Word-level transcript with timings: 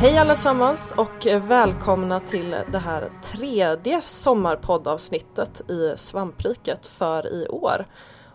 Hej 0.00 0.18
allesammans 0.18 0.94
och 0.96 1.26
välkomna 1.26 2.20
till 2.20 2.50
det 2.50 2.78
här 2.78 3.08
tredje 3.22 4.02
sommarpoddavsnittet 4.02 5.70
i 5.70 5.92
Svampriket 5.96 6.86
för 6.86 7.26
i 7.26 7.48
år. 7.48 7.84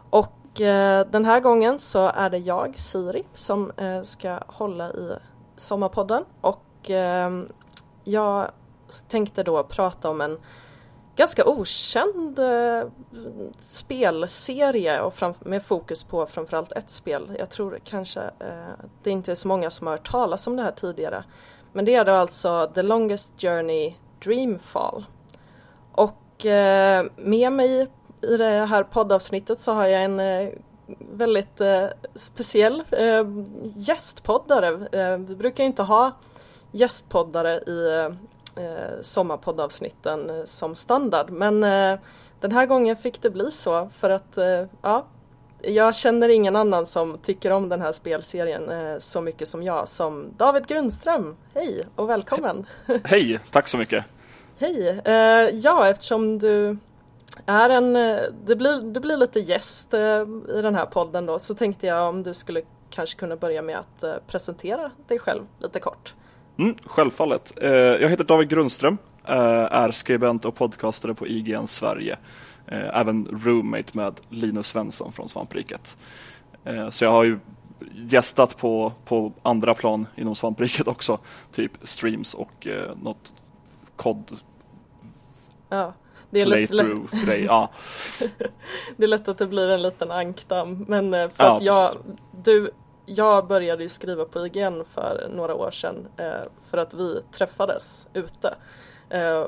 Och 0.09 0.61
eh, 0.61 1.07
den 1.07 1.25
här 1.25 1.39
gången 1.39 1.79
så 1.79 2.07
är 2.07 2.29
det 2.29 2.37
jag, 2.37 2.79
Siri, 2.79 3.23
som 3.33 3.71
eh, 3.77 4.01
ska 4.01 4.39
hålla 4.47 4.89
i 4.89 5.13
Sommarpodden 5.55 6.23
och 6.41 6.91
eh, 6.91 7.43
jag 8.03 8.51
tänkte 9.07 9.43
då 9.43 9.63
prata 9.63 10.09
om 10.09 10.21
en 10.21 10.37
ganska 11.15 11.45
okänd 11.45 12.39
eh, 12.39 12.83
spelserie 13.59 15.01
och 15.01 15.13
med 15.39 15.63
fokus 15.63 16.03
på 16.03 16.25
framförallt 16.25 16.71
ett 16.71 16.89
spel. 16.89 17.35
Jag 17.39 17.49
tror 17.49 17.79
kanske 17.83 18.21
eh, 18.21 18.85
det 19.03 19.11
inte 19.11 19.31
är 19.31 19.35
så 19.35 19.47
många 19.47 19.69
som 19.69 19.87
har 19.87 19.93
hört 19.93 20.11
talas 20.11 20.47
om 20.47 20.55
det 20.55 20.63
här 20.63 20.71
tidigare. 20.71 21.23
Men 21.73 21.85
det 21.85 21.95
är 21.95 22.05
då 22.05 22.11
alltså 22.11 22.71
The 22.75 22.81
Longest 22.81 23.33
Journey 23.37 23.93
Dreamfall. 24.23 25.05
Och 25.91 26.45
eh, 26.45 27.05
med 27.15 27.51
mig 27.51 27.87
i 28.21 28.37
det 28.37 28.65
här 28.65 28.83
poddavsnittet 28.83 29.59
så 29.59 29.71
har 29.71 29.85
jag 29.85 30.03
en 30.03 30.19
eh, 30.19 30.49
väldigt 30.99 31.61
eh, 31.61 31.85
speciell 32.15 32.83
eh, 32.91 33.25
gästpoddare. 33.75 34.87
Eh, 34.91 35.17
vi 35.17 35.35
brukar 35.35 35.63
inte 35.63 35.83
ha 35.83 36.11
gästpoddare 36.71 37.57
i 37.57 37.87
eh, 37.87 38.05
eh 38.65 39.01
sommarpoddavsnitten 39.01 40.31
som 40.45 40.75
standard 40.75 41.29
men 41.29 41.61
den 42.39 42.51
här 42.51 42.65
gången 42.65 42.95
fick 42.95 43.21
det 43.21 43.29
bli 43.29 43.51
så 43.51 43.89
för 43.89 44.09
att 44.09 44.37
ja, 44.81 45.05
jag 45.63 45.95
känner 45.95 46.29
ingen 46.29 46.55
annan 46.55 46.85
som 46.85 47.17
tycker 47.17 47.51
om 47.51 47.69
den 47.69 47.81
här 47.81 47.91
spelserien 47.91 48.69
eh, 48.69 48.99
så 48.99 49.21
mycket 49.21 49.47
som 49.47 49.63
jag 49.63 49.87
som 49.87 50.25
David 50.37 50.67
Grundström. 50.67 51.35
Hej 51.53 51.85
och 51.95 52.09
välkommen! 52.09 52.65
Hej, 53.03 53.39
tack 53.51 53.67
så 53.67 53.77
mycket! 53.77 54.05
Hej! 54.59 55.01
Eh, 55.05 55.13
ja, 55.53 55.89
eftersom 55.89 56.39
du 56.39 56.77
är 57.45 57.69
en, 57.69 57.95
eh, 57.95 58.19
det 58.45 58.55
blir, 58.55 58.93
det 58.93 58.99
blir 58.99 59.17
lite 59.17 59.39
gäst 59.39 59.93
i 59.93 60.61
den 60.61 60.75
här 60.75 60.85
podden 60.85 61.25
då 61.25 61.39
så 61.39 61.55
tänkte 61.55 61.87
jag 61.87 62.09
om 62.09 62.23
du 62.23 62.33
skulle 62.33 62.61
kanske 62.89 63.19
kunna 63.19 63.35
börja 63.35 63.61
med 63.61 63.79
att 63.79 64.27
presentera 64.27 64.91
dig 65.07 65.19
själv 65.19 65.43
lite 65.59 65.79
kort. 65.79 66.13
Mm, 66.59 66.75
självfallet. 66.85 67.53
Jag 68.01 68.09
heter 68.09 68.23
David 68.23 68.49
Grundström, 68.49 68.97
är 69.23 69.91
skribent 69.91 70.45
och 70.45 70.55
podcastare 70.55 71.13
på 71.13 71.27
IGN 71.27 71.67
Sverige. 71.67 72.17
Eh, 72.73 72.99
även 72.99 73.27
roommate 73.43 73.97
med 73.97 74.19
Linus 74.29 74.67
Svensson 74.67 75.11
från 75.11 75.29
Svampriket. 75.29 75.97
Eh, 76.63 76.89
så 76.89 77.03
jag 77.03 77.11
har 77.11 77.23
ju 77.23 77.39
gästat 77.95 78.57
på, 78.57 78.93
på 79.05 79.31
andra 79.41 79.73
plan 79.73 80.07
inom 80.15 80.35
Svampriket 80.35 80.87
också, 80.87 81.19
typ 81.51 81.71
streams 81.83 82.33
och 82.33 82.67
eh, 82.67 82.95
något 83.01 83.33
kod 83.95 84.39
ja, 85.69 85.93
det 86.29 86.41
är 86.41 86.45
playthrough-grej. 86.45 87.43
Ja. 87.43 87.69
det 88.97 89.03
är 89.03 89.07
lätt 89.07 89.27
att 89.27 89.37
det 89.37 89.47
blir 89.47 89.67
en 89.67 89.81
liten 89.81 90.11
ankdamm, 90.11 90.85
men 90.87 91.13
eh, 91.13 91.29
för 91.29 91.43
ja, 91.43 91.57
att 91.57 91.63
jag, 91.63 91.89
du, 92.43 92.71
jag 93.05 93.47
började 93.47 93.83
ju 93.83 93.89
skriva 93.89 94.25
på 94.25 94.45
IGN 94.45 94.83
för 94.85 95.29
några 95.35 95.55
år 95.55 95.71
sedan 95.71 96.07
eh, 96.17 96.47
för 96.69 96.77
att 96.77 96.93
vi 96.93 97.21
träffades 97.31 98.07
ute. 98.13 98.55
Eh, 99.09 99.45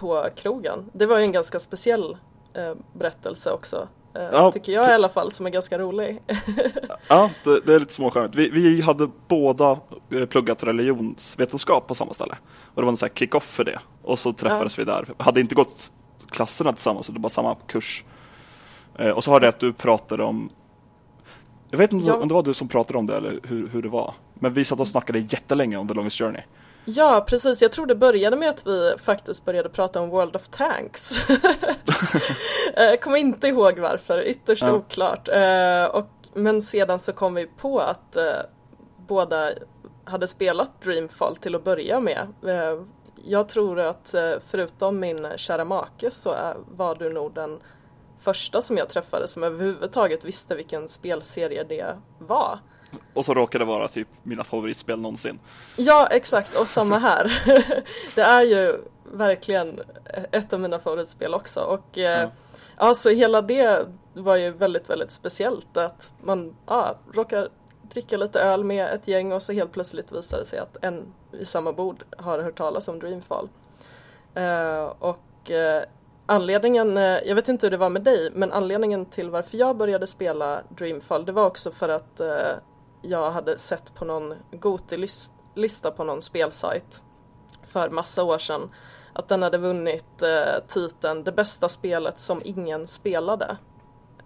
på 0.00 0.28
krogen. 0.36 0.90
Det 0.92 1.06
var 1.06 1.18
ju 1.18 1.24
en 1.24 1.32
ganska 1.32 1.60
speciell 1.60 2.16
eh, 2.54 2.74
berättelse 2.92 3.52
också. 3.52 3.88
Eh, 4.14 4.22
ja, 4.22 4.52
tycker 4.52 4.72
jag 4.72 4.90
i 4.90 4.92
alla 4.92 5.08
fall, 5.08 5.32
som 5.32 5.46
är 5.46 5.50
ganska 5.50 5.78
rolig. 5.78 6.22
ja, 7.08 7.30
det, 7.44 7.60
det 7.66 7.74
är 7.74 7.78
lite 7.78 7.92
småskämt. 7.92 8.34
Vi, 8.34 8.50
vi 8.50 8.80
hade 8.80 9.08
båda 9.28 9.78
eh, 10.10 10.26
pluggat 10.26 10.64
religionsvetenskap 10.64 11.86
på 11.86 11.94
samma 11.94 12.12
ställe. 12.12 12.36
Och 12.74 12.82
det 12.82 12.82
var 12.82 12.92
en 12.92 12.96
sån 12.96 13.08
här 13.08 13.14
kick-off 13.14 13.44
för 13.44 13.64
det. 13.64 13.78
Och 14.02 14.18
så 14.18 14.32
träffades 14.32 14.78
ja. 14.78 14.84
vi 14.84 14.90
där. 14.90 15.08
Hade 15.18 15.40
inte 15.40 15.54
gått 15.54 15.92
klasserna 16.30 16.72
tillsammans, 16.72 17.06
så 17.06 17.12
det 17.12 17.20
var 17.20 17.30
samma 17.30 17.54
kurs. 17.54 18.04
Eh, 18.98 19.10
och 19.10 19.24
så 19.24 19.30
hörde 19.30 19.46
jag 19.46 19.52
att 19.52 19.60
du 19.60 19.72
pratade 19.72 20.24
om 20.24 20.50
jag 21.70 21.78
vet 21.78 21.92
inte 21.92 22.08
ja. 22.08 22.16
om 22.16 22.28
det 22.28 22.34
var 22.34 22.42
du 22.42 22.54
som 22.54 22.68
pratade 22.68 22.98
om 22.98 23.06
det 23.06 23.16
eller 23.16 23.40
hur, 23.42 23.68
hur 23.68 23.82
det 23.82 23.88
var. 23.88 24.14
Men 24.34 24.54
vi 24.54 24.64
satt 24.64 24.80
och 24.80 24.88
snackade 24.88 25.18
jättelänge 25.18 25.76
om 25.76 25.88
The 25.88 25.94
Longest 25.94 26.18
Journey. 26.18 26.42
Ja 26.96 27.24
precis, 27.28 27.62
jag 27.62 27.72
tror 27.72 27.86
det 27.86 27.94
började 27.94 28.36
med 28.36 28.50
att 28.50 28.66
vi 28.66 28.94
faktiskt 28.98 29.44
började 29.44 29.68
prata 29.68 30.00
om 30.00 30.10
World 30.10 30.36
of 30.36 30.48
Tanks. 30.48 31.28
Eh, 32.74 32.96
kommer 33.00 33.16
inte 33.16 33.48
ihåg 33.48 33.78
varför, 33.78 34.22
ytterst 34.22 34.62
ja. 34.62 34.72
oklart. 34.72 35.28
Eh, 35.28 35.84
och, 35.84 36.06
men 36.34 36.62
sedan 36.62 36.98
så 36.98 37.12
kom 37.12 37.34
vi 37.34 37.46
på 37.46 37.80
att 37.80 38.16
eh, 38.16 38.32
båda 39.06 39.52
hade 40.04 40.28
spelat 40.28 40.82
Dreamfall 40.82 41.36
till 41.36 41.54
att 41.54 41.64
börja 41.64 42.00
med. 42.00 42.26
Jag 43.24 43.48
tror 43.48 43.80
att 43.80 44.14
förutom 44.46 45.00
min 45.00 45.28
kära 45.36 45.64
make 45.64 46.10
så 46.10 46.54
var 46.70 46.94
du 46.94 47.12
nog 47.12 47.34
den 47.34 47.58
första 48.20 48.62
som 48.62 48.76
jag 48.76 48.88
träffade 48.88 49.28
som 49.28 49.42
överhuvudtaget 49.42 50.24
visste 50.24 50.54
vilken 50.54 50.88
spelserie 50.88 51.64
det 51.64 51.96
var. 52.18 52.58
Och 53.14 53.24
så 53.24 53.34
råkar 53.34 53.58
det 53.58 53.64
vara 53.64 53.88
typ 53.88 54.08
mina 54.22 54.44
favoritspel 54.44 55.00
någonsin. 55.00 55.38
Ja, 55.76 56.08
exakt. 56.10 56.56
Och 56.56 56.68
samma 56.68 56.98
här. 56.98 57.42
det 58.14 58.22
är 58.22 58.42
ju 58.42 58.80
verkligen 59.12 59.80
ett 60.32 60.52
av 60.52 60.60
mina 60.60 60.78
favoritspel 60.78 61.34
också. 61.34 61.60
Och 61.60 61.98
eh, 61.98 62.20
ja. 62.20 62.30
alltså 62.76 63.10
hela 63.10 63.42
det 63.42 63.86
var 64.14 64.36
ju 64.36 64.50
väldigt, 64.50 64.90
väldigt 64.90 65.10
speciellt. 65.10 65.76
Att 65.76 66.12
man 66.22 66.56
ja, 66.66 66.96
råkar 67.12 67.48
dricka 67.82 68.16
lite 68.16 68.40
öl 68.40 68.64
med 68.64 68.94
ett 68.94 69.08
gäng 69.08 69.32
och 69.32 69.42
så 69.42 69.52
helt 69.52 69.72
plötsligt 69.72 70.12
visar 70.12 70.38
det 70.38 70.46
sig 70.46 70.58
att 70.58 70.76
en 70.82 71.12
i 71.32 71.44
samma 71.44 71.72
bord 71.72 72.04
har 72.16 72.38
hört 72.38 72.58
talas 72.58 72.88
om 72.88 72.98
Dreamfall. 72.98 73.48
Uh, 74.36 74.92
och 74.98 75.50
uh, 75.50 75.82
anledningen, 76.26 76.96
uh, 76.96 77.18
jag 77.26 77.34
vet 77.34 77.48
inte 77.48 77.66
hur 77.66 77.70
det 77.70 77.76
var 77.76 77.90
med 77.90 78.02
dig, 78.02 78.30
men 78.34 78.52
anledningen 78.52 79.06
till 79.06 79.30
varför 79.30 79.58
jag 79.58 79.76
började 79.76 80.06
spela 80.06 80.62
Dreamfall 80.68 81.24
det 81.24 81.32
var 81.32 81.46
också 81.46 81.70
för 81.70 81.88
att 81.88 82.20
jag 83.02 83.30
hade 83.30 83.58
sett 83.58 83.94
på 83.94 84.04
någon 84.04 84.34
Goti-lista 84.50 85.90
på 85.90 86.04
någon 86.04 86.22
spelsajt 86.22 87.02
för 87.62 87.90
massa 87.90 88.24
år 88.24 88.38
sedan 88.38 88.70
att 89.12 89.28
den 89.28 89.42
hade 89.42 89.58
vunnit 89.58 90.22
eh, 90.22 90.64
titeln 90.68 91.24
Det 91.24 91.32
bästa 91.32 91.68
spelet 91.68 92.20
som 92.20 92.42
ingen 92.44 92.86
spelade. 92.86 93.56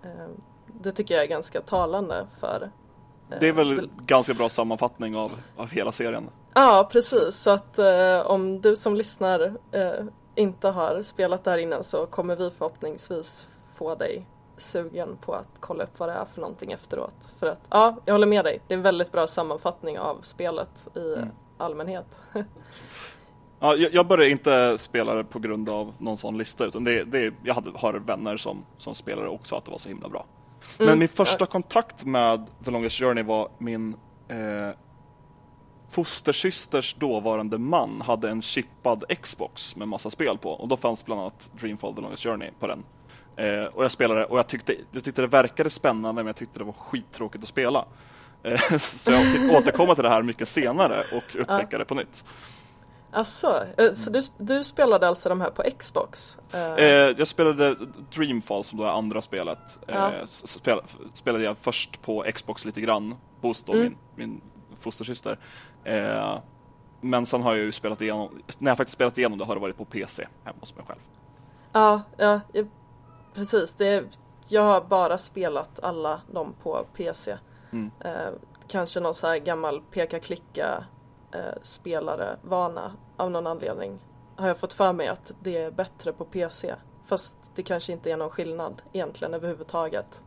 Eh, 0.02 0.28
det 0.66 0.92
tycker 0.92 1.14
jag 1.14 1.24
är 1.24 1.28
ganska 1.28 1.60
talande 1.60 2.26
för 2.40 2.70
eh, 3.30 3.36
Det 3.40 3.48
är 3.48 3.52
väl 3.52 3.78
en 3.78 3.90
ganska 4.06 4.34
bra 4.34 4.48
sammanfattning 4.48 5.16
av, 5.16 5.32
av 5.56 5.70
hela 5.70 5.92
serien? 5.92 6.30
Ja, 6.54 6.88
precis. 6.92 7.36
Så 7.36 7.50
att 7.50 7.78
eh, 7.78 8.20
om 8.20 8.60
du 8.60 8.76
som 8.76 8.96
lyssnar 8.96 9.56
eh, 9.72 10.04
inte 10.34 10.68
har 10.68 11.02
spelat 11.02 11.44
där 11.44 11.58
innan 11.58 11.84
så 11.84 12.06
kommer 12.06 12.36
vi 12.36 12.50
förhoppningsvis 12.50 13.46
få 13.74 13.94
dig 13.94 14.26
sugen 14.56 15.16
på 15.16 15.34
att 15.34 15.60
kolla 15.60 15.84
upp 15.84 15.98
vad 15.98 16.08
det 16.08 16.12
är 16.12 16.24
för 16.24 16.40
någonting 16.40 16.72
efteråt. 16.72 17.32
För 17.38 17.46
att, 17.46 17.60
ja, 17.70 17.96
jag 18.04 18.14
håller 18.14 18.26
med 18.26 18.44
dig. 18.44 18.60
Det 18.68 18.74
är 18.74 18.76
en 18.76 18.82
väldigt 18.82 19.12
bra 19.12 19.26
sammanfattning 19.26 19.98
av 19.98 20.18
spelet 20.22 20.88
i 20.94 21.14
mm. 21.14 21.28
allmänhet. 21.58 22.06
ja, 23.60 23.76
jag 23.76 24.06
började 24.06 24.30
inte 24.30 24.78
spela 24.78 25.14
det 25.14 25.24
på 25.24 25.38
grund 25.38 25.68
av 25.68 25.94
någon 25.98 26.18
sån 26.18 26.38
lista 26.38 26.64
utan 26.64 26.84
det, 26.84 27.04
det, 27.04 27.34
jag 27.42 27.54
hade, 27.54 27.70
har 27.74 27.94
vänner 27.94 28.36
som, 28.36 28.64
som 28.76 28.94
spelade 28.94 29.28
och 29.28 29.46
sa 29.46 29.58
att 29.58 29.64
det 29.64 29.70
var 29.70 29.78
så 29.78 29.88
himla 29.88 30.08
bra. 30.08 30.26
Men 30.78 30.88
mm. 30.88 30.98
min 30.98 31.08
första 31.08 31.36
ja. 31.40 31.46
kontakt 31.46 32.04
med 32.04 32.46
The 32.64 32.70
Longest 32.70 32.98
Journey 32.98 33.24
var 33.24 33.48
min 33.58 33.96
eh, 34.28 34.76
fostersysters 35.88 36.94
dåvarande 36.94 37.58
man 37.58 38.00
hade 38.00 38.30
en 38.30 38.42
chippad 38.42 39.04
Xbox 39.22 39.76
med 39.76 39.88
massa 39.88 40.10
spel 40.10 40.38
på 40.38 40.50
och 40.50 40.68
då 40.68 40.76
fanns 40.76 41.04
bland 41.04 41.20
annat 41.20 41.50
Dreamfall 41.60 41.94
The 41.94 42.00
Longest 42.00 42.22
Journey 42.22 42.50
på 42.60 42.66
den. 42.66 42.84
Eh, 43.36 43.64
och 43.64 43.84
jag 43.84 43.90
spelade 43.90 44.24
och 44.24 44.38
jag 44.38 44.46
tyckte, 44.46 44.76
jag 44.92 45.04
tyckte 45.04 45.22
det 45.22 45.28
verkade 45.28 45.70
spännande 45.70 46.22
men 46.22 46.26
jag 46.26 46.36
tyckte 46.36 46.58
det 46.58 46.64
var 46.64 46.72
skittråkigt 46.72 47.44
att 47.44 47.48
spela. 47.48 47.84
Eh, 48.42 48.60
så 48.78 49.12
jag 49.12 49.32
fick 49.32 49.52
återkomma 49.52 49.94
till 49.94 50.04
det 50.04 50.10
här 50.10 50.22
mycket 50.22 50.48
senare 50.48 51.04
och 51.12 51.36
upptäcka 51.36 51.68
ja. 51.70 51.78
det 51.78 51.84
på 51.84 51.94
nytt. 51.94 52.24
Alltså, 53.10 53.66
så 53.94 54.10
du, 54.10 54.20
du, 54.38 54.64
spelade 54.64 55.08
alltså 55.08 55.28
de 55.28 55.40
här 55.40 55.50
på 55.50 55.62
Xbox? 55.78 56.38
Eh, 56.52 56.84
jag 57.18 57.28
spelade 57.28 57.76
Dreamfall 58.14 58.64
som 58.64 58.78
då 58.78 58.84
är 58.84 58.88
andra 58.88 59.22
spelet. 59.22 59.78
Ja. 59.86 60.12
Eh, 60.14 60.24
spel, 60.26 60.80
spelade 61.12 61.44
jag 61.44 61.56
först 61.58 62.02
på 62.02 62.24
Xbox 62.34 62.64
lite 62.64 62.80
grann 62.80 63.14
hos 63.40 63.62
då 63.62 63.72
mm. 63.72 63.84
min, 63.84 63.96
min 64.14 64.40
fostersyster. 64.78 65.38
Eh, 65.84 66.38
men 67.00 67.26
sen 67.26 67.42
har 67.42 67.54
jag 67.54 67.64
ju 67.64 67.72
spelat 67.72 68.00
igenom, 68.00 68.42
när 68.58 68.70
jag 68.70 68.76
faktiskt 68.76 68.94
spelat 68.94 69.18
igenom 69.18 69.38
det 69.38 69.44
har 69.44 69.54
det 69.54 69.60
varit 69.60 69.76
på 69.76 69.84
PC 69.84 70.24
hemma 70.44 70.56
hos 70.60 70.76
mig 70.76 70.84
själv. 70.86 71.00
Ja, 71.72 72.02
ja 72.16 72.40
precis. 73.34 73.72
Det, 73.72 74.04
jag 74.48 74.62
har 74.62 74.80
bara 74.80 75.18
spelat 75.18 75.80
alla 75.82 76.20
dem 76.32 76.54
på 76.62 76.86
PC. 76.96 77.36
Mm. 77.72 77.90
Eh, 78.00 78.32
kanske 78.68 79.00
någon 79.00 79.14
så 79.14 79.26
här 79.26 79.38
gammal 79.38 79.82
peka-klicka 79.90 80.84
eh, 81.32 81.62
spelare 81.62 82.36
vana 82.42 82.92
av 83.16 83.30
någon 83.30 83.46
anledning 83.46 84.00
har 84.36 84.48
jag 84.48 84.58
fått 84.58 84.72
för 84.72 84.92
mig 84.92 85.08
att 85.08 85.32
det 85.42 85.56
är 85.56 85.70
bättre 85.70 86.12
på 86.12 86.24
PC. 86.24 86.74
Fast 87.06 87.36
det 87.54 87.62
kanske 87.62 87.92
inte 87.92 88.10
är 88.10 88.16
någon 88.16 88.30
skillnad 88.30 88.82
egentligen 88.92 89.34
överhuvudtaget. 89.34 90.20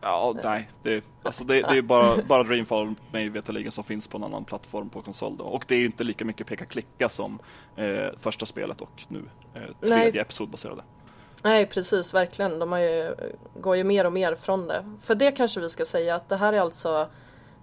Ja, 0.00 0.34
nej. 0.42 0.70
Det, 0.82 1.04
alltså 1.22 1.44
det, 1.44 1.62
det 1.62 1.78
är 1.78 1.82
bara, 1.82 2.22
bara 2.22 2.42
Dreamfall 2.42 2.94
mig 3.12 3.28
veterligen 3.28 3.72
som 3.72 3.84
finns 3.84 4.08
på 4.08 4.16
en 4.16 4.24
annan 4.24 4.44
plattform 4.44 4.90
på 4.90 5.02
konsol. 5.02 5.36
Då. 5.36 5.44
Och 5.44 5.64
det 5.68 5.74
är 5.74 5.84
inte 5.84 6.04
lika 6.04 6.24
mycket 6.24 6.46
peka-klicka 6.46 7.08
som 7.08 7.38
eh, 7.76 8.08
första 8.18 8.46
spelet 8.46 8.80
och 8.80 9.04
nu 9.08 9.22
eh, 9.54 9.88
tredje 9.88 10.20
episodbaserade. 10.20 10.82
Nej 11.44 11.66
precis, 11.66 12.14
verkligen. 12.14 12.58
De 12.58 12.80
ju, 12.80 13.14
går 13.54 13.76
ju 13.76 13.84
mer 13.84 14.06
och 14.06 14.12
mer 14.12 14.34
från 14.34 14.66
det. 14.66 14.84
För 15.02 15.14
det 15.14 15.32
kanske 15.32 15.60
vi 15.60 15.68
ska 15.68 15.84
säga 15.84 16.14
att 16.14 16.28
det 16.28 16.36
här 16.36 16.52
är 16.52 16.60
alltså 16.60 17.08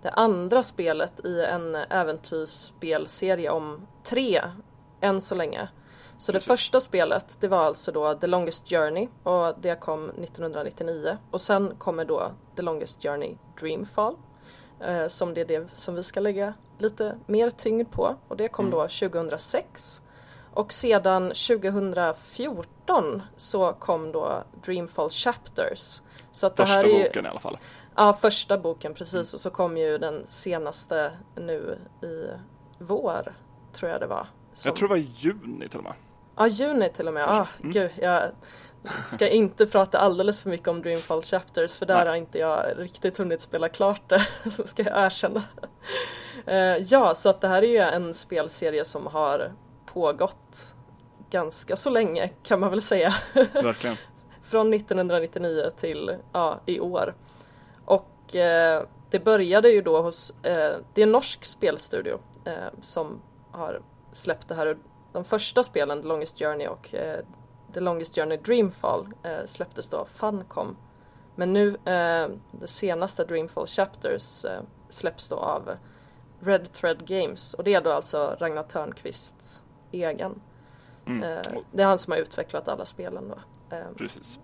det 0.01 0.09
andra 0.09 0.63
spelet 0.63 1.25
i 1.25 1.41
en 1.41 1.75
äventyrsspelserie 1.75 3.49
om 3.49 3.87
tre 4.03 4.41
än 5.01 5.21
så 5.21 5.35
länge. 5.35 5.69
Så 6.17 6.31
Precis. 6.31 6.47
det 6.47 6.53
första 6.53 6.81
spelet 6.81 7.25
det 7.39 7.47
var 7.47 7.63
alltså 7.63 7.91
då 7.91 8.13
The 8.13 8.27
Longest 8.27 8.69
Journey 8.69 9.07
och 9.23 9.55
det 9.61 9.79
kom 9.79 10.09
1999 10.09 11.17
och 11.31 11.41
sen 11.41 11.75
kommer 11.77 12.05
då 12.05 12.31
The 12.55 12.61
Longest 12.61 13.03
Journey 13.03 13.35
Dreamfall 13.59 14.15
eh, 14.79 15.07
som 15.07 15.33
det 15.33 15.41
är 15.41 15.45
det 15.45 15.67
som 15.73 15.95
vi 15.95 16.03
ska 16.03 16.19
lägga 16.19 16.53
lite 16.77 17.15
mer 17.25 17.49
tyngd 17.49 17.91
på 17.91 18.15
och 18.27 18.37
det 18.37 18.47
kom 18.47 18.65
mm. 18.65 18.79
då 18.79 18.87
2006 18.87 20.01
och 20.53 20.73
sedan 20.73 21.27
2014 21.27 23.21
så 23.37 23.73
kom 23.73 24.11
då 24.11 24.43
Dreamfall 24.65 25.09
Chapters. 25.09 26.01
Så 26.31 26.47
att 26.47 26.57
första 26.57 26.81
det 26.81 26.87
här 26.87 26.99
är 26.99 27.03
boken 27.03 27.25
i 27.25 27.29
alla 27.29 27.39
fall. 27.39 27.57
Ja, 27.95 28.13
första 28.13 28.57
boken 28.57 28.93
precis 28.93 29.13
mm. 29.13 29.21
och 29.21 29.41
så 29.41 29.49
kom 29.49 29.77
ju 29.77 29.97
den 29.97 30.25
senaste 30.29 31.11
nu 31.35 31.79
i 32.01 32.27
vår 32.77 33.33
tror 33.73 33.91
jag 33.91 33.99
det 33.99 34.07
var. 34.07 34.27
Som... 34.53 34.69
Jag 34.69 34.75
tror 34.75 34.87
det 34.87 34.93
var 34.93 34.97
juni 34.97 35.69
till 35.69 35.77
och 35.77 35.83
med. 35.83 35.93
Ja, 36.35 36.47
juni 36.47 36.89
till 36.89 37.07
och 37.07 37.13
med. 37.13 37.29
Ah, 37.29 37.47
mm. 37.59 37.71
gud, 37.71 37.91
jag 38.01 38.31
ska 39.13 39.27
inte 39.27 39.65
prata 39.65 39.99
alldeles 39.99 40.41
för 40.41 40.49
mycket 40.49 40.67
om 40.67 40.81
Dreamfall 40.81 41.21
Chapters 41.21 41.77
för 41.77 41.85
där 41.85 41.97
Nej. 41.97 42.07
har 42.07 42.15
inte 42.15 42.39
jag 42.39 42.65
riktigt 42.77 43.17
hunnit 43.17 43.41
spela 43.41 43.69
klart 43.69 44.01
det, 44.09 44.25
så 44.51 44.67
ska 44.67 44.83
jag 44.83 45.05
erkänna. 45.05 45.43
Uh, 46.47 46.77
ja, 46.77 47.15
så 47.15 47.29
att 47.29 47.41
det 47.41 47.47
här 47.47 47.63
är 47.63 47.67
ju 47.67 47.77
en 47.77 48.13
spelserie 48.13 48.85
som 48.85 49.07
har 49.07 49.51
pågått 49.93 50.75
ganska 51.29 51.75
så 51.75 51.89
länge 51.89 52.29
kan 52.43 52.59
man 52.59 52.69
väl 52.69 52.81
säga. 52.81 53.13
Verkligen. 53.53 53.95
Från 54.41 54.73
1999 54.73 55.71
till 55.79 56.17
ja, 56.31 56.59
i 56.65 56.79
år. 56.79 57.15
Och 57.85 58.35
eh, 58.35 58.83
det 59.09 59.19
började 59.19 59.69
ju 59.69 59.81
då 59.81 60.01
hos, 60.01 60.29
eh, 60.43 60.75
det 60.93 61.01
är 61.01 61.03
en 61.03 61.11
norsk 61.11 61.45
spelstudio 61.45 62.19
eh, 62.45 62.53
som 62.81 63.21
har 63.51 63.81
släppt 64.11 64.47
det 64.47 64.55
här. 64.55 64.77
De 65.11 65.23
första 65.23 65.63
spelen, 65.63 66.01
The 66.01 66.07
Longest 66.07 66.39
Journey 66.39 66.67
och 66.67 66.93
eh, 66.93 67.19
The 67.73 67.79
Longest 67.79 68.15
Journey 68.15 68.37
Dreamfall 68.37 69.07
eh, 69.23 69.45
släpptes 69.45 69.89
då 69.89 70.05
Funcom. 70.05 70.77
Men 71.35 71.53
nu, 71.53 71.67
eh, 71.69 72.27
det 72.51 72.67
senaste 72.67 73.23
Dreamfall 73.23 73.67
Chapters 73.67 74.45
släpps 74.89 75.29
då 75.29 75.35
av 75.35 75.71
Red 76.39 76.73
Thread 76.73 77.07
Games 77.07 77.53
och 77.53 77.63
det 77.63 77.73
är 77.73 77.81
då 77.81 77.91
alltså 77.91 78.37
Ragnar 78.39 78.63
Törnqvists 78.63 79.63
egen. 79.91 80.41
Mm. 81.05 81.43
Det 81.71 81.83
är 81.83 81.87
han 81.87 81.99
som 81.99 82.11
har 82.11 82.19
utvecklat 82.19 82.67
alla 82.67 82.85
spelen 82.85 83.29
då. 83.29 83.37
Precis. 83.97 84.39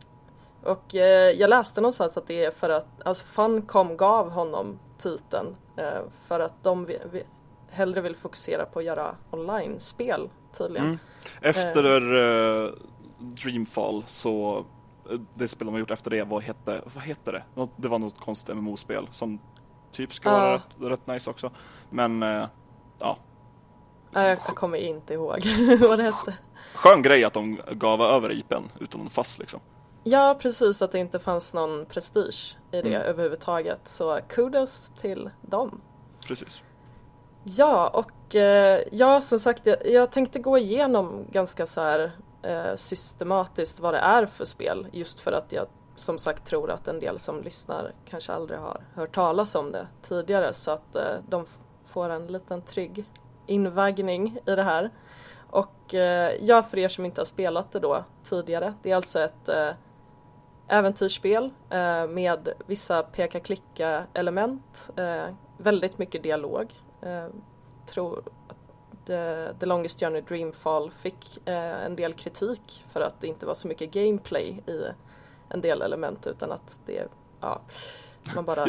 Och 0.64 0.96
eh, 0.96 1.32
jag 1.32 1.50
läste 1.50 1.82
någonstans 1.82 2.18
att 2.18 2.28
det 2.28 2.46
är 2.46 2.52
för 2.52 2.70
att, 2.70 2.88
alltså 3.06 3.26
Funcom 3.26 3.98
gav 3.98 4.30
honom 4.30 4.80
titeln 4.98 5.56
eh, 5.76 6.02
för 6.26 6.40
att 6.40 6.64
de 6.64 6.86
vi, 6.86 7.24
hellre 7.70 8.02
vill 8.02 8.16
fokusera 8.16 8.66
på 8.66 8.80
att 8.80 8.86
göra 8.86 9.16
online-spel 9.32 10.30
tydligen. 10.58 10.88
Mm. 10.88 11.00
Efter 11.42 12.14
eh, 12.66 12.72
Dreamfall 13.20 14.04
så 14.08 14.66
eh, 15.10 15.20
det 15.34 15.48
spel 15.48 15.66
de 15.66 15.72
har 15.72 15.80
gjort 15.80 15.92
efter 15.92 16.12
det, 16.12 16.24
vad 16.24 16.44
hette, 16.44 16.82
vad 16.96 17.04
hette 17.04 17.32
det? 17.32 17.44
Det 17.76 17.88
var 17.88 18.00
något 18.00 18.20
konstigt 18.20 18.56
MMO-spel 18.56 19.08
som 19.12 19.40
typ 19.92 20.14
ska 20.14 20.32
vara 20.32 20.54
rätt, 20.54 20.68
rätt, 20.80 21.08
nice 21.08 21.30
också. 21.30 21.52
Men 21.90 22.24
eh, 22.24 22.48
ja. 24.24 24.30
Jag 24.30 24.40
kommer 24.40 24.78
inte 24.78 25.14
ihåg 25.14 25.44
vad 25.80 26.00
det 26.00 26.04
hette. 26.04 26.38
Skön 26.74 27.02
grej 27.02 27.24
att 27.24 27.34
de 27.34 27.60
gav 27.72 28.02
över 28.02 28.32
IPn 28.32 28.64
utan 28.80 29.02
någon 29.02 29.10
fast 29.10 29.40
liksom. 29.40 29.60
Ja, 30.04 30.38
precis 30.42 30.82
att 30.82 30.92
det 30.92 31.00
inte 31.00 31.20
fanns 31.20 31.54
någon 31.54 31.86
prestige 31.86 32.58
i 32.72 32.82
det 32.82 32.96
mm. 32.96 33.02
överhuvudtaget. 33.02 33.80
Så 33.86 34.20
kudos 34.28 34.92
till 35.02 35.30
dem. 35.42 35.82
Precis. 36.28 36.64
Ja, 37.44 37.88
och 37.88 38.36
eh, 38.36 38.82
ja, 38.92 39.22
som 39.22 39.40
sagt, 39.40 39.66
jag, 39.66 39.86
jag, 39.86 40.12
tänkte 40.12 40.40
gå 40.40 40.58
igenom 40.58 41.26
ganska 41.32 41.66
så 41.66 41.82
här 41.82 42.12
eh, 42.42 42.76
systematiskt 42.76 43.80
vad 43.80 43.94
det 43.94 44.00
är 44.00 44.26
för 44.26 44.46
spel. 44.46 44.88
Just 44.92 45.22
för 45.22 45.32
att 45.32 45.52
jag 45.52 45.68
som 45.96 46.18
sagt 46.18 46.46
tror 46.46 46.72
att 46.72 46.88
en 46.88 47.00
del 47.00 47.20
som 47.20 47.42
lyssnar 47.42 47.92
kanske 48.10 48.34
aldrig 48.34 48.60
har 48.60 48.82
hört 48.94 49.16
talas 49.16 49.56
om 49.56 49.72
det 49.72 49.88
tidigare 50.02 50.54
så 50.54 50.72
att 50.72 50.96
eh, 50.96 51.16
de 51.30 51.46
får 51.86 52.10
en 52.10 52.28
liten 52.28 52.62
trygg 52.62 53.06
invaggning 53.48 54.38
i 54.46 54.56
det 54.56 54.64
här. 54.64 54.90
Och 55.50 55.94
eh, 55.94 56.36
ja, 56.42 56.64
för 56.64 56.78
er 56.78 56.88
som 56.88 57.06
inte 57.06 57.22
har 57.22 57.26
spelat 57.26 57.72
det 57.72 57.80
då 57.80 58.04
tidigare, 58.24 58.74
det 58.82 58.92
är 58.92 58.96
alltså 58.96 59.20
ett 59.20 59.50
eh, 59.50 59.70
äventyrsspel 60.68 61.52
eh, 61.70 62.08
med 62.08 62.50
vissa 62.66 63.04
peka-klicka 63.04 64.04
element, 64.14 64.90
eh, 64.96 65.26
väldigt 65.58 65.98
mycket 65.98 66.24
dialog. 66.24 66.74
Eh, 67.02 67.28
tror 67.86 68.24
att 68.48 69.06
The, 69.06 69.54
The 69.60 69.66
Longest 69.66 70.00
Journey 70.00 70.22
Dreamfall 70.22 70.92
fick 70.92 71.48
eh, 71.48 71.86
en 71.86 71.96
del 71.96 72.14
kritik 72.14 72.86
för 72.90 73.02
att 73.02 73.22
det 73.22 73.28
inte 73.28 73.46
var 73.46 73.54
så 73.54 73.68
mycket 73.68 73.92
gameplay 73.92 74.62
i 74.68 74.84
en 75.50 75.62
del 75.62 75.82
element 75.82 76.28
utan 76.28 76.52
att 76.52 76.78
det, 76.86 77.08
ja, 77.42 77.62
man 78.36 78.46
bara 78.46 78.68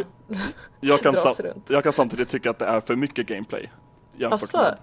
jag, 0.80 1.00
kan 1.00 1.14
dras 1.14 1.40
runt. 1.40 1.70
Jag 1.70 1.82
kan 1.82 1.92
samtidigt 1.92 2.28
tycka 2.28 2.50
att 2.50 2.58
det 2.58 2.66
är 2.66 2.80
för 2.80 2.96
mycket 2.96 3.26
gameplay 3.26 3.70
jämfört 4.18 4.54
med, 4.54 4.78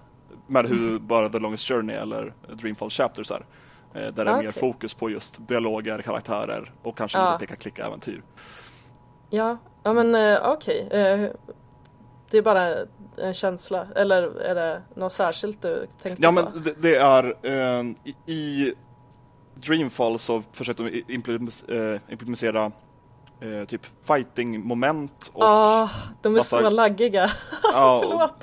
med 0.46 0.66
hur 0.66 0.98
bara 0.98 1.28
The 1.28 1.38
Longest 1.38 1.68
Journey 1.68 1.96
eller 1.96 2.34
Dreamfall 2.52 2.90
Chapters 2.90 3.30
är. 3.30 3.46
Eh, 3.94 4.12
där 4.12 4.24
det 4.24 4.30
är 4.30 4.34
okay. 4.34 4.44
mer 4.44 4.52
fokus 4.52 4.94
på 4.94 5.10
just 5.10 5.48
dialoger, 5.48 6.02
karaktärer 6.02 6.72
och 6.82 6.98
kanske 6.98 7.18
ja. 7.18 7.32
lite 7.32 7.46
peka-klicka-äventyr. 7.46 8.22
Ja, 9.30 9.58
ja 9.82 9.92
men 9.92 10.14
uh, 10.14 10.38
okej. 10.44 10.86
Okay. 10.86 11.00
Eh, 11.00 11.30
det 12.30 12.38
är 12.38 12.42
bara 12.42 12.74
en 13.16 13.34
känsla, 13.34 13.86
eller 13.96 14.40
är 14.40 14.54
det 14.54 14.82
något 14.94 15.12
särskilt 15.12 15.62
du 15.62 15.86
tänkte 16.02 16.22
ja, 16.22 16.32
på? 16.32 16.40
Ja, 16.40 16.50
men 16.52 16.62
det, 16.62 16.82
det 16.82 16.96
är 16.96 17.34
i 18.26 18.74
Dreamfall 19.54 20.18
så 20.18 20.42
försökte 20.52 20.82
de 20.82 21.04
implementera 22.08 22.72
eh, 23.40 23.64
typ 23.66 23.86
fighting-moment 24.06 25.30
och... 25.32 25.42
Oh, 25.42 25.90
de 26.22 26.32
är 26.32 26.36
massa... 26.36 26.60
så 26.60 26.70
laggiga. 26.70 27.30
Ja, 27.62 28.00
Förlåt. 28.02 28.34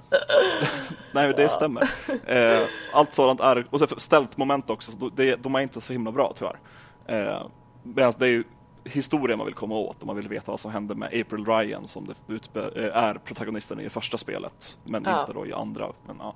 Nej, 1.12 1.34
det 1.38 1.50
stämmer. 1.50 1.90
Eh, 2.26 2.68
allt 2.94 3.14
sådant 3.14 3.40
är... 3.40 3.66
Och 3.70 3.80
så 3.80 3.88
stealth-moment 3.98 4.70
också, 4.70 4.92
så 4.92 5.10
det, 5.16 5.36
de 5.36 5.56
är 5.56 5.60
inte 5.60 5.82
så 5.82 5.94
himla 5.94 6.12
bra 6.12 6.34
tyvärr. 6.36 6.60
Eh, 7.06 7.48
Medan 7.84 8.14
det 8.18 8.26
är 8.26 8.30
ju 8.30 8.44
historien 8.84 9.38
man 9.38 9.46
vill 9.46 9.56
komma 9.56 9.76
åt 9.76 10.02
och 10.02 10.08
man 10.08 10.16
vill 10.16 10.28
veta 10.28 10.52
vad 10.52 10.60
som 10.60 10.72
hände 10.72 10.96
med 10.96 11.08
April 11.08 11.46
Ryan 11.46 11.88
som 11.88 12.14
eh, 12.28 12.96
är 12.98 13.14
protagonisten 13.14 13.80
i 13.80 13.84
det 13.84 13.90
första 13.90 14.18
spelet, 14.18 14.78
men 14.84 15.04
ja. 15.04 15.22
inte 15.22 15.34
då 15.34 15.46
i 15.46 15.54
andra. 15.54 15.92
Men, 16.08 16.16
ja. 16.20 16.34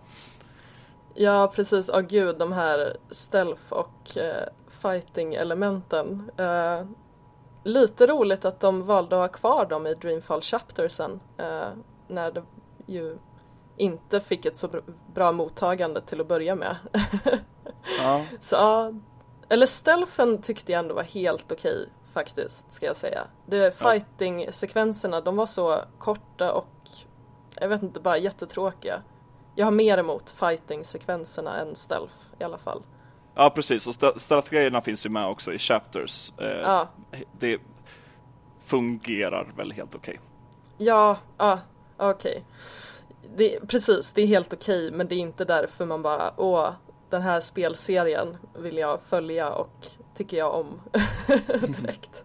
ja, 1.13 1.51
precis. 1.55 1.89
Åh 1.89 1.99
oh, 1.99 2.01
gud, 2.01 2.37
de 2.37 2.51
här 2.51 2.97
stealth 3.09 3.73
och 3.73 4.17
eh, 4.17 4.47
fighting-elementen. 4.81 6.31
Eh, 6.37 6.81
lite 7.67 8.07
roligt 8.07 8.45
att 8.45 8.59
de 8.59 8.83
valde 8.83 9.15
att 9.15 9.31
ha 9.31 9.37
kvar 9.37 9.65
dem 9.65 9.87
i 9.87 9.93
Dreamfall 9.93 10.41
Chaptersen 10.41 11.19
eh, 11.37 11.69
när 12.07 12.31
det 12.31 12.43
ju 12.85 13.17
inte 13.77 14.19
fick 14.19 14.45
ett 14.45 14.57
så 14.57 14.69
bra 15.13 15.31
mottagande 15.31 16.01
till 16.01 16.21
att 16.21 16.27
börja 16.27 16.55
med. 16.55 16.75
ja. 17.99 18.25
Så 18.39 18.55
ja, 18.55 18.93
eller 19.49 19.65
stealthen 19.65 20.41
tyckte 20.41 20.71
jag 20.71 20.79
ändå 20.79 20.95
var 20.95 21.03
helt 21.03 21.51
okej 21.51 21.89
faktiskt, 22.13 22.73
ska 22.73 22.85
jag 22.85 22.95
säga. 22.95 23.27
Det 23.45 23.77
fighting-sekvenserna, 23.77 25.21
de 25.21 25.35
var 25.35 25.45
så 25.45 25.81
korta 25.97 26.53
och 26.53 26.89
jag 27.55 27.69
vet 27.69 27.83
inte, 27.83 27.99
bara 27.99 28.17
jättetråkiga. 28.17 29.01
Jag 29.55 29.65
har 29.65 29.71
mer 29.71 29.97
emot 29.97 30.29
fighting-sekvenserna 30.29 31.57
än 31.61 31.75
stealth 31.75 32.15
i 32.39 32.43
alla 32.43 32.57
fall. 32.57 32.83
Ja, 33.39 33.49
precis. 33.49 33.87
Och 33.87 33.93
stealth-grejerna 34.21 34.81
finns 34.81 35.05
ju 35.05 35.09
med 35.09 35.27
också 35.27 35.53
i 35.53 35.57
chapters. 35.57 36.33
Eh, 36.37 36.47
ja. 36.47 36.87
Det 37.39 37.61
fungerar 38.59 39.53
väl 39.57 39.71
helt 39.71 39.95
okej. 39.95 40.19
Okay. 40.19 40.85
Ja, 40.87 41.17
ja, 41.37 41.59
okej. 41.97 42.43
Okay. 43.33 43.59
precis, 43.67 44.11
det 44.11 44.21
är 44.21 44.27
helt 44.27 44.53
okej, 44.53 44.87
okay, 44.87 44.97
men 44.97 45.07
det 45.07 45.15
är 45.15 45.19
inte 45.19 45.45
därför 45.45 45.85
man 45.85 46.01
bara, 46.01 46.33
åh, 46.37 46.69
den 47.09 47.21
här 47.21 47.39
spelserien 47.39 48.37
vill 48.55 48.77
jag 48.77 49.01
följa 49.01 49.49
och 49.49 49.87
tycker 50.15 50.37
jag 50.37 50.55
om 50.55 50.81
direkt. 51.81 52.23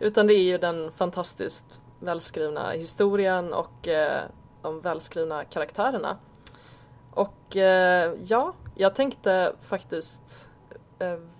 Utan 0.00 0.26
det 0.26 0.34
är 0.34 0.44
ju 0.44 0.58
den 0.58 0.92
fantastiskt 0.92 1.80
välskrivna 2.00 2.70
historien 2.70 3.52
och 3.52 3.88
eh, 3.88 4.22
de 4.62 4.80
välskrivna 4.80 5.44
karaktärerna. 5.44 6.16
Och 7.10 7.56
eh, 7.56 8.12
ja, 8.22 8.52
jag 8.74 8.94
tänkte 8.94 9.52
faktiskt 9.62 10.43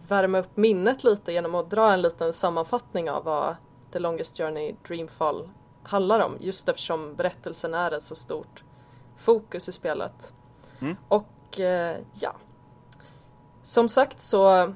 värma 0.09 0.39
upp 0.39 0.57
minnet 0.57 1.05
lite 1.05 1.33
genom 1.33 1.55
att 1.55 1.71
dra 1.71 1.93
en 1.93 2.03
liten 2.03 2.33
sammanfattning 2.33 3.11
av 3.11 3.25
vad 3.25 3.57
The 3.93 3.99
Longest 3.99 4.37
Journey 4.37 4.75
Dreamfall 4.89 5.49
handlar 5.83 6.21
om 6.21 6.37
just 6.41 6.69
eftersom 6.69 7.15
berättelsen 7.15 7.75
är 7.75 7.91
ett 7.91 8.05
så 8.05 8.15
stort 8.15 8.65
fokus 9.17 9.69
i 9.69 9.73
spelet. 9.73 10.33
Mm. 10.81 10.97
Och 11.09 11.61
eh, 11.61 11.97
ja, 12.21 12.37
som 13.63 13.89
sagt 13.89 14.21
så 14.21 14.75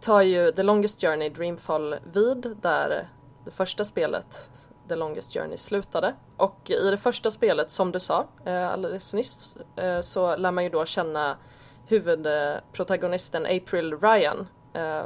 tar 0.00 0.22
ju 0.22 0.52
The 0.52 0.62
Longest 0.62 1.00
Journey 1.00 1.28
Dreamfall 1.28 1.96
vid 2.12 2.56
där 2.62 3.08
det 3.44 3.50
första 3.50 3.84
spelet 3.84 4.50
The 4.88 4.96
Longest 4.96 5.34
Journey 5.34 5.56
slutade. 5.56 6.14
Och 6.36 6.70
i 6.70 6.90
det 6.90 6.98
första 6.98 7.30
spelet, 7.30 7.70
som 7.70 7.92
du 7.92 8.00
sa 8.00 8.26
eh, 8.44 8.68
alldeles 8.68 9.14
nyss, 9.14 9.56
eh, 9.76 10.00
så 10.00 10.36
lär 10.36 10.50
man 10.50 10.64
ju 10.64 10.70
då 10.70 10.84
känna 10.84 11.36
huvudprotagonisten 11.86 13.46
April 13.46 14.00
Ryan. 14.00 14.46
Eh, 14.72 15.04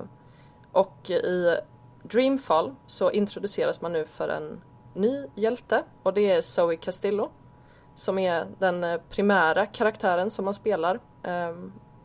och 0.72 1.10
i 1.10 1.56
Dreamfall 2.02 2.74
så 2.86 3.10
introduceras 3.10 3.80
man 3.80 3.92
nu 3.92 4.06
för 4.06 4.28
en 4.28 4.60
ny 4.94 5.26
hjälte 5.34 5.82
och 6.02 6.14
det 6.14 6.30
är 6.30 6.40
Zoe 6.40 6.76
Castillo 6.76 7.30
som 7.94 8.18
är 8.18 8.46
den 8.58 8.84
eh, 8.84 9.00
primära 9.10 9.66
karaktären 9.66 10.30
som 10.30 10.44
man 10.44 10.54
spelar. 10.54 11.00
Eh, 11.22 11.54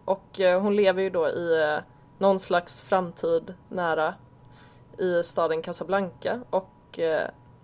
och 0.06 0.40
hon 0.62 0.76
lever 0.76 1.02
ju 1.02 1.10
då 1.10 1.28
i 1.28 1.80
någon 2.18 2.40
slags 2.40 2.82
framtid 2.82 3.54
nära 3.70 4.16
i 4.98 5.24
staden 5.24 5.62
Casablanca 5.62 6.42
och 6.50 7.00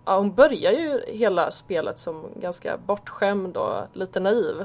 ja, 0.04 0.16
hon 0.16 0.34
börjar 0.34 0.72
ju 0.72 1.00
hela 1.06 1.50
spelet 1.50 1.98
som 1.98 2.26
ganska 2.36 2.76
bortskämd 2.76 3.56
och 3.56 3.82
lite 3.92 4.20
naiv. 4.20 4.64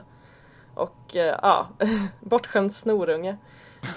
Och 0.75 1.15
eh, 1.15 1.39
ja, 1.41 1.67
bortskämd 2.20 2.74
snorunge. 2.74 3.38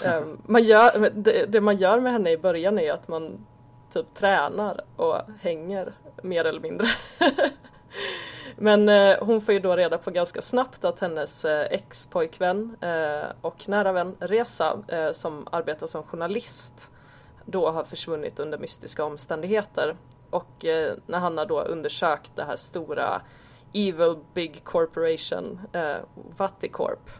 Ehm, 0.05 0.39
man 0.47 0.65
gör, 0.65 1.11
det, 1.11 1.47
det, 1.53 1.61
man 1.61 1.77
gör 1.77 2.01
med 2.01 2.13
henne 2.13 2.31
i 2.31 2.39
början 2.39 2.79
är 2.79 2.93
att 2.93 3.09
man 3.09 3.47
typ 3.93 4.15
tränar 4.15 4.81
och 4.97 5.17
hänger 5.41 5.93
mer 6.23 6.45
eller 6.45 6.61
mindre. 6.61 6.87
Men 8.57 8.89
eh, 8.89 9.17
hon 9.21 9.41
får 9.41 9.55
ju 9.55 9.61
då 9.61 9.77
reda 9.77 9.99
på 9.99 10.11
ganska 10.11 10.43
snabbt 10.43 10.85
att 10.85 11.01
hennes 11.01 11.45
eh, 11.45 11.67
ex-pojkvän 11.71 12.77
eh, 12.81 13.27
och 13.41 13.69
nära 13.69 13.93
vän 13.93 14.17
Reza 14.21 14.79
eh, 14.89 15.11
som 15.11 15.49
arbetar 15.53 15.87
som 15.87 16.03
journalist 16.03 16.91
då 17.45 17.71
har 17.71 17.85
försvunnit 17.85 18.41
under 18.41 18.59
mystiska 18.59 19.05
omständigheter 19.05 19.97
och 20.31 20.65
eh, 20.65 20.95
när 21.07 21.19
han 21.19 21.39
har 21.39 21.47
då 21.47 21.61
undersökt 21.61 22.31
det 22.35 22.45
här 22.45 22.57
stora 22.57 23.23
Evil 23.73 24.17
Big 24.35 24.65
Corporation, 24.65 25.61
eh, 25.73 25.97
Vaticorp. 26.37 27.11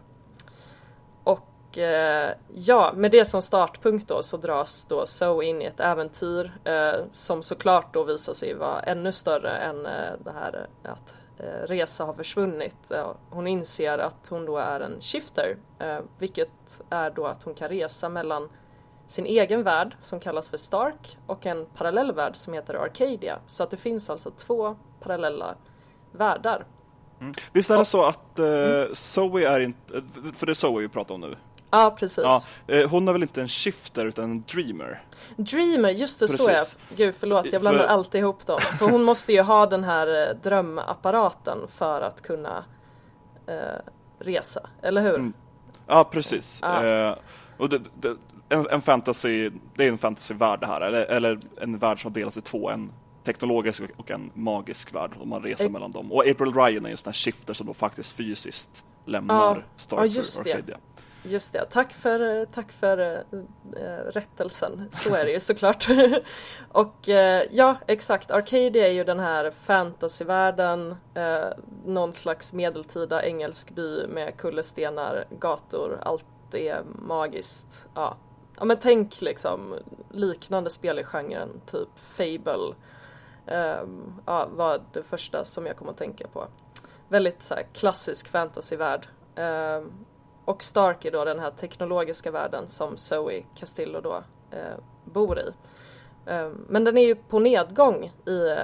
Och 1.23 1.77
eh, 1.77 2.33
ja, 2.53 2.93
med 2.95 3.11
det 3.11 3.25
som 3.25 3.41
startpunkt 3.41 4.07
då 4.07 4.23
så 4.23 4.37
dras 4.37 4.85
då 4.89 5.05
So 5.05 5.41
in 5.41 5.61
i 5.61 5.65
ett 5.65 5.79
äventyr 5.79 6.51
eh, 6.63 6.93
som 7.13 7.43
såklart 7.43 7.93
då 7.93 8.03
visar 8.03 8.33
sig 8.33 8.53
vara 8.53 8.79
ännu 8.79 9.11
större 9.11 9.57
än 9.57 9.85
eh, 9.85 10.11
det 10.23 10.31
här 10.31 10.67
att 10.83 11.13
eh, 11.37 11.67
Resa 11.67 12.05
har 12.05 12.13
försvunnit. 12.13 12.91
Eh, 12.91 13.11
hon 13.29 13.47
inser 13.47 13.97
att 13.97 14.27
hon 14.29 14.45
då 14.45 14.57
är 14.57 14.79
en 14.79 15.01
shifter, 15.01 15.57
eh, 15.79 15.99
vilket 16.17 16.81
är 16.89 17.09
då 17.09 17.25
att 17.25 17.43
hon 17.43 17.53
kan 17.53 17.69
resa 17.69 18.09
mellan 18.09 18.49
sin 19.07 19.25
egen 19.25 19.63
värld 19.63 19.95
som 19.99 20.19
kallas 20.19 20.47
för 20.47 20.57
Stark 20.57 21.17
och 21.27 21.45
en 21.45 21.65
parallell 21.65 22.11
värld 22.11 22.35
som 22.35 22.53
heter 22.53 22.73
Arcadia. 22.73 23.39
Så 23.47 23.63
att 23.63 23.71
det 23.71 23.77
finns 23.77 24.09
alltså 24.09 24.31
två 24.31 24.75
parallella 24.99 25.55
världar. 26.11 26.65
Mm. 27.21 27.33
Visst 27.53 27.69
är 27.69 27.77
det 27.77 27.85
så 27.85 28.03
att 28.03 28.39
uh, 28.39 28.93
Zoe 28.93 29.49
är 29.49 29.59
inte, 29.59 30.01
för 30.35 30.45
det 30.45 30.51
är 30.51 30.53
Zoe 30.53 30.81
vi 30.81 30.87
pratar 30.87 31.15
om 31.15 31.21
nu? 31.21 31.35
Ja, 31.71 31.95
precis. 31.99 32.23
Ja, 32.23 32.41
uh, 32.71 32.87
hon 32.89 33.07
är 33.07 33.11
väl 33.11 33.21
inte 33.21 33.41
en 33.41 33.47
shifter 33.47 34.05
utan 34.05 34.23
en 34.23 34.43
dreamer? 34.53 35.01
Dreamer, 35.35 35.89
just 35.89 36.19
det, 36.19 36.27
precis. 36.27 36.45
så 36.45 36.49
är 36.49 36.95
Gud 36.95 37.15
förlåt, 37.19 37.45
jag 37.51 37.61
blandar 37.61 37.83
för... 37.83 37.87
alltid 37.87 38.21
ihop 38.21 38.45
dem. 38.45 38.59
För 38.59 38.89
hon 38.89 39.03
måste 39.03 39.33
ju 39.33 39.41
ha 39.41 39.65
den 39.65 39.83
här 39.83 40.29
eh, 40.29 40.35
drömapparaten 40.43 41.57
för 41.75 42.01
att 42.01 42.21
kunna 42.21 42.63
uh, 43.49 43.55
resa, 44.19 44.69
eller 44.81 45.01
hur? 45.01 45.15
Mm. 45.15 45.33
Ja, 45.87 46.03
precis. 46.03 46.59
Ja. 46.63 47.15
och 47.57 47.69
det, 47.69 47.81
det, 47.95 48.15
en, 48.49 48.67
en 48.69 48.81
fantasy, 48.81 49.51
det 49.75 49.83
är 49.83 49.89
en 49.89 49.97
fantasyvärld 49.97 50.59
det 50.59 50.67
här, 50.67 50.81
eller, 50.81 51.01
eller 51.01 51.39
en 51.61 51.77
värld 51.77 52.01
som 52.01 52.13
delas 52.13 52.37
i 52.37 52.41
två. 52.41 52.69
En 52.69 52.91
teknologisk 53.23 53.81
och 53.97 54.11
en 54.11 54.31
magisk 54.33 54.95
värld 54.95 55.11
och 55.19 55.27
man 55.27 55.43
reser 55.43 55.65
I... 55.65 55.69
mellan 55.69 55.91
dem. 55.91 56.11
Och 56.11 56.27
April 56.27 56.53
Ryan 56.53 56.85
är 56.85 56.89
en 56.89 56.97
sån 56.97 57.09
här 57.09 57.13
shifter 57.13 57.53
som 57.53 57.67
då 57.67 57.73
faktiskt 57.73 58.11
fysiskt 58.11 58.85
lämnar 59.05 59.35
ja, 59.35 59.57
Star 59.75 59.97
ja, 59.97 60.21
Arcadia. 60.21 60.61
Det. 60.65 60.99
Just 61.23 61.53
det, 61.53 61.65
tack 61.65 61.93
för, 61.93 62.45
tack 62.45 62.71
för 62.71 63.23
äh, 63.75 64.11
rättelsen. 64.11 64.89
Så 64.91 65.15
är 65.15 65.25
det 65.25 65.31
ju 65.31 65.39
såklart. 65.49 65.87
och 66.69 67.09
äh, 67.09 67.43
ja, 67.51 67.77
exakt. 67.87 68.31
Arcadia 68.31 68.87
är 68.87 68.91
ju 68.91 69.03
den 69.03 69.19
här 69.19 69.51
fantasyvärlden, 69.51 70.95
äh, 71.13 71.47
någon 71.85 72.13
slags 72.13 72.53
medeltida 72.53 73.25
engelsk 73.25 73.71
by 73.75 74.07
med 74.07 74.37
kullerstenar, 74.37 75.25
gator, 75.39 75.99
allt 76.01 76.25
är 76.53 76.83
magiskt. 76.83 77.87
Ja, 77.95 78.17
ja 78.57 78.65
men 78.65 78.77
tänk 78.77 79.21
liksom 79.21 79.75
liknande 80.11 80.69
spel 80.69 80.99
i 80.99 81.03
genren, 81.03 81.49
typ 81.71 81.89
Fable. 81.95 82.75
Um, 83.51 84.21
ja, 84.25 84.47
var 84.51 84.81
det 84.93 85.03
första 85.03 85.45
som 85.45 85.65
jag 85.65 85.77
kom 85.77 85.89
att 85.89 85.97
tänka 85.97 86.27
på. 86.27 86.47
Väldigt 87.07 87.43
så 87.43 87.53
här, 87.53 87.63
klassisk 87.73 88.27
fantasyvärld. 88.27 89.07
Um, 89.35 90.05
och 90.45 90.63
Stark 90.63 91.05
är 91.05 91.11
då 91.11 91.25
den 91.25 91.39
här 91.39 91.51
teknologiska 91.51 92.31
världen 92.31 92.67
som 92.67 92.97
Zoe 92.97 93.43
Castillo 93.55 94.01
då 94.01 94.15
uh, 94.53 94.79
bor 95.03 95.39
i. 95.39 95.53
Um, 96.31 96.65
men 96.69 96.83
den 96.83 96.97
är 96.97 97.05
ju 97.05 97.15
på 97.15 97.39
nedgång 97.39 98.11
i 98.25 98.31
uh, 98.31 98.57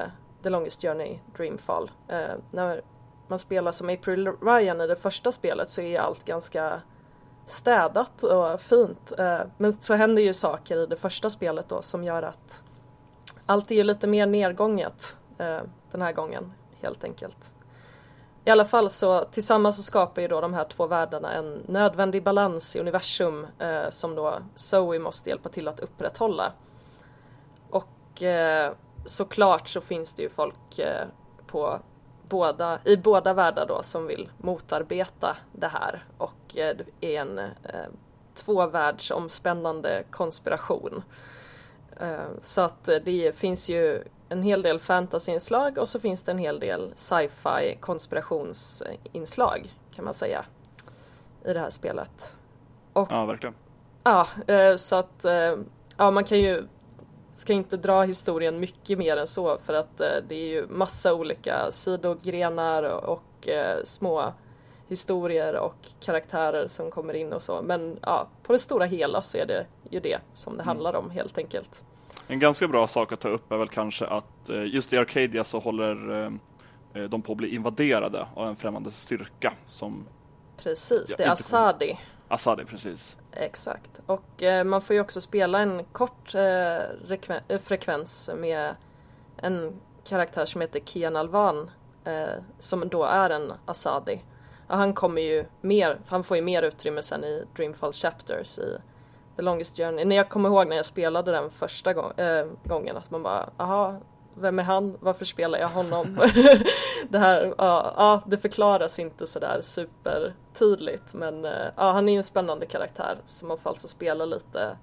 The 0.43 0.49
Longest 0.49 0.81
Journey 0.81 1.19
Dreamfall. 1.37 1.91
Uh, 2.11 2.35
när 2.51 2.81
man 3.27 3.39
spelar 3.39 3.71
som 3.71 3.89
April 3.89 4.31
Ryan 4.41 4.81
i 4.81 4.87
det 4.87 4.95
första 4.95 5.31
spelet 5.31 5.69
så 5.69 5.81
är 5.81 5.99
allt 5.99 6.25
ganska 6.25 6.81
städat 7.45 8.23
och 8.23 8.61
fint. 8.61 9.11
Men 9.57 9.77
så 9.79 9.93
händer 9.93 10.21
ju 10.21 10.33
saker 10.33 10.77
i 10.77 10.85
det 10.85 10.95
första 10.95 11.29
spelet 11.29 11.69
då 11.69 11.81
som 11.81 12.03
gör 12.03 12.23
att 12.23 12.63
allt 13.45 13.71
är 13.71 13.75
ju 13.75 13.83
lite 13.83 14.07
mer 14.07 14.25
nedgånget 14.25 15.17
eh, 15.37 15.61
den 15.91 16.01
här 16.01 16.11
gången 16.11 16.53
helt 16.81 17.03
enkelt. 17.03 17.37
I 18.45 18.49
alla 18.49 18.65
fall 18.65 18.89
så 18.89 19.25
tillsammans 19.25 19.75
så 19.75 19.83
skapar 19.83 20.21
ju 20.21 20.27
då 20.27 20.41
de 20.41 20.53
här 20.53 20.63
två 20.63 20.87
världarna 20.87 21.33
en 21.33 21.61
nödvändig 21.67 22.23
balans 22.23 22.75
i 22.75 22.79
universum 22.79 23.47
eh, 23.59 23.89
som 23.89 24.15
då 24.15 24.39
Zoe 24.55 24.99
måste 24.99 25.29
hjälpa 25.29 25.49
till 25.49 25.67
att 25.67 25.79
upprätthålla. 25.79 26.51
Och 27.69 28.23
eh, 28.23 28.73
såklart 29.05 29.67
så 29.67 29.81
finns 29.81 30.13
det 30.13 30.21
ju 30.21 30.29
folk 30.29 30.79
eh, 30.79 31.07
på 31.47 31.79
båda, 32.29 32.79
i 32.83 32.97
båda 32.97 33.33
världar 33.33 33.65
då 33.67 33.83
som 33.83 34.07
vill 34.07 34.29
motarbeta 34.37 35.37
det 35.51 35.67
här 35.67 36.03
och 36.17 36.57
eh, 36.57 36.75
det 36.77 37.15
är 37.15 37.21
en 37.21 37.39
eh, 37.39 37.89
tvåvärldsomspännande 38.33 40.03
konspiration. 40.11 41.03
Eh, 41.99 42.27
så 42.41 42.61
att 42.61 42.85
det 42.85 43.35
finns 43.35 43.69
ju 43.69 44.03
en 44.29 44.43
hel 44.43 44.61
del 44.61 44.79
fantasyinslag 44.79 45.77
och 45.77 45.87
så 45.87 45.99
finns 45.99 46.23
det 46.23 46.31
en 46.31 46.37
hel 46.37 46.59
del 46.59 46.93
sci-fi 46.95 47.77
konspirationsinslag 47.79 49.73
kan 49.95 50.05
man 50.05 50.13
säga 50.13 50.45
i 51.45 51.53
det 51.53 51.59
här 51.59 51.69
spelet. 51.69 52.35
Och, 52.93 53.07
ja, 53.11 53.25
verkligen. 53.25 53.55
Ja, 54.03 54.27
så 54.77 54.95
att 54.95 55.25
ja, 55.97 56.11
man 56.11 56.23
kan 56.23 56.39
ju 56.39 56.67
ska 57.37 57.53
inte 57.53 57.77
dra 57.77 58.03
historien 58.03 58.59
mycket 58.59 58.97
mer 58.97 59.17
än 59.17 59.27
så 59.27 59.57
för 59.57 59.73
att 59.73 60.01
eh, 60.01 60.07
det 60.27 60.35
är 60.35 60.47
ju 60.47 60.67
massa 60.67 61.13
olika 61.13 61.71
sidogrenar 61.71 62.83
och, 62.83 63.03
och 63.03 63.47
eh, 63.47 63.83
små 63.83 64.33
historier 64.87 65.55
och 65.55 65.75
karaktärer 65.99 66.67
som 66.67 66.91
kommer 66.91 67.13
in 67.13 67.33
och 67.33 67.41
så. 67.41 67.61
Men 67.61 67.99
ja, 68.01 68.27
på 68.43 68.53
det 68.53 68.59
stora 68.59 68.85
hela 68.85 69.21
så 69.21 69.37
är 69.37 69.45
det 69.45 69.65
ju 69.89 69.99
det 69.99 70.19
som 70.33 70.53
det 70.53 70.63
mm. 70.63 70.67
handlar 70.67 70.95
om 70.95 71.09
helt 71.09 71.37
enkelt. 71.37 71.83
En 72.27 72.39
ganska 72.39 72.67
bra 72.67 72.87
sak 72.87 73.11
att 73.11 73.19
ta 73.19 73.29
upp 73.29 73.51
är 73.51 73.57
väl 73.57 73.67
kanske 73.67 74.05
att 74.05 74.49
eh, 74.49 74.65
just 74.65 74.93
i 74.93 74.97
Arcadia 74.97 75.43
så 75.43 75.59
håller 75.59 76.23
eh, 76.23 76.31
eh, 76.93 77.09
de 77.09 77.21
på 77.21 77.31
att 77.31 77.37
bli 77.37 77.55
invaderade 77.55 78.27
av 78.35 78.47
en 78.47 78.55
främmande 78.55 78.91
styrka 78.91 79.53
som... 79.65 80.05
Precis, 80.57 81.05
ja, 81.09 81.15
det 81.17 81.23
är 81.23 81.31
Asadi. 81.31 81.97
Asadi, 82.27 82.65
precis. 82.65 83.17
Exakt. 83.31 83.99
Och 84.05 84.43
eh, 84.43 84.63
man 84.63 84.81
får 84.81 84.93
ju 84.93 84.99
också 84.99 85.21
spela 85.21 85.59
en 85.59 85.83
kort 85.83 86.35
eh, 86.35 86.75
eh, 87.47 87.59
frekvens 87.63 88.29
med 88.37 88.75
en 89.37 89.79
karaktär 90.03 90.45
som 90.45 90.61
heter 90.61 90.79
Kian 90.79 91.15
Alvan 91.15 91.69
eh, 92.03 92.27
som 92.59 92.89
då 92.89 93.03
är 93.03 93.29
en 93.29 93.53
Asadi. 93.65 94.21
Han 94.67 94.93
kommer 94.93 95.21
ju 95.21 95.45
mer, 95.61 95.99
han 96.07 96.23
får 96.23 96.37
ju 96.37 96.43
mer 96.43 96.63
utrymme 96.63 97.01
sen 97.01 97.23
i 97.23 97.43
Dreamfall 97.55 97.93
Chapters 97.93 98.59
i 98.59 98.77
The 99.35 99.41
Longest 99.41 99.77
Journey. 99.77 100.05
När 100.05 100.15
jag 100.15 100.29
kommer 100.29 100.49
ihåg 100.49 100.67
när 100.67 100.75
jag 100.75 100.85
spelade 100.85 101.31
den 101.31 101.49
första 101.49 101.93
gång, 101.93 102.11
äh, 102.11 102.47
gången 102.63 102.97
att 102.97 103.11
man 103.11 103.23
bara, 103.23 103.49
aha, 103.57 103.99
vem 104.33 104.59
är 104.59 104.63
han? 104.63 104.97
Varför 104.99 105.25
spelar 105.25 105.59
jag 105.59 105.67
honom? 105.67 106.05
det 107.09 107.19
här, 107.19 107.53
ja, 107.57 107.93
ja, 107.97 108.21
det 108.25 108.37
förklaras 108.37 108.99
inte 108.99 109.27
sådär 109.27 109.61
supertydligt 109.61 111.13
men 111.13 111.45
eh, 111.45 111.67
ja, 111.75 111.91
han 111.91 112.09
är 112.09 112.13
ju 112.13 112.17
en 112.17 112.23
spännande 112.23 112.65
karaktär 112.65 113.17
så 113.27 113.45
man 113.45 113.57
får 113.57 113.69
alltså 113.69 113.87
spela 113.87 114.25
lite 114.25 114.77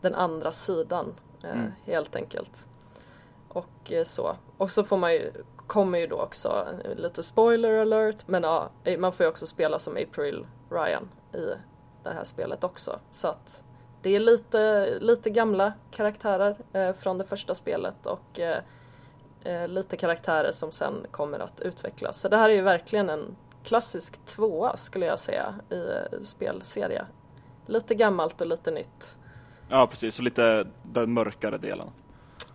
den 0.00 0.14
andra 0.14 0.52
sidan 0.52 1.14
eh, 1.44 1.50
mm. 1.50 1.72
helt 1.84 2.16
enkelt. 2.16 2.64
och 3.48 3.92
så. 4.04 4.36
Och 4.56 4.70
så 4.70 4.84
får 4.84 4.96
man 4.96 5.12
ju, 5.12 5.32
kommer 5.68 5.98
ju 5.98 6.06
då 6.06 6.20
också 6.20 6.66
lite 6.96 7.22
spoiler 7.22 7.78
alert, 7.78 8.16
men 8.26 8.42
ja, 8.42 8.70
man 8.98 9.12
får 9.12 9.24
ju 9.24 9.30
också 9.30 9.46
spela 9.46 9.78
som 9.78 9.96
April 9.96 10.46
Ryan 10.70 11.08
i 11.32 11.54
det 12.02 12.10
här 12.10 12.24
spelet 12.24 12.64
också. 12.64 12.98
Så 13.12 13.28
att 13.28 13.62
det 14.02 14.16
är 14.16 14.20
lite, 14.20 14.90
lite 15.00 15.30
gamla 15.30 15.72
karaktärer 15.90 16.56
eh, 16.72 16.92
från 16.92 17.18
det 17.18 17.24
första 17.24 17.54
spelet 17.54 18.06
och 18.06 18.40
eh, 18.40 18.62
eh, 19.44 19.68
lite 19.68 19.96
karaktärer 19.96 20.52
som 20.52 20.72
sen 20.72 21.06
kommer 21.10 21.38
att 21.38 21.60
utvecklas. 21.60 22.20
Så 22.20 22.28
det 22.28 22.36
här 22.36 22.48
är 22.48 22.54
ju 22.54 22.62
verkligen 22.62 23.10
en 23.10 23.36
klassisk 23.64 24.26
tvåa 24.26 24.76
skulle 24.76 25.06
jag 25.06 25.18
säga 25.18 25.54
i 25.70 25.74
eh, 25.74 26.20
spelserie. 26.22 27.06
Lite 27.66 27.94
gammalt 27.94 28.40
och 28.40 28.46
lite 28.46 28.70
nytt. 28.70 29.16
Ja 29.68 29.86
precis, 29.86 30.18
och 30.18 30.24
lite 30.24 30.66
den 30.82 31.12
mörkare 31.12 31.58
delen. 31.58 31.88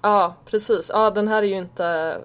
Ja 0.01 0.35
precis, 0.45 0.91
ja 0.93 1.11
den 1.11 1.27
här 1.27 1.43
är 1.43 1.47
ju 1.47 1.57
inte 1.57 2.17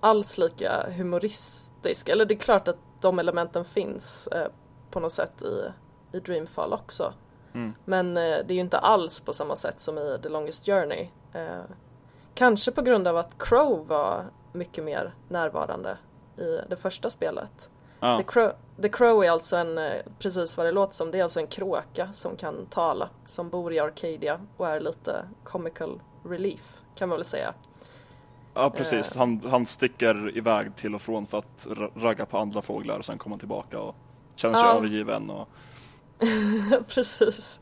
alls 0.00 0.38
lika 0.38 0.90
humoristisk. 0.90 2.08
Eller 2.08 2.24
det 2.24 2.34
är 2.34 2.38
klart 2.38 2.68
att 2.68 2.78
de 3.00 3.18
elementen 3.18 3.64
finns 3.64 4.26
eh, 4.26 4.46
på 4.90 5.00
något 5.00 5.12
sätt 5.12 5.42
i, 5.42 5.72
i 6.16 6.20
Dreamfall 6.20 6.72
också. 6.72 7.12
Mm. 7.54 7.74
Men 7.84 8.16
eh, 8.16 8.22
det 8.22 8.50
är 8.50 8.54
ju 8.54 8.60
inte 8.60 8.78
alls 8.78 9.20
på 9.20 9.32
samma 9.32 9.56
sätt 9.56 9.80
som 9.80 9.98
i 9.98 10.18
The 10.22 10.28
Longest 10.28 10.66
Journey. 10.66 11.08
Eh, 11.32 11.62
kanske 12.34 12.70
på 12.72 12.82
grund 12.82 13.08
av 13.08 13.16
att 13.16 13.38
Crow 13.38 13.86
var 13.86 14.24
mycket 14.52 14.84
mer 14.84 15.12
närvarande 15.28 15.98
i 16.36 16.60
det 16.68 16.76
första 16.76 17.10
spelet. 17.10 17.70
Ah. 18.00 18.18
The, 18.18 18.24
Crow, 18.24 18.52
The 18.82 18.88
Crow 18.88 19.24
är 19.24 19.30
alltså 19.30 19.56
en, 19.56 19.78
eh, 19.78 20.02
precis 20.18 20.56
vad 20.56 20.66
det 20.66 20.72
låter 20.72 20.94
som, 20.94 21.10
det 21.10 21.18
är 21.18 21.22
alltså 21.22 21.40
en 21.40 21.46
kråka 21.46 22.12
som 22.12 22.36
kan 22.36 22.66
tala, 22.66 23.08
som 23.26 23.48
bor 23.48 23.72
i 23.72 23.78
Arcadia 23.78 24.40
och 24.56 24.68
är 24.68 24.80
lite 24.80 25.24
comical 25.44 26.00
relief 26.24 26.80
kan 26.94 27.08
man 27.08 27.18
väl 27.18 27.24
säga. 27.24 27.54
Ja 28.58 28.70
precis, 28.70 29.16
uh, 29.16 29.18
han, 29.18 29.40
han 29.50 29.66
sticker 29.66 30.36
iväg 30.36 30.76
till 30.76 30.94
och 30.94 31.02
från 31.02 31.26
för 31.26 31.38
att 31.38 31.68
ragga 31.94 32.26
på 32.26 32.38
andra 32.38 32.62
fåglar 32.62 32.98
och 32.98 33.04
sen 33.04 33.18
kommer 33.18 33.36
tillbaka 33.36 33.80
och 33.80 33.94
känner 34.34 34.56
sig 34.58 34.68
uh. 34.68 34.76
övergiven. 34.76 35.30
Och... 35.30 35.48
precis. 36.88 37.60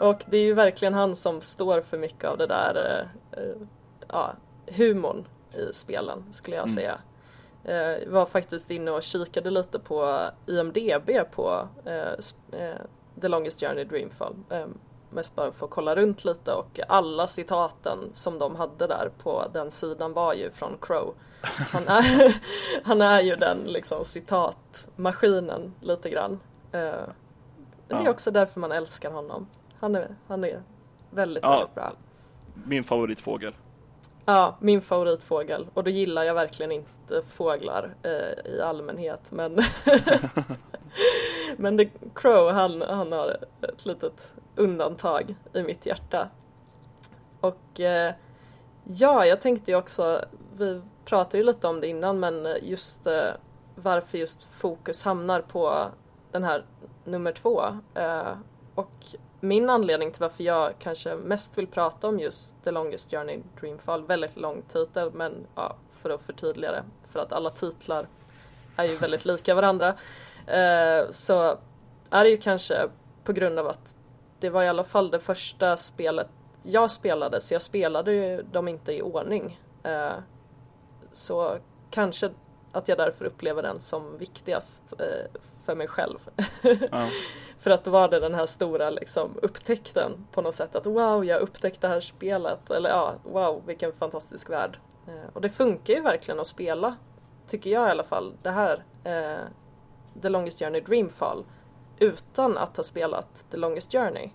Och 0.00 0.22
det 0.26 0.36
är 0.36 0.42
ju 0.42 0.54
verkligen 0.54 0.94
han 0.94 1.16
som 1.16 1.40
står 1.40 1.80
för 1.80 1.98
mycket 1.98 2.24
av 2.24 2.38
det 2.38 2.46
där 2.46 3.04
uh, 3.38 3.66
ja, 4.08 4.32
humorn 4.66 5.24
i 5.52 5.72
spelen 5.72 6.24
skulle 6.30 6.56
jag 6.56 6.68
mm. 6.68 6.76
säga. 6.76 6.98
Jag 7.62 8.10
var 8.10 8.26
faktiskt 8.26 8.70
inne 8.70 8.90
och 8.90 9.02
kikade 9.02 9.50
lite 9.50 9.78
på 9.78 10.20
IMDB 10.46 11.10
på 11.32 11.68
The 13.20 13.28
Longest 13.28 13.60
Journey 13.60 13.84
Dreamfall. 13.84 14.34
Mest 15.16 15.34
bara 15.34 15.52
för 15.52 15.66
att 15.66 15.70
kolla 15.72 15.96
runt 15.96 16.24
lite 16.24 16.52
och 16.52 16.80
alla 16.88 17.28
citaten 17.28 17.98
som 18.12 18.38
de 18.38 18.56
hade 18.56 18.86
där 18.86 19.10
på 19.22 19.44
den 19.52 19.70
sidan 19.70 20.12
var 20.12 20.34
ju 20.34 20.50
från 20.50 20.78
Crow. 20.80 21.14
Han 21.72 21.88
är, 21.88 22.36
han 22.84 23.02
är 23.02 23.20
ju 23.20 23.36
den 23.36 23.58
liksom 23.58 24.04
citatmaskinen 24.04 25.74
lite 25.80 26.10
grann. 26.10 26.32
Uh, 26.74 27.08
det 27.88 27.94
är 27.94 28.08
också 28.08 28.30
därför 28.30 28.60
man 28.60 28.72
älskar 28.72 29.10
honom. 29.10 29.46
Han 29.78 29.94
är, 29.94 30.16
han 30.28 30.44
är 30.44 30.62
väldigt, 31.10 31.42
ja, 31.42 31.50
väldigt 31.50 31.74
bra. 31.74 31.92
Min 32.64 32.84
favoritfågel. 32.84 33.54
Ja, 34.24 34.56
min 34.60 34.82
favoritfågel. 34.82 35.66
Och 35.74 35.84
då 35.84 35.90
gillar 35.90 36.24
jag 36.24 36.34
verkligen 36.34 36.72
inte 36.72 37.22
fåglar 37.28 37.94
eh, 38.02 38.52
i 38.52 38.60
allmänhet. 38.60 39.20
Men, 39.30 39.54
men 41.56 41.78
The 41.78 41.90
Crow, 42.14 42.50
han, 42.52 42.82
han 42.82 43.12
har 43.12 43.36
ett 43.62 43.86
litet 43.86 44.32
undantag 44.56 45.34
i 45.52 45.62
mitt 45.62 45.86
hjärta. 45.86 46.28
Och 47.40 47.80
eh, 47.80 48.14
ja, 48.84 49.26
jag 49.26 49.40
tänkte 49.40 49.70
ju 49.70 49.76
också, 49.76 50.24
vi 50.56 50.82
pratade 51.04 51.38
ju 51.38 51.44
lite 51.44 51.66
om 51.66 51.80
det 51.80 51.86
innan, 51.86 52.20
men 52.20 52.48
just 52.62 53.06
eh, 53.06 53.30
varför 53.74 54.18
just 54.18 54.42
fokus 54.42 55.04
hamnar 55.04 55.40
på 55.40 55.86
den 56.32 56.44
här 56.44 56.64
nummer 57.04 57.32
två. 57.32 57.62
Eh, 57.94 58.32
och 58.74 58.92
min 59.40 59.70
anledning 59.70 60.12
till 60.12 60.20
varför 60.20 60.44
jag 60.44 60.72
kanske 60.78 61.14
mest 61.14 61.58
vill 61.58 61.66
prata 61.66 62.08
om 62.08 62.20
just 62.20 62.64
The 62.64 62.70
Longest 62.70 63.10
Journey 63.10 63.40
Dreamfall, 63.60 64.06
väldigt 64.06 64.36
lång 64.36 64.62
titel 64.62 65.10
men 65.12 65.46
ja, 65.54 65.76
för 66.02 66.10
att 66.10 66.22
förtydliga 66.22 66.72
det, 66.72 66.84
för 67.12 67.20
att 67.20 67.32
alla 67.32 67.50
titlar 67.50 68.06
är 68.76 68.84
ju 68.84 68.96
väldigt 68.96 69.24
lika 69.24 69.54
varandra, 69.54 69.94
eh, 70.46 71.10
så 71.10 71.58
är 72.10 72.24
det 72.24 72.30
ju 72.30 72.36
kanske 72.36 72.88
på 73.24 73.32
grund 73.32 73.58
av 73.58 73.68
att 73.68 73.96
det 74.40 74.50
var 74.50 74.62
i 74.62 74.68
alla 74.68 74.84
fall 74.84 75.10
det 75.10 75.20
första 75.20 75.76
spelet 75.76 76.28
jag 76.62 76.90
spelade, 76.90 77.40
så 77.40 77.54
jag 77.54 77.62
spelade 77.62 78.12
ju 78.12 78.42
dem 78.42 78.68
inte 78.68 78.92
i 78.92 79.02
ordning. 79.02 79.60
Eh, 79.82 80.12
så 81.12 81.58
kanske 81.90 82.30
att 82.72 82.88
jag 82.88 82.98
därför 82.98 83.24
upplever 83.24 83.62
den 83.62 83.80
som 83.80 84.18
viktigast 84.18 84.82
eh, 84.98 85.40
för 85.64 85.74
mig 85.74 85.88
själv. 85.88 86.18
Ja. 86.90 87.08
för 87.58 87.70
att 87.70 87.84
då 87.84 87.90
var 87.90 88.08
det 88.08 88.20
den 88.20 88.34
här 88.34 88.46
stora 88.46 88.90
liksom, 88.90 89.30
upptäckten 89.42 90.26
på 90.32 90.42
något 90.42 90.54
sätt 90.54 90.76
att 90.76 90.86
wow, 90.86 91.24
jag 91.24 91.40
upptäckte 91.40 91.86
det 91.86 91.92
här 91.92 92.00
spelet. 92.00 92.70
Eller 92.70 92.90
ja, 92.90 93.14
wow, 93.22 93.62
vilken 93.66 93.92
fantastisk 93.92 94.50
värld. 94.50 94.78
Eh, 95.08 95.30
och 95.32 95.40
det 95.40 95.48
funkar 95.48 95.94
ju 95.94 96.00
verkligen 96.00 96.40
att 96.40 96.46
spela, 96.46 96.96
tycker 97.46 97.70
jag 97.70 97.88
i 97.88 97.90
alla 97.90 98.04
fall, 98.04 98.34
det 98.42 98.50
här 98.50 98.84
The 100.22 100.28
Longest 100.28 100.58
Journey 100.58 100.80
Dreamfall 100.80 101.44
utan 101.98 102.58
att 102.58 102.76
ha 102.76 102.84
spelat 102.84 103.44
The 103.50 103.56
Longest 103.56 103.92
Journey. 103.92 104.30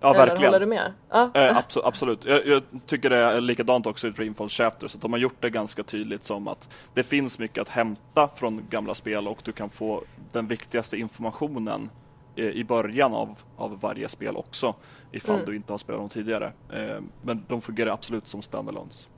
Ja, 0.00 0.14
Eller 0.14 0.26
verkligen. 0.26 0.52
håller 0.52 0.60
du 0.60 0.66
med? 0.66 0.92
Ja. 1.10 1.30
Eh, 1.34 1.56
absolut. 1.56 1.86
absolut. 1.86 2.24
Jag, 2.24 2.46
jag, 2.46 2.62
tycker 2.86 3.10
det 3.10 3.16
är 3.16 3.40
likadant 3.40 3.86
också 3.86 4.06
i 4.06 4.10
Dreamfall 4.10 4.48
Chapters, 4.48 4.94
att 4.94 5.02
de 5.02 5.12
har 5.12 5.20
gjort 5.20 5.36
det 5.40 5.50
ganska 5.50 5.82
tydligt 5.82 6.24
som 6.24 6.48
att 6.48 6.74
det 6.94 7.02
finns 7.02 7.38
mycket 7.38 7.62
att 7.62 7.68
hämta 7.68 8.28
från 8.34 8.66
gamla 8.70 8.94
spel 8.94 9.28
och 9.28 9.38
du 9.44 9.52
kan 9.52 9.70
få 9.70 10.02
den 10.32 10.46
viktigaste 10.46 10.96
informationen 10.96 11.90
i 12.38 12.64
början 12.64 13.14
av, 13.14 13.38
av 13.56 13.80
varje 13.80 14.08
spel 14.08 14.36
också, 14.36 14.74
ifall 15.12 15.34
mm. 15.34 15.46
du 15.46 15.56
inte 15.56 15.72
har 15.72 15.78
spelat 15.78 16.00
dem 16.00 16.08
tidigare. 16.08 16.52
Eh, 16.72 17.00
men 17.22 17.44
de 17.48 17.60
fungerar 17.60 17.90
absolut 17.90 18.26
som 18.26 18.42
standalones. 18.42 19.08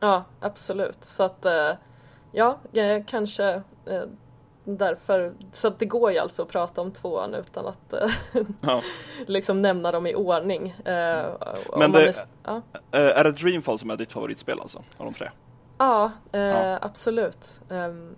Ja, 0.00 0.24
absolut. 0.40 1.04
Så 1.04 1.22
att, 1.22 1.44
eh, 1.44 1.70
ja, 2.32 2.58
kanske 3.06 3.62
eh, 3.86 4.02
därför, 4.64 5.32
så 5.52 5.70
det 5.70 5.86
går 5.86 6.12
ju 6.12 6.18
alltså 6.18 6.42
att 6.42 6.48
prata 6.48 6.80
om 6.80 6.90
tvåan 6.90 7.34
utan 7.34 7.66
att 7.66 7.92
eh, 7.92 8.08
ja. 8.60 8.82
liksom 9.26 9.62
nämna 9.62 9.92
dem 9.92 10.06
i 10.06 10.14
ordning. 10.14 10.68
Eh, 10.68 11.26
Men 11.76 11.92
det, 11.92 12.08
är, 12.08 12.14
ja. 12.44 12.62
Eh, 12.74 13.00
är 13.00 13.24
det 13.24 13.32
Dreamfall 13.32 13.78
som 13.78 13.90
är 13.90 13.96
ditt 13.96 14.12
favoritspel 14.12 14.60
alltså, 14.60 14.78
av 14.96 15.04
de 15.04 15.14
tre? 15.14 15.30
Ja, 15.78 16.12
eh, 16.32 16.40
ja. 16.40 16.78
absolut. 16.82 17.60
Um, 17.68 18.14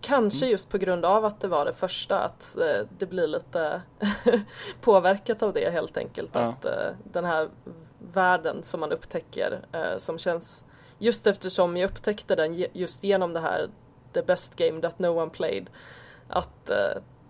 kanske 0.00 0.44
mm. 0.44 0.50
just 0.50 0.70
på 0.70 0.78
grund 0.78 1.04
av 1.04 1.24
att 1.24 1.40
det 1.40 1.48
var 1.48 1.64
det 1.64 1.72
första, 1.72 2.18
att 2.18 2.56
eh, 2.56 2.86
det 2.98 3.06
blir 3.06 3.26
lite 3.26 3.82
påverkat 4.80 5.42
av 5.42 5.52
det 5.52 5.70
helt 5.70 5.96
enkelt. 5.96 6.30
Ja. 6.32 6.40
Att 6.40 6.64
eh, 6.64 6.90
den 7.12 7.24
här 7.24 7.48
världen 8.12 8.62
som 8.62 8.80
man 8.80 8.92
upptäcker 8.92 9.60
som 9.98 10.18
känns 10.18 10.64
Just 10.98 11.26
eftersom 11.26 11.76
jag 11.76 11.90
upptäckte 11.90 12.34
den 12.34 12.66
just 12.72 13.04
genom 13.04 13.32
det 13.32 13.40
här 13.40 13.68
the 14.14 14.22
best 14.22 14.56
game 14.56 14.80
that 14.80 14.98
no 14.98 15.08
one 15.08 15.30
played. 15.30 15.70
Att 16.28 16.70
eh, 16.70 16.76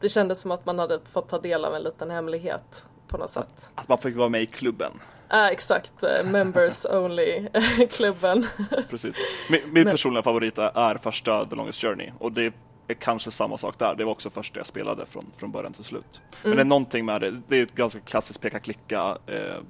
det 0.01 0.09
kändes 0.09 0.41
som 0.41 0.51
att 0.51 0.67
man 0.67 0.79
hade 0.79 1.01
fått 1.13 1.29
ta 1.29 1.39
del 1.39 1.65
av 1.65 1.75
en 1.75 1.83
liten 1.83 2.11
hemlighet 2.11 2.85
på 3.09 3.17
något 3.17 3.31
sätt. 3.31 3.71
Att 3.75 3.89
man 3.89 3.99
fick 3.99 4.17
vara 4.17 4.29
med 4.29 4.43
i 4.43 4.47
klubben? 4.47 4.93
Ja, 5.29 5.47
ah, 5.47 5.51
exakt. 5.51 6.03
Eh, 6.03 6.31
members 6.31 6.85
only-klubben. 6.91 8.47
Precis. 8.91 9.17
Min, 9.51 9.61
min 9.67 9.85
personliga 9.85 10.23
favorit 10.23 10.59
är 10.59 10.99
första 10.99 11.47
The 11.47 11.57
Longest 11.57 11.81
Journey 11.81 12.13
och 12.19 12.33
det 12.33 12.55
är 12.89 12.95
kanske 12.95 13.31
samma 13.31 13.59
sak 13.59 13.79
där. 13.79 13.95
Det 13.95 14.05
var 14.05 14.13
också 14.13 14.31
första 14.31 14.61
jag 14.61 14.67
spelade 14.67 15.07
från, 15.07 15.27
från 15.37 15.53
början 15.53 15.73
till 15.73 15.85
slut. 15.85 16.21
Men 16.43 16.53
mm. 16.53 16.57
det 16.57 16.63
är 16.63 16.65
någonting 16.65 17.05
med 17.05 17.21
det. 17.21 17.41
Det 17.49 17.59
är 17.59 17.63
ett 17.63 17.75
ganska 17.75 18.01
klassiskt 18.01 18.41
peka-klicka 18.41 19.19
eh, 19.27 19.61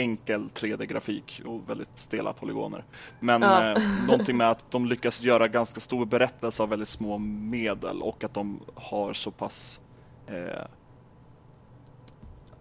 enkel 0.00 0.48
3D-grafik 0.54 1.42
och 1.46 1.70
väldigt 1.70 1.98
stela 1.98 2.32
polygoner. 2.32 2.84
Men 3.20 3.42
ja. 3.42 3.70
eh, 3.70 3.82
någonting 4.06 4.36
med 4.36 4.50
att 4.50 4.70
de 4.70 4.86
lyckas 4.86 5.22
göra 5.22 5.48
ganska 5.48 5.80
stor 5.80 6.06
berättelse 6.06 6.62
av 6.62 6.68
väldigt 6.68 6.88
små 6.88 7.18
medel 7.18 8.02
och 8.02 8.24
att 8.24 8.34
de 8.34 8.60
har 8.74 9.12
så 9.12 9.30
pass 9.30 9.80
eh, 10.26 10.64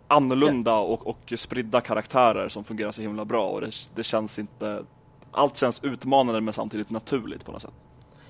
annorlunda 0.07 0.75
och, 0.77 1.07
och 1.07 1.33
spridda 1.35 1.81
karaktärer 1.81 2.49
som 2.49 2.63
fungerar 2.63 2.91
så 2.91 3.01
himla 3.01 3.25
bra 3.25 3.49
och 3.49 3.61
det, 3.61 3.71
det, 3.95 4.03
känns 4.03 4.39
inte 4.39 4.85
allt 5.31 5.57
känns 5.57 5.83
utmanande 5.83 6.41
men 6.41 6.53
samtidigt 6.53 6.89
naturligt 6.89 7.45
på 7.45 7.51
något 7.51 7.61
sätt. 7.61 7.73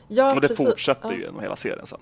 Ja, 0.08 0.36
och 0.36 0.42
det 0.42 0.48
precis. 0.48 0.66
fortsätter 0.66 1.12
ju 1.12 1.22
genom 1.22 1.40
hela 1.40 1.56
serien 1.56 1.88
sen. 1.88 2.00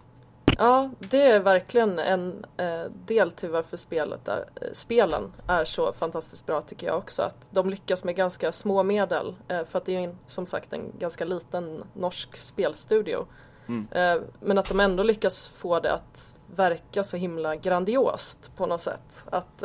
Ja, 0.58 0.90
det 1.00 1.22
är 1.22 1.40
verkligen 1.40 2.00
en 2.00 2.46
eh, 2.58 2.84
del 3.06 3.32
till 3.32 3.50
varför 3.50 3.78
spelet 3.78 4.28
är, 4.28 4.46
eh, 4.56 4.68
spelen 4.74 5.34
är 5.48 5.66
så 5.66 5.94
fantastiskt 5.94 6.46
bra 6.46 6.62
tycker 6.62 6.88
jag 6.88 6.98
också. 6.98 7.22
Att 7.22 7.48
de 7.50 7.70
lyckas 7.70 8.04
med 8.04 8.16
ganska 8.16 8.52
små 8.52 8.84
medel 8.84 9.36
eh, 9.48 9.66
för 9.66 9.78
att 9.78 9.86
det 9.86 9.96
är 9.96 10.16
som 10.28 10.46
sagt 10.46 10.74
en 10.74 10.92
ganska 11.00 11.26
liten 11.26 11.84
norsk 11.94 12.38
spelstudio. 12.38 13.26
Mm. 13.68 14.24
Men 14.40 14.58
att 14.58 14.70
de 14.70 14.80
ändå 14.80 15.04
lyckas 15.04 15.50
få 15.50 15.80
det 15.80 15.94
att 15.94 16.36
verka 16.56 17.04
så 17.04 17.18
himla 17.18 17.56
grandiost 17.56 18.52
på 18.56 18.66
något 18.66 18.82
sätt. 18.82 19.24
Att 19.26 19.64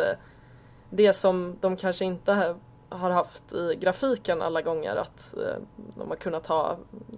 det 0.91 1.13
som 1.13 1.57
de 1.61 1.77
kanske 1.77 2.05
inte 2.05 2.33
har 2.93 3.11
haft 3.11 3.53
i 3.53 3.77
grafiken 3.81 4.43
alla 4.43 4.63
gånger 4.63 4.97
att 4.97 5.37
eh, 5.37 5.57
de 5.97 6.09
har 6.09 6.17
kunnat 6.17 6.47
ha 6.47 6.77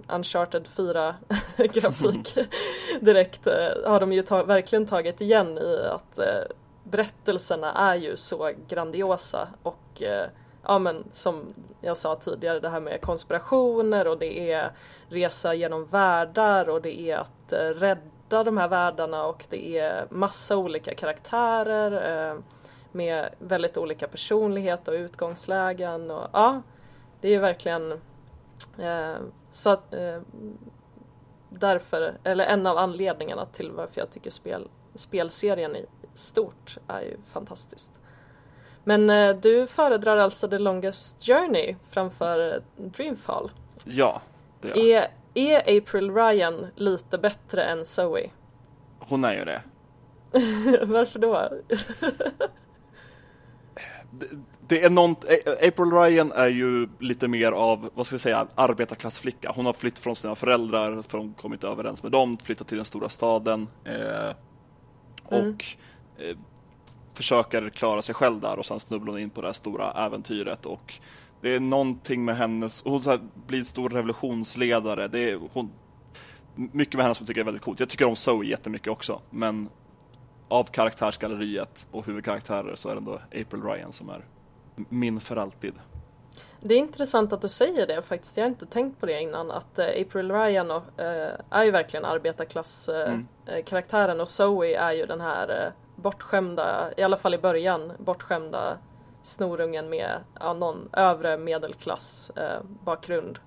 Uncharted 0.08 0.66
4 0.66 1.14
grafik 1.56 2.38
direkt 3.00 3.46
eh, 3.46 3.90
har 3.90 4.00
de 4.00 4.12
ju 4.12 4.22
ta 4.22 4.42
verkligen 4.42 4.86
tagit 4.86 5.20
igen 5.20 5.58
i 5.58 5.86
att 5.86 6.18
eh, 6.18 6.44
berättelserna 6.84 7.72
är 7.72 7.94
ju 7.94 8.16
så 8.16 8.50
grandiosa 8.68 9.48
och 9.62 10.02
eh, 10.02 10.28
ja 10.62 10.78
men 10.78 11.04
som 11.12 11.54
jag 11.80 11.96
sa 11.96 12.16
tidigare 12.16 12.60
det 12.60 12.68
här 12.68 12.80
med 12.80 13.00
konspirationer 13.00 14.08
och 14.08 14.18
det 14.18 14.52
är 14.52 14.70
resa 15.08 15.54
genom 15.54 15.86
världar 15.86 16.68
och 16.68 16.82
det 16.82 17.00
är 17.00 17.16
att 17.16 17.52
eh, 17.52 17.58
rädda 17.58 18.44
de 18.44 18.58
här 18.58 18.68
världarna 18.68 19.26
och 19.26 19.44
det 19.48 19.78
är 19.78 20.06
massa 20.10 20.56
olika 20.56 20.94
karaktärer 20.94 22.30
eh, 22.30 22.38
med 22.94 23.28
väldigt 23.38 23.76
olika 23.76 24.08
personlighet 24.08 24.88
och 24.88 24.94
utgångslägen 24.94 26.10
och 26.10 26.28
ja 26.32 26.62
det 27.24 27.34
är 27.34 27.38
verkligen 27.38 27.92
eh, 28.78 29.16
så 29.50 29.70
att, 29.70 29.94
eh, 29.94 30.20
därför, 31.48 32.18
eller 32.24 32.44
en 32.46 32.66
av 32.66 32.78
anledningarna 32.78 33.46
till 33.46 33.70
varför 33.70 34.00
jag 34.00 34.10
tycker 34.10 34.30
spel, 34.30 34.68
spelserien 34.94 35.76
i 35.76 35.86
stort 36.14 36.78
är 36.88 37.00
ju 37.00 37.16
fantastiskt. 37.26 37.90
Men 38.84 39.10
eh, 39.10 39.36
du 39.36 39.66
föredrar 39.66 40.16
alltså 40.16 40.48
The 40.48 40.58
Longest 40.58 41.24
Journey 41.24 41.76
framför 41.90 42.62
Dreamfall? 42.76 43.50
Ja, 43.84 44.22
det 44.60 44.68
gör 44.68 44.76
jag. 44.76 45.10
Är, 45.34 45.58
är 45.64 45.78
April 45.78 46.14
Ryan 46.14 46.66
lite 46.76 47.18
bättre 47.18 47.64
än 47.64 47.84
Zoe? 47.84 48.30
Hon 48.98 49.24
är 49.24 49.34
ju 49.34 49.44
det. 49.44 49.62
Varför 50.86 51.18
då? 51.18 51.48
det, 54.18 54.26
det 54.68 54.84
är 54.84 54.90
nånt, 54.90 55.24
April 55.62 55.92
Ryan 55.92 56.32
är 56.32 56.46
ju 56.46 56.88
lite 56.98 57.28
mer 57.28 57.52
av, 57.52 57.90
vad 57.94 58.06
ska 58.06 58.16
vi 58.16 58.20
säga, 58.20 58.46
arbetarklassflicka. 58.54 59.52
Hon 59.54 59.66
har 59.66 59.72
flytt 59.72 59.98
från 59.98 60.16
sina 60.16 60.34
föräldrar, 60.34 61.02
för 61.02 61.18
hon 61.18 61.34
kommit 61.34 61.64
överens 61.64 62.02
med 62.02 62.12
dem, 62.12 62.38
flyttat 62.38 62.68
till 62.68 62.76
den 62.76 62.84
stora 62.86 63.08
staden. 63.08 63.68
Eh, 63.84 64.36
och 65.24 65.34
Mm. 65.34 65.56
eh, 66.18 66.36
försöker 67.14 67.70
klara 67.70 68.02
sig 68.02 68.14
själv 68.14 68.40
där 68.40 68.58
och 68.58 68.66
sen 68.66 68.80
snubblar 68.80 69.12
hon 69.12 69.20
in 69.22 69.30
på 69.30 69.40
det 69.40 69.48
här 69.48 69.52
stora 69.52 69.92
äventyret. 70.06 70.66
Och 70.66 70.94
det 71.40 71.54
är 71.54 71.60
någonting 71.60 72.24
med 72.24 72.36
hennes, 72.36 72.82
hon 72.84 73.02
så 73.02 73.10
här, 73.10 73.20
blir 73.46 73.64
stor 73.64 73.90
revolutionsledare. 73.90 75.08
Det 75.08 75.30
är, 75.30 75.40
hon, 75.52 75.70
mycket 76.54 76.94
med 76.94 77.02
henne 77.02 77.14
som 77.14 77.24
jag 77.24 77.28
tycker 77.28 77.40
är 77.40 77.44
väldigt 77.44 77.62
coolt. 77.62 77.80
Jag 77.80 77.88
tycker 77.88 78.06
om 78.06 78.16
Zoe 78.16 78.46
jättemycket 78.46 78.88
också, 78.88 79.20
men 79.30 79.68
av 80.54 80.64
karaktärsgalleriet 80.64 81.86
och 81.90 82.06
huvudkaraktärer 82.06 82.74
så 82.74 82.88
är 82.88 82.94
det 82.94 82.98
ändå 82.98 83.14
April 83.14 83.62
Ryan 83.62 83.92
som 83.92 84.10
är 84.10 84.24
min 84.88 85.20
för 85.20 85.36
alltid. 85.36 85.74
Det 86.60 86.74
är 86.74 86.78
intressant 86.78 87.32
att 87.32 87.42
du 87.42 87.48
säger 87.48 87.86
det 87.86 88.02
faktiskt. 88.02 88.36
Jag 88.36 88.44
har 88.44 88.48
inte 88.48 88.66
tänkt 88.66 89.00
på 89.00 89.06
det 89.06 89.20
innan. 89.20 89.50
Att 89.50 89.78
eh, 89.78 89.86
April 89.86 90.32
Ryan 90.32 90.70
och, 90.70 91.00
eh, 91.00 91.32
är 91.50 91.64
ju 91.64 91.70
verkligen 91.70 92.04
arbetarklasskaraktären 92.04 93.92
eh, 93.92 94.04
eh, 94.04 94.10
Mm. 94.10 94.20
och 94.20 94.28
Zoe 94.28 94.76
är 94.76 94.92
ju 94.92 95.06
den 95.06 95.20
här 95.20 95.72
bortskämda, 95.96 96.92
i 96.96 97.02
alla 97.02 97.16
fall 97.16 97.34
i 97.34 97.38
början, 97.38 97.92
bortskämda 97.98 98.78
snorungen 99.22 99.88
med 99.88 100.18
ja, 100.40 100.52
någon 100.52 100.88
övre 100.92 101.36
medelklass 101.36 102.30
eh, 102.30 102.60
bakgrund 102.84 103.38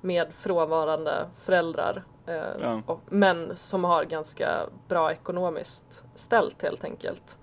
med 0.00 0.34
frånvarande 0.34 1.26
föräldrar. 1.44 2.02
Eh, 2.26 2.34
Ja. 2.60 2.98
men 3.06 3.56
som 3.56 3.84
har 3.84 4.04
ganska 4.04 4.60
bra 4.88 5.12
ekonomiskt 5.12 6.04
ställt 6.14 6.62
helt 6.62 6.84
enkelt. 6.84 7.38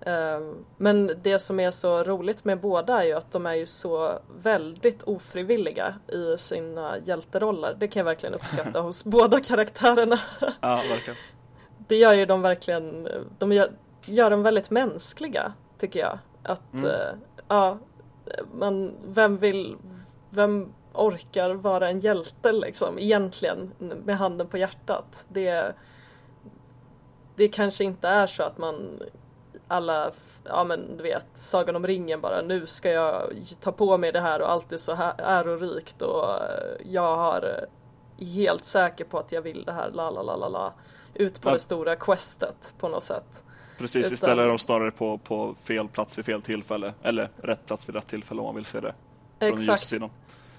Ehm, 0.00 0.64
Men 0.76 1.12
det 1.22 1.38
som 1.38 1.60
är 1.60 1.70
så 1.70 2.02
roligt 2.04 2.44
med 2.44 2.60
båda 2.60 3.02
är 3.02 3.06
ju 3.06 3.12
att 3.12 3.32
de 3.32 3.46
är 3.46 3.54
ju 3.54 3.66
så 3.66 4.18
väldigt 4.42 5.02
ofrivilliga 5.02 5.94
i 6.08 6.38
sina 6.38 6.98
hjälteroller. 7.04 7.76
Det 7.78 7.88
kan 7.88 8.00
jag 8.00 8.04
verkligen 8.04 8.34
uppskatta 8.34 8.80
hos 8.80 9.04
båda 9.04 9.40
karaktärerna. 9.40 10.18
Ja, 10.40 10.80
verkligen. 10.90 11.16
Det 11.88 11.96
gör 11.96 12.12
ju 12.14 12.26
de 12.26 12.42
verkligen, 12.42 13.08
de 13.38 13.52
gör, 13.52 13.70
gör 14.06 14.30
dem 14.30 14.42
väldigt 14.42 14.70
mänskliga 14.70 15.52
tycker 15.78 16.00
jag. 16.00 16.18
Att, 16.42 16.72
Mm. 16.74 16.86
eh, 16.90 17.14
ja, 17.48 17.78
man, 18.52 18.94
vem 19.06 19.36
vill, 19.36 19.76
vem 20.30 20.72
orkar 20.94 21.50
vara 21.54 21.88
en 21.88 22.00
hjälte 22.00 22.52
liksom 22.52 22.98
egentligen 22.98 23.72
med 24.04 24.16
handen 24.18 24.46
på 24.46 24.58
hjärtat. 24.58 25.24
Det, 25.28 25.74
det 27.36 27.48
kanske 27.48 27.84
inte 27.84 28.08
är 28.08 28.26
så 28.26 28.42
att 28.42 28.58
man 28.58 29.00
alla, 29.68 30.10
ja 30.44 30.64
men 30.64 30.96
du 30.96 31.02
vet, 31.02 31.26
Sagan 31.34 31.76
om 31.76 31.86
ringen 31.86 32.20
bara, 32.20 32.42
nu 32.42 32.66
ska 32.66 32.90
jag 32.90 33.32
ta 33.60 33.72
på 33.72 33.98
mig 33.98 34.12
det 34.12 34.20
här 34.20 34.42
och 34.42 34.50
allt 34.50 34.72
är 34.72 34.76
så 34.76 34.94
här 34.94 35.14
ärorikt 35.18 36.02
och 36.02 36.30
eh, 36.30 36.76
jag 36.90 37.16
har 37.16 37.66
eh, 38.18 38.26
helt 38.26 38.64
säker 38.64 39.04
på 39.04 39.18
att 39.18 39.32
jag 39.32 39.42
vill 39.42 39.64
det 39.64 39.72
här, 39.72 39.90
la 39.90 40.10
la 40.10 40.22
la 40.22 40.36
la 40.36 40.48
la. 40.48 40.72
Ut 41.14 41.40
på 41.40 41.48
Ja. 41.48 41.52
det 41.52 41.58
stora 41.58 41.96
questet 41.96 42.74
på 42.78 42.88
något 42.88 43.02
sätt. 43.04 43.42
Precis, 43.78 43.96
Utan- 44.06 44.12
istället 44.12 44.44
är 44.44 44.48
de 44.48 44.58
snarare 44.58 44.90
på, 44.90 45.18
på 45.18 45.54
fel 45.64 45.88
plats 45.88 46.18
vid 46.18 46.24
fel 46.24 46.42
tillfälle. 46.42 46.94
Eller 47.02 47.28
rätt 47.42 47.66
plats 47.66 47.88
vid 47.88 47.94
rätt 47.96 48.06
tillfälle 48.06 48.40
om 48.40 48.46
man 48.46 48.54
vill 48.54 48.64
se 48.64 48.80
det 48.80 48.94
från 49.38 49.48
Exakt. 49.58 49.86
sidan. 49.88 50.10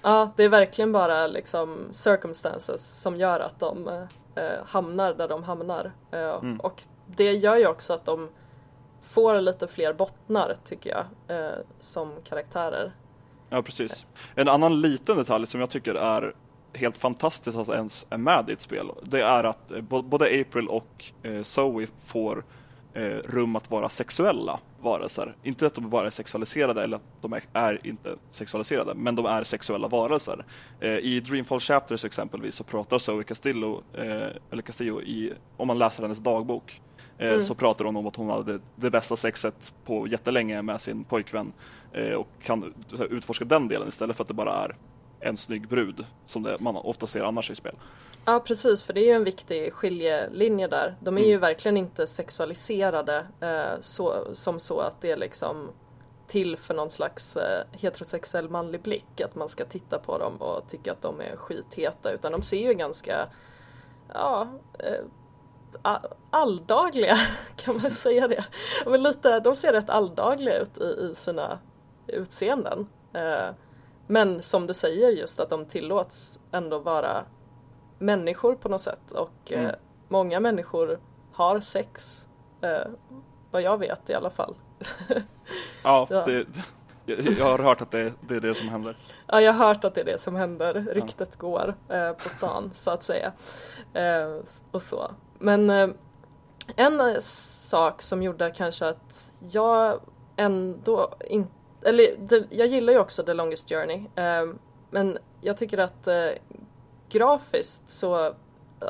Ja, 0.06 0.30
det 0.36 0.44
är 0.44 0.48
verkligen 0.48 0.92
bara 0.92 1.26
liksom 1.26 1.88
circumstances 1.90 3.00
som 3.00 3.16
gör 3.16 3.40
att 3.40 3.60
de 3.60 3.88
eh, 4.34 4.64
hamnar 4.64 5.14
där 5.14 5.28
de 5.28 5.44
hamnar. 5.44 5.92
Eh, 6.12 6.18
Mm. 6.20 6.60
Och 6.60 6.82
det 7.06 7.32
gör 7.32 7.56
ju 7.56 7.66
också 7.66 7.92
att 7.92 8.04
de 8.04 8.28
får 9.02 9.40
lite 9.40 9.66
fler 9.66 9.92
bottnar, 9.92 10.56
tycker 10.64 10.90
jag, 10.90 11.36
eh, 11.38 11.54
som 11.80 12.12
karaktärer. 12.24 12.92
Ja, 13.48 13.62
precis. 13.62 14.06
En 14.34 14.48
annan 14.48 14.80
liten 14.80 15.16
detalj 15.16 15.46
som 15.46 15.60
jag 15.60 15.70
tycker 15.70 15.94
är 15.94 16.34
helt 16.72 16.96
fantastiskt 16.96 17.58
att 17.58 17.68
ens 17.68 18.06
är 18.10 18.18
med 18.18 18.50
i 18.50 18.52
ett 18.52 18.60
spel, 18.60 18.90
det 19.02 19.20
är 19.22 19.44
att 19.44 19.72
eh, 19.72 19.80
både 19.80 20.24
April 20.24 20.68
och 20.68 21.04
eh, 21.22 21.42
Zoe 21.42 21.86
får 22.06 22.44
rum 23.24 23.56
att 23.56 23.70
vara 23.70 23.88
sexuella 23.88 24.60
varelser. 24.80 25.34
Inte 25.42 25.66
att 25.66 25.74
de 25.74 25.90
bara 25.90 26.06
är 26.06 26.10
sexualiserade 26.10 26.82
eller 26.84 26.96
att 26.96 27.02
de 27.22 27.32
är, 27.32 27.42
är 27.52 27.80
inte 27.86 28.16
sexualiserade, 28.30 28.94
men 28.94 29.14
de 29.14 29.26
är 29.26 29.44
sexuella 29.44 29.88
varelser. 29.88 30.44
Eh, 30.80 30.90
I 30.98 31.20
Dreamfall 31.20 31.60
Chapters 31.60 32.04
exempelvis 32.04 32.54
så 32.54 32.64
pratar 32.64 32.98
Zoe 32.98 33.24
Castillo, 33.24 33.82
eh, 33.94 34.28
eller 34.50 34.62
Castillo 34.62 35.02
i, 35.02 35.32
om 35.56 35.66
man 35.66 35.78
läser 35.78 36.02
hennes 36.02 36.18
dagbok, 36.18 36.80
eh, 37.18 37.28
Mm. 37.28 37.42
så 37.44 37.54
pratar 37.54 37.84
hon 37.84 37.96
om 37.96 38.06
att 38.06 38.16
hon 38.16 38.30
hade 38.30 38.60
det 38.76 38.90
bästa 38.90 39.16
sexet 39.16 39.74
på 39.84 40.08
jättelänge 40.08 40.62
med 40.62 40.80
sin 40.80 41.04
pojkvän 41.04 41.52
eh, 41.92 42.12
och 42.12 42.28
kan 42.42 42.74
utforska 43.10 43.44
den 43.44 43.68
delen 43.68 43.88
istället 43.88 44.16
för 44.16 44.24
att 44.24 44.28
det 44.28 44.34
bara 44.34 44.52
är 44.64 44.76
en 45.20 45.36
snygg 45.36 45.68
brud 45.68 46.04
som 46.26 46.42
det, 46.42 46.56
man 46.60 46.76
ofta 46.76 47.06
ser 47.06 47.24
annars 47.24 47.50
i 47.50 47.54
spel. 47.54 47.74
Ja 48.28 48.40
precis, 48.40 48.82
för 48.82 48.92
det 48.92 49.00
är 49.00 49.04
ju 49.04 49.12
en 49.12 49.24
viktig 49.24 49.72
skiljelinje 49.72 50.66
där. 50.68 50.96
De 51.00 51.18
är 51.18 51.22
ju 51.22 51.28
Mm. 51.28 51.40
verkligen 51.40 51.76
inte 51.76 52.06
sexualiserade 52.06 53.26
eh, 53.40 53.80
så, 53.80 54.34
som 54.34 54.58
så 54.60 54.80
att 54.80 55.00
det 55.00 55.10
är 55.10 55.16
liksom 55.16 55.70
till 56.26 56.56
för 56.56 56.74
någon 56.74 56.90
slags 56.90 57.36
eh, 57.36 57.64
heterosexuell 57.72 58.48
manlig 58.48 58.82
blick. 58.82 59.20
Att 59.20 59.34
man 59.34 59.48
ska 59.48 59.64
titta 59.64 59.98
på 59.98 60.18
dem 60.18 60.36
och 60.36 60.68
tycka 60.68 60.92
att 60.92 61.02
de 61.02 61.20
är 61.20 61.36
skitheta. 61.36 62.12
Utan 62.12 62.32
de 62.32 62.42
ser 62.42 62.60
ju 62.60 62.74
ganska, 62.74 63.28
ja, 64.14 64.48
eh, 64.78 65.00
alldagliga, 66.30 67.16
kan 67.56 67.76
man 67.82 67.90
säga 67.90 68.28
det? 68.28 68.44
Men 68.86 69.02
lite, 69.02 69.40
de 69.40 69.56
ser 69.56 69.72
rätt 69.72 69.90
alldagliga 69.90 70.58
ut 70.58 70.78
i, 70.78 70.84
i 70.84 71.14
sina 71.14 71.58
utseenden. 72.06 72.86
Eh, 73.12 73.48
men 74.06 74.42
som 74.42 74.66
du 74.66 74.74
säger 74.74 75.08
just 75.10 75.40
att 75.40 75.50
de 75.50 75.66
tillåts 75.66 76.40
ändå 76.52 76.78
vara 76.78 77.24
människor 77.98 78.54
på 78.54 78.68
något 78.68 78.82
sätt 78.82 79.10
och 79.10 79.52
eh, 79.52 79.60
Mm. 79.60 79.74
många 80.08 80.40
människor 80.40 80.98
har 81.32 81.60
sex, 81.60 82.26
eh, 82.60 82.78
vad 83.50 83.62
jag 83.62 83.78
vet 83.78 84.10
i 84.10 84.14
alla 84.14 84.30
fall. 84.30 84.54
Ja, 85.82 86.06
Ja. 86.10 86.24
Det, 86.26 86.46
jag, 87.06 87.18
jag 87.38 87.44
har 87.44 87.58
hört 87.58 87.82
att 87.82 87.90
det, 87.90 88.12
det 88.20 88.36
är 88.36 88.40
det 88.40 88.54
som 88.54 88.68
händer. 88.68 88.96
Ja, 89.26 89.40
jag 89.40 89.52
har 89.52 89.66
hört 89.66 89.84
att 89.84 89.94
det 89.94 90.00
är 90.00 90.04
det 90.04 90.20
som 90.20 90.36
händer, 90.36 90.74
ryktet 90.92 91.36
går 91.36 91.74
eh, 91.88 92.12
på 92.12 92.28
stan 92.28 92.70
så 92.74 92.90
att 92.90 93.02
säga. 93.02 93.32
Eh, 93.94 94.36
och 94.70 94.82
så. 94.82 95.10
Men 95.38 95.70
eh, 95.70 95.88
en 96.76 97.00
eh, 97.00 97.18
sak 97.20 98.02
som 98.02 98.22
gjorde 98.22 98.50
kanske 98.50 98.88
att 98.88 99.32
jag 99.40 100.00
ändå 100.36 101.14
inte, 101.30 101.50
eller 101.82 102.16
det, 102.18 102.46
jag 102.50 102.66
gillar 102.66 102.92
ju 102.92 102.98
också 102.98 103.22
The 103.22 103.34
Longest 103.34 103.68
Journey, 103.68 104.04
eh, 104.14 104.46
men 104.90 105.18
jag 105.40 105.56
tycker 105.56 105.78
att 105.78 106.06
eh, 106.06 106.28
grafiskt 107.08 107.90
så, 107.90 108.34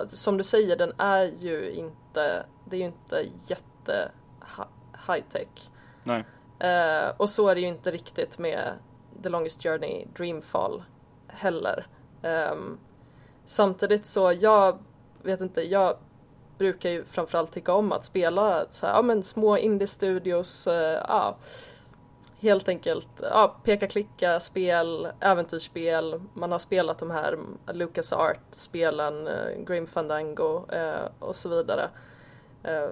som 0.08 0.36
du 0.36 0.44
säger, 0.44 0.76
den 0.76 0.92
är 0.98 1.24
ju 1.24 1.70
inte, 1.70 2.46
det 2.64 2.76
är 2.76 2.80
ju 2.80 2.86
inte 2.86 3.28
jätte 3.46 4.10
hi- 4.40 5.12
high 5.12 5.24
tech. 5.32 5.70
Nej. 6.04 6.24
Eh, 6.58 7.12
och 7.16 7.28
så 7.30 7.48
är 7.48 7.54
det 7.54 7.60
ju 7.60 7.66
inte 7.68 7.90
riktigt 7.90 8.38
med 8.38 8.72
The 9.22 9.28
Longest 9.28 9.62
Journey 9.62 10.06
Dreamfall 10.16 10.82
heller. 11.28 11.86
Ehm, 12.22 12.78
samtidigt 13.44 14.06
så, 14.06 14.32
jag 14.32 14.78
vet 15.22 15.40
inte, 15.40 15.62
jag 15.62 15.96
brukar 16.58 16.90
ju 16.90 17.04
framförallt 17.04 17.52
tycka 17.52 17.72
om 17.72 17.92
att 17.92 18.04
spela 18.04 18.66
så 18.68 18.86
här, 18.86 18.94
ja, 18.94 19.02
men 19.02 19.22
små 19.22 19.56
indie-studios, 19.58 20.66
eh, 20.66 21.04
ja, 21.08 21.36
helt 22.40 22.68
enkelt 22.68 23.08
ja, 23.22 23.56
peka-klicka 23.64 24.40
spel, 24.40 25.08
äventyrsspel. 25.20 26.20
Man 26.34 26.52
har 26.52 26.58
spelat 26.58 26.98
de 26.98 27.10
här 27.10 27.38
Lucas 27.72 28.12
Art-spelen, 28.12 29.26
eh, 29.26 29.64
Grim 29.66 29.86
Fandango 29.86 30.72
eh, 30.72 31.08
och 31.18 31.36
så 31.36 31.48
vidare. 31.48 31.88
Eh, 32.62 32.88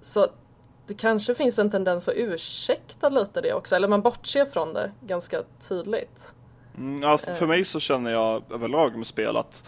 så 0.00 0.26
det 0.86 0.94
kanske 0.94 1.34
finns 1.34 1.58
en 1.58 1.70
tendens 1.70 2.08
att 2.08 2.14
ursäkta 2.16 3.08
lite 3.08 3.40
det 3.40 3.52
också, 3.52 3.76
eller 3.76 3.88
man 3.88 4.02
bortser 4.02 4.44
från 4.44 4.74
det 4.74 4.92
ganska 5.00 5.42
tydligt. 5.68 6.34
Mm, 6.76 7.04
alltså 7.04 7.34
för 7.34 7.46
mig 7.46 7.64
så 7.64 7.80
känner 7.80 8.10
jag 8.10 8.42
överlag 8.52 8.96
med 8.96 9.06
spel 9.06 9.36
att 9.36 9.64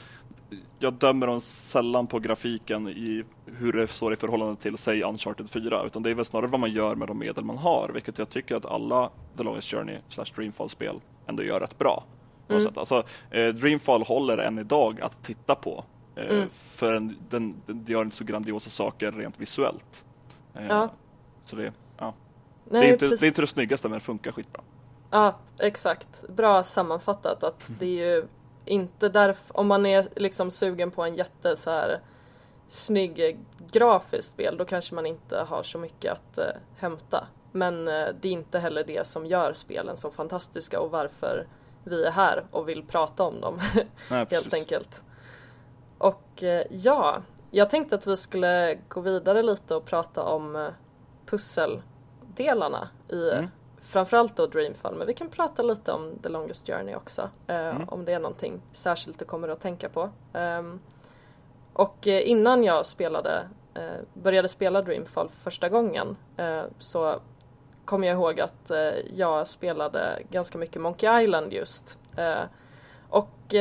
jag 0.78 0.92
dömer 0.92 1.26
dem 1.26 1.40
sällan 1.40 2.06
på 2.06 2.18
grafiken 2.18 2.88
i 2.88 3.24
hur 3.58 3.72
det 3.72 3.86
står 3.86 4.12
i 4.12 4.16
förhållande 4.16 4.56
till, 4.56 4.78
säg, 4.78 5.02
Uncharted 5.02 5.50
4, 5.50 5.82
utan 5.86 6.02
det 6.02 6.10
är 6.10 6.14
väl 6.14 6.24
snarare 6.24 6.46
vad 6.46 6.60
man 6.60 6.72
gör 6.72 6.94
med 6.94 7.08
de 7.08 7.18
medel 7.18 7.44
man 7.44 7.58
har, 7.58 7.90
vilket 7.94 8.18
jag 8.18 8.30
tycker 8.30 8.56
att 8.56 8.66
alla 8.66 9.10
The 9.36 9.42
Longest 9.42 9.70
Journey 9.70 9.98
slash 10.08 10.24
Dreamfall-spel 10.36 11.00
ändå 11.26 11.42
gör 11.42 11.60
rätt 11.60 11.78
bra. 11.78 12.04
Mm. 12.48 12.60
Sätt. 12.60 12.78
Alltså, 12.78 13.04
eh, 13.30 13.48
Dreamfall 13.48 14.02
håller 14.02 14.38
än 14.38 14.58
idag 14.58 15.00
att 15.00 15.22
titta 15.22 15.54
på, 15.54 15.84
eh, 16.16 16.24
mm. 16.24 16.48
för 16.50 16.94
en, 16.94 17.16
den, 17.28 17.54
den 17.66 17.84
gör 17.88 18.02
inte 18.02 18.16
så 18.16 18.24
grandiosa 18.24 18.70
saker 18.70 19.12
rent 19.12 19.40
visuellt. 19.40 20.06
Eh, 20.54 20.66
ja. 20.66 20.88
Så 21.44 21.56
det, 21.56 21.72
ja. 21.98 22.14
Nej, 22.64 22.80
det, 22.80 22.88
är 22.88 22.92
inte, 22.92 23.08
det 23.08 23.26
är 23.26 23.28
inte 23.28 23.40
det 23.40 23.46
snyggaste, 23.46 23.88
men 23.88 23.98
det 23.98 24.04
funkar 24.04 24.32
skitbra. 24.32 24.62
Ja, 25.10 25.38
exakt. 25.58 26.08
Bra 26.28 26.62
sammanfattat 26.62 27.42
att 27.42 27.70
det 27.80 27.86
är 27.86 28.14
ju 28.14 28.26
inte 28.64 29.08
därför, 29.08 29.58
om 29.58 29.66
man 29.66 29.86
är 29.86 30.08
liksom 30.16 30.50
sugen 30.50 30.90
på 30.90 31.02
en 31.04 31.16
jätte 31.16 31.56
så 31.56 31.70
här 31.70 32.00
snygg 32.68 33.38
grafiskt 33.72 34.32
spel 34.32 34.56
då 34.56 34.64
kanske 34.64 34.94
man 34.94 35.06
inte 35.06 35.38
har 35.38 35.62
så 35.62 35.78
mycket 35.78 36.12
att 36.12 36.38
eh, 36.38 36.44
hämta. 36.76 37.26
Men 37.52 37.88
eh, 37.88 38.08
det 38.20 38.28
är 38.28 38.32
inte 38.32 38.58
heller 38.58 38.84
det 38.84 39.06
som 39.06 39.26
gör 39.26 39.52
spelen 39.52 39.96
så 39.96 40.10
fantastiska 40.10 40.80
och 40.80 40.90
varför 40.90 41.46
vi 41.84 42.04
är 42.04 42.10
här 42.10 42.44
och 42.50 42.68
vill 42.68 42.82
prata 42.82 43.22
om 43.22 43.40
dem 43.40 43.60
Nej, 44.10 44.26
helt 44.30 44.54
enkelt. 44.54 45.04
Och 45.98 46.42
eh, 46.42 46.66
ja, 46.70 47.22
jag 47.50 47.70
tänkte 47.70 47.94
att 47.94 48.06
vi 48.06 48.16
skulle 48.16 48.78
gå 48.88 49.00
vidare 49.00 49.42
lite 49.42 49.74
och 49.74 49.84
prata 49.84 50.22
om 50.22 50.56
eh, 50.56 50.68
pusseldelarna 51.26 52.88
i 53.08 53.30
mm 53.30 53.48
framförallt 53.84 54.36
då 54.36 54.46
Dreamfall, 54.46 54.94
men 54.94 55.06
vi 55.06 55.14
kan 55.14 55.28
prata 55.28 55.62
lite 55.62 55.92
om 55.92 56.18
The 56.22 56.28
Longest 56.28 56.66
Journey 56.66 56.94
också. 56.94 57.30
Eh, 57.46 57.56
mm. 57.56 57.88
Om 57.88 58.04
det 58.04 58.12
är 58.12 58.18
någonting 58.18 58.62
särskilt 58.72 59.18
du 59.18 59.24
kommer 59.24 59.48
att 59.48 59.60
tänka 59.60 59.88
på. 59.88 60.10
Um, 60.32 60.80
och 61.74 62.08
eh, 62.08 62.28
innan 62.28 62.64
jag 62.64 62.86
spelade, 62.86 63.48
eh, 63.74 63.82
började 64.14 64.48
spela 64.48 64.82
Dreamfall 64.82 65.28
första 65.42 65.68
gången 65.68 66.16
eh, 66.36 66.62
så 66.78 67.20
kommer 67.84 68.06
jag 68.06 68.14
ihåg 68.14 68.40
att 68.40 68.70
jag 69.14 69.48
spelade 69.48 70.22
ganska 70.30 70.58
mycket 70.58 70.82
Monkey 70.82 71.22
Island 71.22 71.52
just. 71.52 71.98
Och 73.08 73.54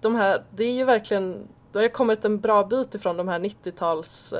de 0.00 0.14
här, 0.14 0.42
det 0.50 0.64
är 0.64 0.72
ju 0.72 0.84
verkligen, 0.84 1.48
då 1.72 1.78
har 1.78 1.82
jag 1.82 1.92
kommit 1.92 2.24
en 2.24 2.40
bra 2.40 2.64
bit 2.64 2.94
ifrån 2.94 3.16
de 3.16 3.28
här 3.28 3.38
90-tals 3.38 4.34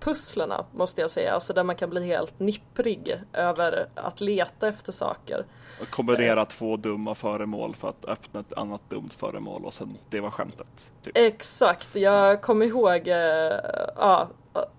pusslerna 0.00 0.64
måste 0.72 1.00
jag 1.00 1.10
säga, 1.10 1.34
alltså 1.34 1.52
där 1.52 1.64
man 1.64 1.76
kan 1.76 1.90
bli 1.90 2.06
helt 2.06 2.40
nipprig 2.40 3.14
över 3.32 3.88
att 3.94 4.20
leta 4.20 4.68
efter 4.68 4.92
saker. 4.92 5.46
Att 5.82 5.90
kombinera 5.90 6.44
två 6.44 6.76
dumma 6.76 7.14
föremål 7.14 7.74
för 7.74 7.88
att 7.88 8.04
öppna 8.04 8.40
ett 8.40 8.52
annat 8.52 8.90
dumt 8.90 9.10
föremål 9.16 9.64
och 9.64 9.74
sen 9.74 9.94
det 10.10 10.20
var 10.20 10.30
skämtet. 10.30 10.92
Typ. 11.02 11.16
Exakt, 11.16 11.94
jag 11.94 12.42
kommer 12.42 12.66
ihåg, 12.66 13.08
eh, 13.08 13.60
ja, 13.96 14.28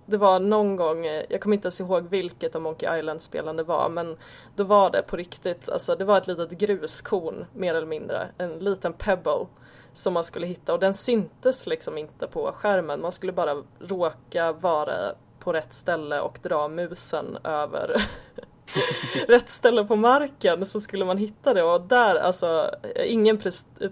det 0.05 0.17
var 0.17 0.39
någon 0.39 0.75
gång, 0.75 1.05
eh, 1.05 1.25
jag 1.29 1.41
kommer 1.41 1.55
inte 1.55 1.65
ens 1.65 1.81
ihåg 1.81 2.07
vilket 2.09 2.55
av 2.55 2.61
Monkey 2.61 2.99
Island-spelen 2.99 3.55
det 3.55 3.63
var, 3.63 3.89
men 3.89 4.17
då 4.55 4.63
var 4.63 4.89
det 4.89 5.01
på 5.01 5.17
riktigt, 5.17 5.69
alltså 5.69 5.95
det 5.95 6.05
var 6.05 6.17
ett 6.17 6.27
litet 6.27 6.51
gruskorn 6.51 7.45
mer 7.53 7.73
eller 7.75 7.87
mindre, 7.87 8.27
en 8.37 8.59
liten 8.59 8.93
pebble 8.93 9.45
som 9.93 10.13
man 10.13 10.23
skulle 10.23 10.47
hitta 10.47 10.73
och 10.73 10.79
den 10.79 10.93
syntes 10.93 11.67
liksom 11.67 11.97
inte 11.97 12.27
på 12.27 12.51
skärmen. 12.51 13.01
Man 13.01 13.11
skulle 13.11 13.31
bara 13.31 13.63
råka 13.79 14.51
vara 14.51 15.15
på 15.39 15.53
rätt 15.53 15.73
ställe 15.73 16.21
och 16.21 16.39
dra 16.41 16.67
musen 16.67 17.37
över 17.43 18.03
rätt 19.27 19.49
ställe 19.49 19.85
på 19.85 19.95
marken 19.95 20.65
så 20.65 20.81
skulle 20.81 21.05
man 21.05 21.17
hitta 21.17 21.53
det 21.53 21.63
och 21.63 21.81
där, 21.81 22.15
alltså 22.15 22.75
ingen 23.05 23.37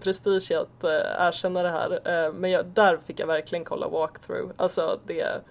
prestige 0.01 0.51
i 0.51 0.55
att 0.55 0.83
äh, 0.83 0.91
erkänna 1.27 1.63
det 1.63 1.69
här 1.69 2.25
äh, 2.25 2.33
men 2.33 2.51
jag, 2.51 2.65
där 2.65 2.97
fick 2.97 3.19
jag 3.19 3.27
verkligen 3.27 3.65
kolla 3.65 3.87
walkthrough. 3.87 4.51
Alltså 4.57 4.99
det, 5.05 5.41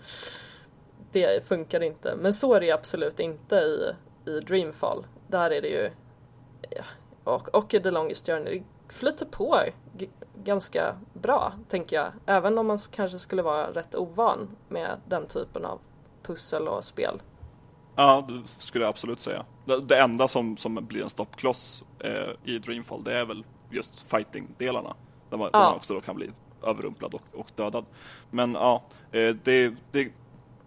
det 1.12 1.48
funkar 1.48 1.82
inte. 1.82 2.16
Men 2.16 2.32
så 2.32 2.54
är 2.54 2.60
det 2.60 2.72
absolut 2.72 3.20
inte 3.20 3.54
i, 3.56 3.92
i 4.30 4.40
Dreamfall. 4.40 5.06
Där 5.28 5.50
är 5.50 5.62
det 5.62 5.68
ju 5.68 5.90
ja, 6.70 6.84
och, 7.24 7.54
och 7.54 7.74
i 7.74 7.80
The 7.80 7.90
Longest 7.90 8.26
Journey, 8.26 8.62
det 8.88 8.94
flyter 8.94 9.26
på 9.26 9.60
ganska 10.34 10.96
bra, 11.12 11.52
tänker 11.68 11.96
jag. 11.96 12.12
Även 12.26 12.58
om 12.58 12.66
man 12.66 12.78
kanske 12.78 13.18
skulle 13.18 13.42
vara 13.42 13.70
rätt 13.70 13.94
ovan 13.94 14.56
med 14.68 15.00
den 15.06 15.26
typen 15.26 15.64
av 15.64 15.78
pussel 16.22 16.68
och 16.68 16.84
spel. 16.84 17.20
Ja, 17.96 18.24
det 18.28 18.48
skulle 18.58 18.84
jag 18.84 18.90
absolut 18.90 19.20
säga. 19.20 19.44
Det, 19.64 19.80
det 19.80 20.00
enda 20.00 20.28
som, 20.28 20.56
som 20.56 20.74
blir 20.74 21.02
en 21.02 21.10
stoppkloss 21.10 21.84
eh, 21.98 22.30
i 22.44 22.58
Dreamfall, 22.58 23.04
det 23.04 23.12
är 23.12 23.24
väl 23.24 23.44
just 23.70 24.10
fighting-delarna. 24.10 24.94
Där 25.30 25.38
man, 25.38 25.50
ja. 25.52 25.58
där 25.58 25.66
man 25.66 25.76
också 25.76 25.94
då 25.94 26.00
kan 26.00 26.16
bli 26.16 26.30
överrumplad 26.62 27.14
och, 27.14 27.22
och 27.32 27.50
dödad. 27.54 27.84
Men 28.30 28.52
ja, 28.52 28.82
eh, 29.12 29.36
det, 29.44 29.74
det, 29.92 30.12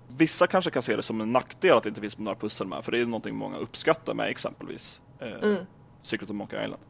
vissa 0.07 0.47
kanske 0.47 0.71
kan 0.71 0.81
se 0.81 0.95
det 0.95 1.03
som 1.03 1.21
en 1.21 1.33
nackdel 1.33 1.77
att 1.77 1.83
det 1.83 1.89
inte 1.89 2.01
finns 2.01 2.17
några 2.17 2.35
pussel 2.35 2.67
med, 2.67 2.85
för 2.85 2.91
det 2.91 2.99
är 2.99 3.05
någonting 3.05 3.35
många 3.35 3.57
uppskattar 3.57 4.13
med 4.13 4.29
exempelvis 4.29 5.01
eh, 5.19 5.43
mm. 5.43 5.65
Secret 6.01 6.29
of 6.29 6.35
Monkey 6.35 6.63
Island. 6.63 6.83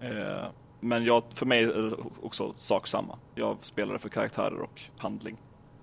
Eh, 0.00 0.46
men 0.80 1.04
jag, 1.04 1.22
för 1.34 1.46
mig 1.46 1.64
är 1.64 1.82
det 1.82 1.96
också 2.22 2.54
sak 2.56 2.86
samma. 2.86 3.18
Jag 3.34 3.56
spelar 3.60 3.92
det 3.92 3.98
för 3.98 4.08
karaktärer 4.08 4.60
och 4.60 4.80
handling. 4.98 5.36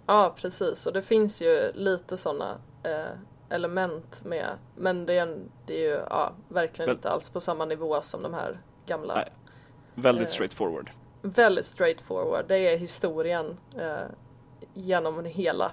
Ja, 0.05 0.35
precis. 0.37 0.85
Och 0.85 0.93
det 0.93 1.01
finns 1.01 1.41
ju 1.41 1.71
lite 1.73 2.17
sådana 2.17 2.57
eh, 2.83 3.17
element 3.51 4.23
med. 4.23 4.49
Men 4.75 5.05
det 5.05 5.17
är, 5.17 5.37
det 5.65 5.73
är 5.73 5.89
ju 5.89 5.99
ja, 6.09 6.33
verkligen 6.47 6.87
Väl, 6.87 6.95
inte 6.95 7.09
alls 7.09 7.29
på 7.29 7.39
samma 7.39 7.65
nivå 7.65 8.01
som 8.01 8.23
de 8.23 8.33
här 8.33 8.57
gamla. 8.85 9.15
Nej, 9.15 9.31
väldigt 9.95 10.27
eh, 10.27 10.31
straightforward. 10.31 10.89
Väldigt 11.21 11.65
straightforward. 11.65 12.45
Det 12.47 12.57
är 12.57 12.77
historien 12.77 13.57
eh, 13.77 14.07
genom 14.73 15.25
hela. 15.25 15.71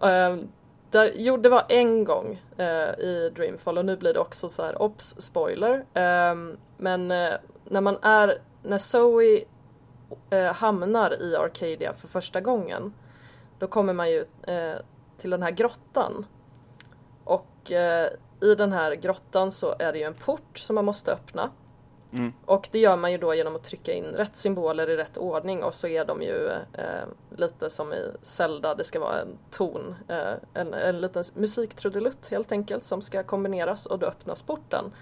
um, 0.00 0.48
där, 0.90 1.12
jo, 1.14 1.36
det 1.36 1.48
var 1.48 1.64
en 1.68 2.04
gång 2.04 2.40
uh, 2.60 2.98
i 2.98 3.32
Dreamfall 3.36 3.78
och 3.78 3.84
nu 3.84 3.96
blir 3.96 4.14
det 4.14 4.20
också 4.20 4.48
så 4.48 4.62
här 4.62 4.82
ops 4.82 5.16
spoiler. 5.18 5.84
Um, 6.32 6.56
men 6.76 7.10
uh, 7.10 7.34
när 7.64 7.80
man 7.80 7.98
är, 8.02 8.38
när 8.62 8.78
Zoe 8.78 9.44
hamnar 10.54 11.22
i 11.22 11.36
Arcadia 11.36 11.94
för 11.94 12.08
första 12.08 12.40
gången 12.40 12.94
då 13.58 13.66
kommer 13.66 13.92
man 13.92 14.10
ju 14.10 14.24
till 15.18 15.30
den 15.30 15.42
här 15.42 15.50
grottan. 15.50 16.26
Och 17.24 17.70
i 18.40 18.54
den 18.54 18.72
här 18.72 18.94
grottan 18.94 19.50
så 19.50 19.74
är 19.78 19.92
det 19.92 19.98
ju 19.98 20.04
en 20.04 20.14
port 20.14 20.58
som 20.58 20.74
man 20.74 20.84
måste 20.84 21.12
öppna. 21.12 21.50
Mm. 22.14 22.32
Och 22.44 22.68
det 22.72 22.78
gör 22.78 22.96
man 22.96 23.12
ju 23.12 23.18
då 23.18 23.34
genom 23.34 23.56
att 23.56 23.64
trycka 23.64 23.92
in 23.92 24.04
rätt 24.04 24.36
symboler 24.36 24.90
i 24.90 24.96
rätt 24.96 25.16
ordning 25.16 25.62
och 25.62 25.74
så 25.74 25.86
är 25.86 26.04
de 26.04 26.22
ju 26.22 26.48
eh, 26.72 27.04
lite 27.36 27.70
som 27.70 27.92
i 27.92 28.10
Zelda, 28.22 28.74
det 28.74 28.84
ska 28.84 29.00
vara 29.00 29.20
en 29.20 29.38
ton, 29.50 29.94
eh, 30.08 30.34
en, 30.54 30.74
en 30.74 31.00
liten 31.00 31.24
musiktrudelutt 31.34 32.28
helt 32.28 32.52
enkelt 32.52 32.84
som 32.84 33.00
ska 33.00 33.22
kombineras 33.22 33.86
och 33.86 33.98
då 33.98 34.06
öppnas 34.06 34.42
porten. 34.42 34.92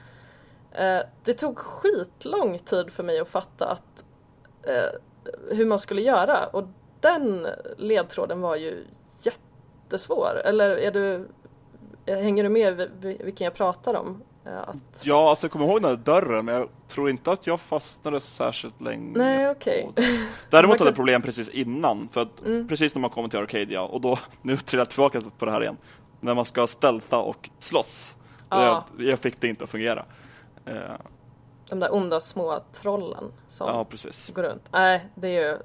Eh, 0.72 1.00
det 1.24 1.34
tog 1.34 1.58
skitlång 1.58 2.58
tid 2.58 2.92
för 2.92 3.02
mig 3.02 3.20
att 3.20 3.28
fatta 3.28 3.66
att, 3.66 4.04
eh, 4.62 4.90
hur 5.50 5.66
man 5.66 5.78
skulle 5.78 6.02
göra 6.02 6.46
och 6.46 6.64
den 7.00 7.48
ledtråden 7.76 8.40
var 8.40 8.56
ju 8.56 8.84
jättesvår. 9.92 10.42
Eller 10.44 10.68
är 10.68 10.90
du, 10.90 11.28
hänger 12.06 12.42
du 12.42 12.48
med 12.48 12.90
vilken 13.00 13.44
jag 13.44 13.54
pratar 13.54 13.94
om? 13.94 14.22
Att... 14.44 14.76
Ja, 15.00 15.30
alltså 15.30 15.44
jag 15.44 15.52
kommer 15.52 15.66
ihåg 15.66 15.82
den 15.82 15.90
där 15.90 15.96
dörren, 15.96 16.44
men 16.44 16.54
jag 16.54 16.68
tror 16.88 17.10
inte 17.10 17.32
att 17.32 17.46
jag 17.46 17.60
fastnade 17.60 18.20
särskilt 18.20 18.80
länge. 18.80 19.18
Nej, 19.18 19.50
okej. 19.50 19.86
Okay. 19.88 20.18
Däremot 20.50 20.78
hade 20.78 20.88
jag 20.88 20.96
problem 20.96 21.22
precis 21.22 21.48
innan, 21.48 22.08
för 22.12 22.22
att 22.22 22.40
mm. 22.44 22.68
precis 22.68 22.94
när 22.94 23.00
man 23.00 23.10
kommer 23.10 23.28
till 23.28 23.38
Arcadia, 23.38 23.82
och 23.82 24.00
då, 24.00 24.18
nu 24.42 24.56
trillar 24.56 24.80
jag 24.80 24.90
tillbaka 24.90 25.20
på 25.38 25.44
det 25.44 25.50
här 25.50 25.62
igen, 25.62 25.76
när 26.20 26.34
man 26.34 26.44
ska 26.44 26.66
stelta 26.66 27.18
och 27.18 27.50
slåss. 27.58 28.16
Ah. 28.48 28.64
Jag, 28.64 28.84
jag, 29.08 29.18
fick 29.18 29.40
det 29.40 29.48
inte 29.48 29.64
att 29.64 29.70
fungera. 29.70 30.04
Uh, 30.68 30.74
De 31.68 31.80
där 31.80 31.94
onda 31.94 32.20
små 32.20 32.62
trollen 32.72 33.32
som 33.48 33.68
ja, 33.68 33.86
går 34.34 34.42
runt. 34.42 34.62
Nej, 34.72 35.08
det 35.14 35.28
är 35.28 35.50
ju 35.50 35.58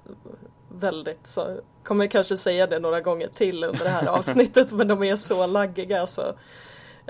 väldigt 0.70 1.28
så. 1.28 1.60
Kommer 1.84 2.08
kanske 2.08 2.38
säga 2.38 2.68
det 2.68 2.80
några 2.80 3.02
gånger 3.02 3.28
till 3.28 3.64
under 3.64 3.84
det 3.84 3.90
här 3.90 4.08
avsnittet, 4.18 4.72
men 4.72 4.88
de 4.88 5.04
är 5.04 5.16
så 5.16 5.48
laggiga 5.48 6.08
så. 6.08 6.34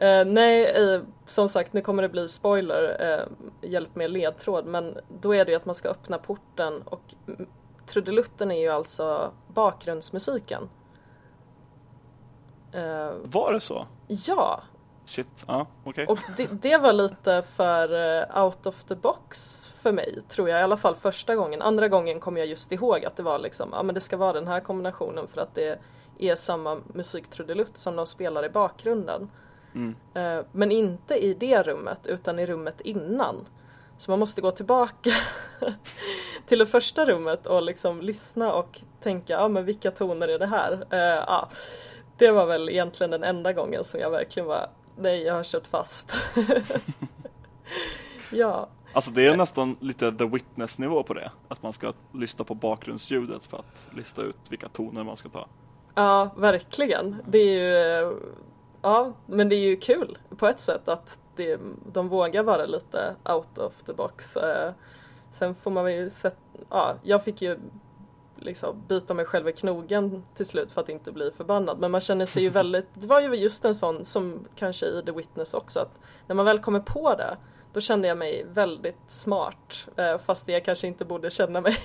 Uh, 0.02 0.26
nej, 0.26 0.84
uh, 0.84 1.02
som 1.26 1.50
sagt 1.50 1.74
nu 1.74 1.82
kommer 1.82 2.04
det 2.04 2.10
bli 2.10 2.28
spoiler, 2.28 3.18
uh, 3.20 3.70
hjälp 3.70 3.96
med 3.96 4.12
ledtråd, 4.12 4.66
men 4.66 4.98
då 5.22 5.36
är 5.36 5.46
det 5.46 5.52
ju 5.52 5.58
att 5.58 5.66
man 5.66 5.76
ska 5.76 5.90
öppna 5.90 6.18
porten 6.18 6.82
och 6.86 7.02
trudelutten 7.86 8.52
är 8.52 8.60
ju 8.60 8.70
alltså 8.70 9.32
bakgrundsmusiken. 9.48 10.70
Var 13.24 13.54
det 13.54 13.60
så? 13.60 13.88
Ja, 14.08 14.62
Shit, 15.08 15.46
ja 15.48 15.68
okej. 15.84 16.06
Och 16.08 16.20
det, 16.38 16.48
det 16.62 16.78
var 16.78 16.94
lite 16.94 17.44
för 17.56 17.94
uh, 17.94 18.44
out 18.44 18.66
of 18.66 18.84
the 18.84 18.96
box 18.96 19.68
för 19.82 19.92
mig, 19.92 20.20
tror 20.28 20.50
jag. 20.50 20.60
I 20.60 20.64
alla 20.64 20.78
fall 20.78 20.96
första 20.96 21.36
gången. 21.36 21.62
Andra 21.62 21.88
gången 21.88 22.20
kommer 22.20 22.40
jag 22.40 22.48
just 22.48 22.72
ihåg 22.72 23.06
att 23.06 23.16
det 23.16 23.24
var 23.24 23.40
liksom, 23.40 23.70
ja 23.72 23.84
men 23.84 23.96
det 23.96 24.02
ska 24.02 24.18
vara 24.18 24.34
den 24.34 24.48
här 24.48 24.60
kombinationen 24.60 25.28
för 25.28 25.42
att 25.42 25.56
det 25.56 25.80
är 26.20 26.36
samma 26.36 26.82
musiktrudelutt 26.94 27.78
som 27.78 27.96
de 27.96 28.06
spelar 28.06 28.46
i 28.46 28.50
bakgrunden. 28.50 29.30
Mm. 29.76 29.96
Uh, 30.18 30.46
men 30.52 30.72
inte 30.72 31.16
i 31.16 31.34
det 31.34 31.64
rummet, 31.64 32.08
utan 32.08 32.40
i 32.40 32.46
rummet 32.46 32.82
innan. 32.82 33.48
Så 33.98 34.12
man 34.12 34.20
måste 34.20 34.42
gå 34.42 34.52
tillbaka 34.52 35.10
till 36.46 36.60
det 36.60 36.66
första 36.66 37.06
rummet 37.06 37.48
och 37.48 37.62
liksom 37.62 38.02
lyssna 38.02 38.54
och 38.54 38.82
tänka, 39.04 39.34
ja 39.34 39.48
men 39.48 39.66
vilka 39.66 39.92
toner 39.92 40.28
är 40.28 40.40
det 40.40 40.48
här? 40.48 40.72
Uh. 40.94 41.46
Det 42.18 42.32
var 42.32 42.46
väl 42.46 42.70
egentligen 42.70 43.12
den 43.12 43.24
enda 43.24 43.54
gången 43.54 43.84
som 43.84 44.00
jag 44.00 44.10
verkligen 44.10 44.48
var, 44.48 44.70
nej 44.98 45.22
jag 45.22 45.34
har 45.34 45.44
kört 45.44 45.68
fast. 45.68 46.14
ja. 48.32 48.70
Alltså 48.94 49.12
det 49.12 49.28
är 49.28 49.38
nästan 49.38 49.78
lite 49.80 50.12
the 50.12 50.26
witness 50.26 50.78
nivå 50.78 51.04
på 51.04 51.14
det. 51.14 51.32
Att 51.48 51.64
man 51.64 51.74
ska 51.74 51.94
lyssna 52.14 52.46
på 52.46 52.56
bakgrundsljudet 52.56 53.46
för 53.46 53.58
att 53.58 53.88
lista 53.96 54.22
ut 54.22 54.38
vilka 54.50 54.70
toner 54.70 55.04
man 55.04 55.18
ska 55.18 55.30
ta. 55.30 55.48
Ja, 55.96 56.30
verkligen. 56.38 57.16
Det 57.28 57.38
är 57.38 58.02
ju, 58.02 58.20
ja, 58.82 59.14
men 59.26 59.50
det 59.50 59.56
är 59.56 59.60
ju 59.60 59.78
kul 59.78 60.18
på 60.38 60.48
ett 60.48 60.62
sätt 60.62 60.88
att 60.88 61.18
det, 61.36 61.60
de 61.92 62.10
vågar 62.10 62.44
vara 62.44 62.66
lite 62.66 63.16
out 63.26 63.58
of 63.58 63.84
the 63.84 63.94
box. 63.94 64.36
Eh, 64.38 64.72
sen 65.32 65.56
får 65.56 65.72
man 65.72 65.86
väl 65.86 66.12
sätta, 66.12 66.38
ja, 66.70 66.96
jag 67.04 67.24
fick 67.24 67.42
ju 67.42 67.60
liksom 68.40 68.84
bita 68.88 69.14
mig 69.14 69.26
själv 69.26 69.50
i 69.50 69.54
knogen 69.54 70.24
till 70.36 70.46
slut 70.46 70.72
för 70.72 70.82
att 70.82 70.90
inte 70.90 71.12
bli 71.12 71.32
förbannad. 71.32 71.80
Men 71.80 71.92
man 71.92 72.02
känner 72.02 72.26
sig 72.26 72.44
ju 72.44 72.50
väldigt, 72.50 72.88
det 72.94 73.08
var 73.08 73.22
ju 73.22 73.36
just 73.36 73.66
en 73.66 73.76
sån 73.76 74.06
som 74.06 74.48
kanske 74.56 74.86
i 74.86 75.04
The 75.06 75.12
Witness 75.12 75.54
också, 75.54 75.80
att 75.80 76.00
när 76.28 76.36
man 76.36 76.46
väl 76.46 76.60
kommer 76.60 76.80
på 76.80 77.16
det 77.16 77.38
då 77.78 77.82
kände 77.82 78.08
jag 78.08 78.18
mig 78.18 78.46
väldigt 78.54 79.02
smart 79.08 79.88
eh, 79.96 80.18
fast 80.18 80.48
jag 80.48 80.66
kanske 80.66 80.88
inte 80.88 81.06
borde 81.06 81.30
känna 81.30 81.62
mig 81.62 81.78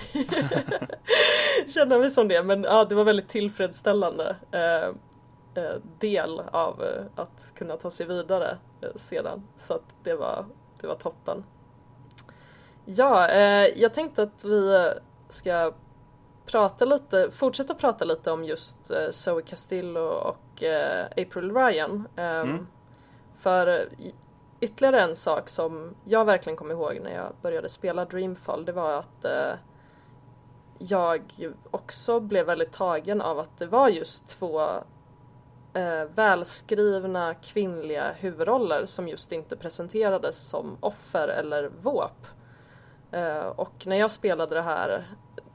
känna 1.67 1.97
mig 1.97 2.09
som 2.09 2.27
det 2.27 2.43
men 2.43 2.63
ja, 2.63 2.85
det 2.85 2.95
var 2.95 3.03
väldigt 3.03 3.29
tillfredsställande 3.29 4.35
eh, 4.51 4.87
eh, 5.63 5.75
del 5.99 6.39
av 6.39 6.83
att 7.15 7.53
kunna 7.55 7.77
ta 7.77 7.91
sig 7.91 8.05
vidare 8.05 8.57
sedan 8.95 9.47
så 9.57 9.73
att 9.73 9.95
det 10.03 10.15
var, 10.15 10.45
det 10.81 10.87
var 10.87 10.95
toppen. 10.95 11.43
Ja, 12.85 13.31
jag 13.75 13.93
tänkte 13.93 14.23
att 14.23 14.43
vi 14.43 14.91
ska 15.29 15.73
prata 16.45 16.85
lite, 16.85 17.31
fortsätta 17.31 17.75
prata 17.75 18.05
lite 18.05 18.31
om 18.31 18.43
just 18.43 18.91
uh, 18.91 19.09
Zoe 19.09 19.41
Castillo 19.41 20.07
och 20.07 20.63
uh, 20.63 21.05
April 21.17 21.51
Ryan. 21.55 21.91
Um, 21.91 22.23
mm. 22.23 22.67
För 23.37 23.89
ytterligare 24.59 25.01
en 25.01 25.15
sak 25.15 25.49
som 25.49 25.95
jag 26.05 26.25
verkligen 26.25 26.57
kom 26.57 26.71
ihåg 26.71 26.99
när 27.03 27.15
jag 27.15 27.33
började 27.41 27.69
spela 27.69 28.05
Dreamfall 28.05 28.65
det 28.65 28.71
var 28.71 28.91
att 28.91 29.25
jag 30.77 31.21
också 31.71 32.19
blev 32.19 32.45
väldigt 32.45 32.71
tagen 32.71 33.21
av 33.21 33.39
att 33.39 33.57
det 33.57 33.65
var 33.65 33.89
just 33.89 34.27
två 34.27 34.69
välskrivna 36.15 37.33
kvinnliga 37.33 38.11
huvudroller 38.11 38.85
som 38.85 39.07
just 39.07 39.31
inte 39.31 39.55
presenterades 39.57 40.49
som 40.49 40.77
offer 40.79 41.27
eller 41.27 41.71
våp. 41.81 42.27
och 43.55 43.87
när 43.87 43.95
jag 43.95 44.11
spelade 44.11 44.55
det 44.55 44.61
här 44.61 45.05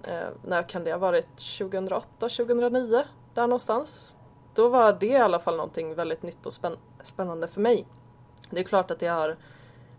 eh, 0.02 0.28
när 0.44 0.62
kan 0.62 0.84
det 0.84 0.90
ha 0.92 0.98
varit? 0.98 1.58
2008, 1.58 2.06
2009? 2.18 3.04
Där 3.34 3.42
någonstans. 3.42 4.16
Då 4.54 4.68
var 4.68 4.92
det 4.92 5.06
i 5.06 5.16
alla 5.16 5.38
fall 5.38 5.56
någonting 5.56 5.94
väldigt 5.94 6.22
nytt 6.22 6.46
och 6.46 6.52
spänn 6.52 6.76
spännande 7.02 7.48
för 7.48 7.60
mig. 7.60 7.86
Det 8.50 8.60
är 8.60 8.64
klart 8.64 8.90
att 8.90 8.98
det 8.98 9.06
har 9.06 9.36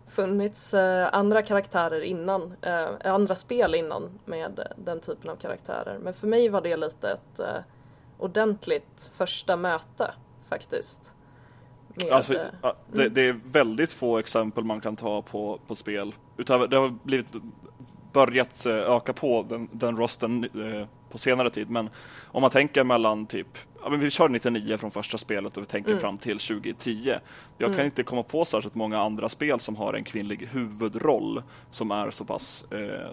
funnits 0.08 0.74
eh, 0.74 1.08
andra 1.12 1.42
karaktärer 1.42 2.00
innan, 2.00 2.52
eh, 2.62 2.88
andra 3.04 3.34
spel 3.34 3.74
innan 3.74 4.18
med 4.24 4.72
den 4.76 5.00
typen 5.00 5.30
av 5.30 5.36
karaktärer. 5.36 5.98
Men 5.98 6.14
för 6.14 6.26
mig 6.26 6.48
var 6.48 6.60
det 6.60 6.76
lite 6.76 7.10
ett 7.10 7.38
eh, 7.38 7.62
ordentligt 8.18 9.10
första 9.14 9.56
möte 9.56 10.14
faktiskt. 10.48 11.00
Med, 11.94 12.12
alltså, 12.12 12.34
eh, 12.34 12.72
det, 12.92 13.02
mm. 13.02 13.14
det, 13.14 13.28
är 13.28 13.40
väldigt 13.52 13.92
få 13.92 14.18
exempel 14.18 14.64
man 14.64 14.80
kan 14.80 14.96
ta 14.96 15.22
på, 15.22 15.60
på 15.66 15.74
spel. 15.74 16.14
Utöver, 16.36 16.68
det 16.68 16.76
har 16.76 16.94
blivit 17.02 17.28
börjat 18.12 18.66
eh, 18.66 18.72
öka 18.72 19.12
på 19.12 19.46
den, 19.48 19.68
den 19.72 19.96
rosten 19.96 20.44
eh, 20.44 20.86
på 21.10 21.18
senare 21.18 21.50
tid. 21.50 21.70
Men 21.70 21.90
om 22.24 22.42
man 22.42 22.50
tänker 22.50 22.84
mellan 22.84 23.26
typ, 23.26 23.46
ja, 23.82 23.90
men 23.90 24.00
vi 24.00 24.10
kör 24.10 24.28
99 24.28 24.76
från 24.76 24.90
första 24.90 25.18
spelet 25.18 25.56
och 25.56 25.62
vi 25.62 25.66
tänker 25.66 25.90
mm. 25.90 26.00
fram 26.00 26.18
till 26.18 26.38
2010. 26.38 27.14
Jag 27.58 27.66
mm. 27.66 27.76
kan 27.76 27.84
inte 27.84 28.02
komma 28.02 28.22
på 28.22 28.44
särskilt 28.44 28.74
många 28.74 28.98
andra 28.98 29.28
spel 29.28 29.60
som 29.60 29.76
har 29.76 29.94
en 29.94 30.04
kvinnlig 30.04 30.48
huvudroll 30.52 31.42
som 31.70 31.90
är 31.90 32.10
så 32.10 32.24
pass 32.24 32.64
eh, 32.70 33.10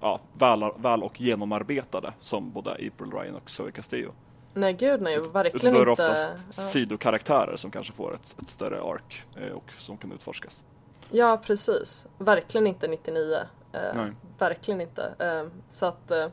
ja, 0.00 0.20
väl, 0.32 0.64
väl 0.76 1.02
och 1.02 1.20
genomarbetade 1.20 2.12
som 2.20 2.50
både 2.50 2.70
April 2.70 3.10
Ryan 3.12 3.34
och 3.34 3.50
Zoe 3.50 3.70
Castillo. 3.70 4.12
Nej 4.54 4.72
gud 4.72 5.02
nej, 5.02 5.18
verkligen 5.18 5.76
inte. 5.76 5.78
Det 5.78 5.82
är 5.82 5.88
oftast 5.88 6.32
ja. 6.46 6.52
sidokaraktärer 6.52 7.56
som 7.56 7.70
kanske 7.70 7.92
får 7.92 8.14
ett, 8.14 8.36
ett 8.42 8.48
större 8.48 8.82
ark 8.82 9.22
eh, 9.36 9.52
och 9.52 9.72
som 9.78 9.96
kan 9.96 10.12
utforskas. 10.12 10.62
Ja 11.10 11.42
precis, 11.44 12.06
verkligen 12.18 12.66
inte 12.66 12.88
99. 12.88 13.38
Eh, 13.72 14.06
verkligen 14.38 14.80
inte. 14.80 15.14
Eh, 15.18 15.46
så 15.70 15.86
att 15.86 16.10
eh, 16.10 16.28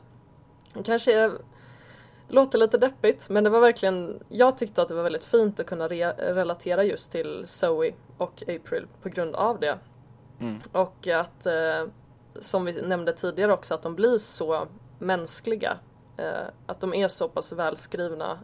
kanske 0.84 1.20
är, 1.20 1.32
låter 2.28 2.58
lite 2.58 2.78
deppigt 2.78 3.28
men 3.28 3.44
det 3.44 3.50
var 3.50 3.60
verkligen, 3.60 4.22
jag 4.28 4.58
tyckte 4.58 4.82
att 4.82 4.88
det 4.88 4.94
var 4.94 5.02
väldigt 5.02 5.24
fint 5.24 5.60
att 5.60 5.66
kunna 5.66 5.88
re 5.88 6.12
relatera 6.34 6.84
just 6.84 7.12
till 7.12 7.44
Zoe 7.46 7.92
och 8.18 8.42
April 8.42 8.86
på 9.02 9.08
grund 9.08 9.34
av 9.34 9.60
det. 9.60 9.78
Mm. 10.40 10.60
Och 10.72 11.06
att, 11.08 11.46
eh, 11.46 11.84
som 12.40 12.64
vi 12.64 12.82
nämnde 12.82 13.12
tidigare 13.12 13.52
också, 13.52 13.74
att 13.74 13.82
de 13.82 13.94
blir 13.94 14.18
så 14.18 14.66
mänskliga. 14.98 15.78
Eh, 16.16 16.46
att 16.66 16.80
de 16.80 16.94
är 16.94 17.08
så 17.08 17.28
pass 17.28 17.52
välskrivna. 17.52 18.38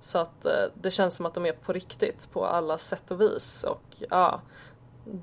Så 0.00 0.18
att 0.18 0.46
det 0.74 0.90
känns 0.90 1.16
som 1.16 1.26
att 1.26 1.34
de 1.34 1.46
är 1.46 1.52
på 1.52 1.72
riktigt 1.72 2.32
på 2.32 2.46
alla 2.46 2.78
sätt 2.78 3.10
och 3.10 3.20
vis. 3.20 3.64
Och 3.64 3.82
ja, 4.10 4.40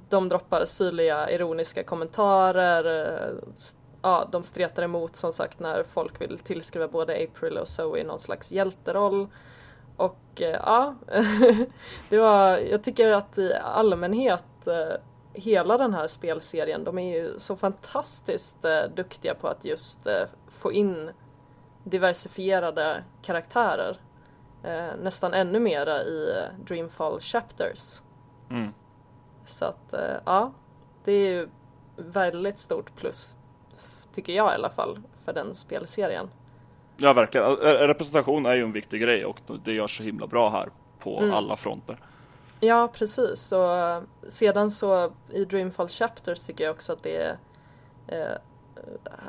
de 0.10 0.30
droppar 0.30 0.66
syrliga 0.66 1.30
ironiska 1.30 1.84
kommentarer. 1.84 2.86
Eh, 2.86 3.36
ja, 4.02 4.28
de 4.32 4.44
stretar 4.44 4.84
emot 4.84 5.16
som 5.16 5.34
sagt 5.34 5.60
när 5.60 5.84
folk 5.84 6.22
vill 6.22 6.40
tillskriva 6.40 6.88
både 6.88 7.24
April 7.24 7.58
och 7.58 7.68
Zoe 7.68 8.04
någon 8.04 8.20
slags 8.20 8.52
hjälteroll. 8.52 9.28
Och 9.98 10.42
eh, 10.42 10.60
ja, 10.66 10.96
det 12.10 12.18
var, 12.18 12.58
jag 12.58 12.84
tycker 12.84 13.12
att 13.12 13.38
i 13.38 13.54
allmänhet 13.54 14.68
eh, 14.68 14.96
hela 15.34 15.78
den 15.78 15.94
här 15.94 16.08
spelserien, 16.08 16.84
de 16.84 17.00
är 17.00 17.16
ju 17.16 17.40
så 17.40 17.56
fantastiskt 17.56 18.66
duktiga 18.96 19.36
på 19.36 19.48
att 19.48 19.66
just 19.66 20.00
få 20.50 20.72
in 20.72 21.10
diversifierade 21.84 23.04
karaktärer. 23.22 23.98
nästan 25.02 25.34
ännu 25.34 25.60
mera 25.60 26.04
i 26.04 26.48
Dreamfall 26.68 27.20
Chapters. 27.20 28.02
Mm. 28.50 28.74
Så 29.46 29.66
att 29.66 29.94
eh, 29.94 30.16
ja, 30.26 30.52
det 31.04 31.12
är 31.12 31.32
ju 31.32 31.50
väldigt 31.96 32.60
stort 32.60 32.96
plus 32.96 33.38
tycker 34.14 34.34
jag 34.34 34.52
i 34.52 34.56
alla 34.56 34.70
fall 34.70 35.00
för 35.26 35.34
den 35.34 35.56
spelserien. 35.56 36.30
Ja 36.98 37.14
verkligen, 37.14 37.56
representation 37.88 38.46
är 38.46 38.54
ju 38.54 38.64
en 38.64 38.72
viktig 38.72 39.02
grej 39.02 39.26
och 39.26 39.38
det 39.64 39.74
görs 39.74 39.98
så 39.98 40.04
himla 40.04 40.28
bra 40.28 40.50
här 40.50 40.70
på 41.00 41.20
mm. 41.20 41.34
alla 41.34 41.56
fronter. 41.56 41.98
Ja 42.60 42.88
precis 42.94 43.52
och 43.52 43.78
eh, 43.78 44.04
sedan 44.28 44.72
så 44.72 45.12
i 45.30 45.46
Dreamfall 45.46 45.88
Chapters 45.88 46.42
tycker 46.42 46.64
jag 46.64 46.74
också 46.74 46.94
att 46.94 47.04
det 47.04 47.18
är 47.18 47.38
eh, 48.08 48.38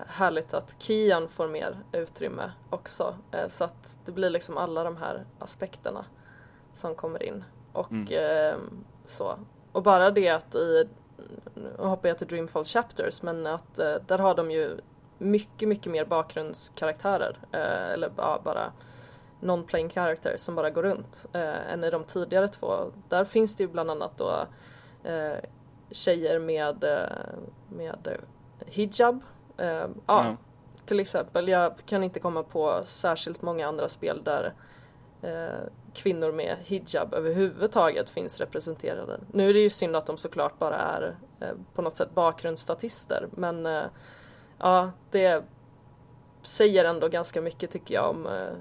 härligt 0.06 0.54
att 0.54 0.74
Kian 0.78 1.28
får 1.28 1.48
mer 1.48 1.78
utrymme 1.92 2.52
också 2.70 3.14
så 3.48 3.64
att 3.64 3.98
det 4.04 4.12
blir 4.12 4.30
liksom 4.30 4.56
alla 4.56 4.84
de 4.84 4.96
här 4.96 5.24
aspekterna 5.38 6.04
som 6.74 6.94
kommer 6.94 7.22
in 7.22 7.44
och 7.72 7.92
mm. 7.92 8.50
så 9.04 9.38
och 9.74 9.82
bara 9.82 10.10
det 10.10 10.28
att 10.28 10.54
i, 10.54 10.88
nu 11.54 11.70
hoppar 11.78 12.08
jag 12.08 12.18
till 12.18 12.26
Dreamfall 12.26 12.64
Chapters, 12.64 13.22
men 13.22 13.46
att 13.46 13.78
eh, 13.78 13.94
där 14.06 14.18
har 14.18 14.34
de 14.34 14.50
ju 14.50 14.80
mycket, 15.18 15.68
mycket 15.68 15.92
mer 15.92 16.04
bakgrundskaraktärer. 16.04 17.38
Eh, 17.52 17.92
eller 17.92 18.10
ja, 18.16 18.40
bara 18.44 18.72
non-playing 19.40 19.88
characters 19.88 20.40
som 20.40 20.54
bara 20.54 20.70
går 20.70 20.82
runt 20.82 21.26
eh, 21.32 21.72
än 21.72 21.84
i 21.84 21.90
de 21.90 22.04
tidigare 22.04 22.48
två. 22.48 22.92
Där 23.08 23.24
finns 23.24 23.56
det 23.56 23.62
ju 23.62 23.68
bland 23.68 23.90
annat 23.90 24.18
då 24.18 24.46
eh, 25.10 25.36
tjejer 25.90 26.38
med, 26.38 26.84
eh, 26.84 27.38
med 27.68 28.08
hijab. 28.66 29.20
Eh, 29.56 29.86
ja, 30.06 30.24
mm. 30.24 30.36
till 30.86 31.00
exempel. 31.00 31.48
Jag 31.48 31.72
kan 31.86 32.02
inte 32.02 32.20
komma 32.20 32.42
på 32.42 32.80
särskilt 32.84 33.42
många 33.42 33.68
andra 33.68 33.88
spel 33.88 34.22
där 34.24 34.52
eh, 35.22 35.68
kvinnor 35.94 36.32
med 36.32 36.56
hijab 36.64 37.14
överhuvudtaget 37.14 38.10
finns 38.10 38.38
representerade. 38.40 39.20
Nu 39.32 39.50
är 39.50 39.54
det 39.54 39.60
ju 39.60 39.70
synd 39.70 39.96
att 39.96 40.06
de 40.06 40.18
såklart 40.18 40.58
bara 40.58 40.76
är 40.76 41.16
eh, 41.40 41.54
på 41.74 41.82
något 41.82 41.96
sätt 41.96 42.14
bakgrundsstatister 42.14 43.28
men 43.30 43.66
eh, 43.66 43.84
ja, 44.58 44.90
det 45.10 45.44
säger 46.42 46.84
ändå 46.84 47.08
ganska 47.08 47.40
mycket 47.40 47.70
tycker 47.70 47.94
jag 47.94 48.10
om 48.10 48.26
eh, 48.26 48.52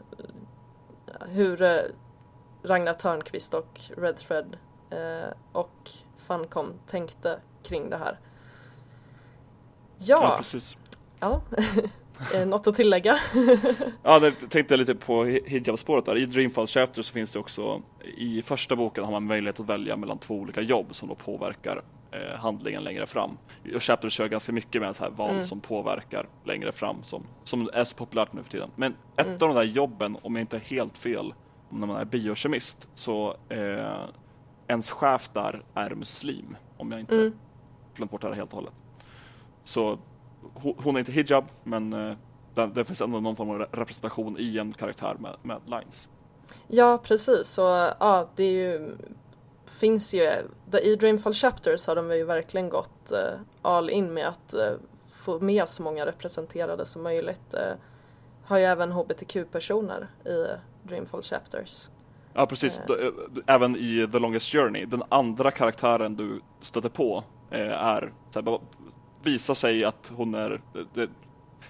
hur, 1.28 1.92
Ragnar 2.64 2.94
Törnqvist 2.94 3.54
och 3.54 3.82
Red 3.98 4.18
Thread 4.18 4.58
och 5.52 5.90
Funcom 6.18 6.74
tänkte 6.88 7.40
kring 7.64 7.90
det 7.90 7.98
här. 7.98 8.20
Ja, 9.98 10.24
Ja, 10.24 10.38
precis. 10.38 10.78
ja. 11.20 11.42
Eh, 12.36 12.46
något 12.46 12.68
att 12.68 12.76
tillägga? 12.76 13.18
Ja, 14.04 14.20
det 14.20 14.32
tänkte 14.32 14.74
jag 14.74 14.80
lite 14.80 14.96
på 14.96 15.26
hi- 15.26 15.44
hijab-spåret 15.48 16.06
där. 16.06 16.18
I 16.18 16.26
Dreamfall 16.26 16.68
Chapter 16.68 17.02
så 17.02 17.14
finns 17.14 17.32
det 17.32 17.40
också, 17.40 17.82
i 18.18 18.42
första 18.42 18.76
boken 18.76 19.04
har 19.04 19.12
man 19.12 19.26
möjlighet 19.26 19.60
att 19.60 19.66
välja 19.66 19.96
mellan 19.98 20.18
två 20.18 20.36
olika 20.36 20.62
jobb 20.62 20.96
som 20.96 21.10
då 21.10 21.16
påverkar 21.16 21.82
eh, 22.12 22.40
handlingen 22.40 22.84
längre 22.84 23.08
fram. 23.08 23.38
Och 23.76 23.84
Chapter 23.84 24.10
kör 24.10 24.28
ganska 24.28 24.52
mycket 24.52 24.82
med 24.82 24.96
så 24.96 25.04
här 25.04 25.12
val 25.12 25.30
Mm. 25.30 25.44
som 25.46 25.60
påverkar 25.60 26.28
längre 26.46 26.72
fram, 26.72 27.04
som, 27.04 27.24
som 27.44 27.70
är 27.74 27.84
så 27.84 27.96
populärt 27.96 28.34
nu 28.34 28.44
för 28.44 28.50
tiden. 28.52 28.70
Men 28.76 28.96
ett 29.18 29.26
Mm. 29.26 29.34
av 29.34 29.40
de 29.40 29.54
där 29.56 29.64
jobben, 29.64 30.18
om 30.22 30.36
jag 30.36 30.44
inte 30.44 30.56
är 30.58 30.62
helt 30.62 30.98
fel, 30.98 31.34
när 31.70 31.88
man 31.88 31.98
är 31.98 32.06
biokemist, 32.06 32.88
så 32.94 33.36
eh, 33.50 34.06
ens 34.68 34.92
chef 34.92 35.30
där 35.34 35.64
är 35.74 35.96
muslim, 35.96 36.56
om 36.78 36.92
jag 36.92 37.00
inte 37.00 37.16
Mm. 37.16 37.34
glömt 37.96 38.12
bort 38.12 38.22
det 38.22 38.28
här 38.28 38.36
helt 38.36 38.50
och 38.50 38.56
hållet. 38.56 38.74
Så 39.64 40.00
hon 40.54 40.96
är 40.96 41.00
inte 41.00 41.12
hijab, 41.12 41.46
men 41.64 41.94
eh, 41.94 42.16
det, 42.54 42.68
det 42.76 42.86
finns 42.86 43.02
ändå 43.02 43.20
någon 43.20 43.36
form 43.36 43.50
av 43.50 43.60
re- 43.60 43.68
representation 43.72 44.36
i 44.40 44.58
en 44.58 44.74
karaktär 44.74 45.16
med, 45.20 45.36
med 45.42 45.62
lines. 45.66 46.10
Ja, 46.68 46.98
precis. 47.04 47.58
Och 47.58 47.66
ja, 48.00 48.30
det 48.36 48.52
ju, 48.52 48.96
finns 49.66 50.14
ju, 50.14 50.32
i 50.84 50.96
Dreamfall 50.96 51.34
Chapters 51.34 51.88
har 51.88 51.96
de 51.96 52.16
ju 52.16 52.24
verkligen 52.24 52.70
gått 52.70 53.12
eh, 53.12 53.40
all 53.62 53.90
in 53.90 54.14
med 54.14 54.28
att 54.28 54.54
eh, 54.54 54.74
få 55.14 55.40
med 55.40 55.70
så 55.70 55.84
många 55.84 56.06
representerade 56.06 56.86
som 56.86 57.04
möjligt. 57.04 57.54
Eh, 57.54 57.74
har 58.46 58.58
ju 58.58 58.64
även 58.64 58.92
hbtq-personer 58.92 60.08
i 60.26 60.46
Dreamfall 60.88 61.22
Chapters. 61.22 61.90
Ja, 62.34 62.46
precis. 62.46 62.82
Även 63.48 63.76
i 63.76 64.08
The 64.12 64.20
Longest 64.20 64.52
Journey, 64.52 64.86
den 64.86 65.04
andra 65.10 65.52
karaktären 65.52 66.16
du 66.16 66.42
stöter 66.62 66.90
på 66.90 67.24
är, 67.50 68.12
så 68.32 68.42
här, 68.42 68.60
visar 69.24 69.54
sig 69.54 69.84
att 69.86 70.12
hon 70.16 70.36
är 70.36 70.52
eh, 70.76 70.82
det, 70.94 71.10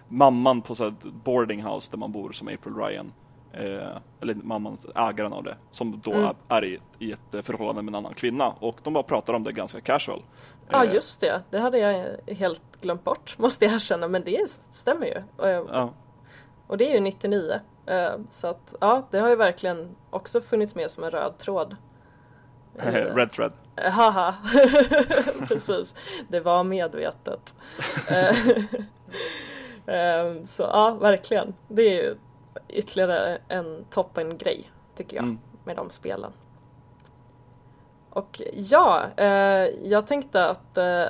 mamman 0.07 0.61
på 0.61 0.75
så 0.75 0.83
här, 0.83 0.91
ett 0.91 1.03
boarding 1.03 1.63
house 1.63 1.91
där 1.91 1.97
man 1.97 2.11
bor 2.11 2.31
som 2.31 2.47
April 2.47 2.75
Ryan. 2.75 3.13
Eh, 3.53 3.97
eller 4.21 4.33
mamman, 4.33 4.77
ägaren 4.95 5.33
av 5.33 5.43
det, 5.43 5.55
som 5.71 6.01
då 6.03 6.13
Mm. 6.13 6.35
är, 6.47 6.65
i, 6.65 6.79
i 6.99 7.11
ett 7.11 7.33
eh, 7.35 7.41
förhållande 7.41 7.81
med 7.81 7.91
en 7.91 7.95
annan 7.95 8.13
kvinna. 8.13 8.53
Och 8.59 8.77
de 8.83 8.93
bara 8.93 9.03
pratar 9.03 9.33
om 9.33 9.43
det 9.43 9.51
ganska 9.51 9.81
casual. 9.81 10.21
Ja, 10.69 10.85
Eh, 10.85 10.93
just 10.93 11.19
det. 11.19 11.41
Det 11.49 11.59
hade 11.59 11.77
jag 11.77 12.17
helt 12.33 12.61
glömt 12.81 13.03
bort, 13.03 13.35
måste 13.37 13.65
jag 13.65 13.73
erkänna. 13.73 14.07
Men 14.07 14.23
det 14.23 14.59
stämmer 14.71 15.05
ju. 15.05 15.23
Och, 15.37 15.49
Ja, 15.71 15.89
och 16.67 16.77
det 16.77 16.89
är 16.89 16.93
ju 16.93 16.99
99. 16.99 17.59
Eh, 17.85 18.11
Så 18.31 18.47
att, 18.47 18.73
ja, 18.81 19.07
det 19.11 19.19
har 19.19 19.29
ju 19.29 19.35
verkligen 19.35 19.95
också 20.09 20.41
funnits 20.41 20.75
med 20.75 20.91
som 20.91 21.03
en 21.03 21.11
röd 21.11 21.37
tråd. 21.37 21.75
Red 23.15 23.31
Thread. 23.31 23.51
Haha, 23.75 24.35
precis. 25.47 25.95
Det 26.27 26.39
var 26.39 26.63
medvetet. 26.63 27.55
Eh, 28.11 28.47
eh, 29.95 30.43
Så 30.45 30.63
ja, 30.63 30.97
verkligen. 31.01 31.53
Det 31.67 31.81
är 31.81 32.03
ju 32.03 32.15
ytterligare 32.69 33.37
en 33.47 33.85
toppen-grej, 33.89 34.71
tycker 34.95 35.15
jag, 35.15 35.23
Mm. 35.23 35.39
med 35.63 35.75
de 35.75 35.89
spelen. 35.89 36.31
Och 38.09 38.41
ja, 38.53 39.05
eh, 39.17 39.25
jag 39.83 40.07
tänkte 40.07 40.45
att 40.45 40.77
eh, 40.77 41.05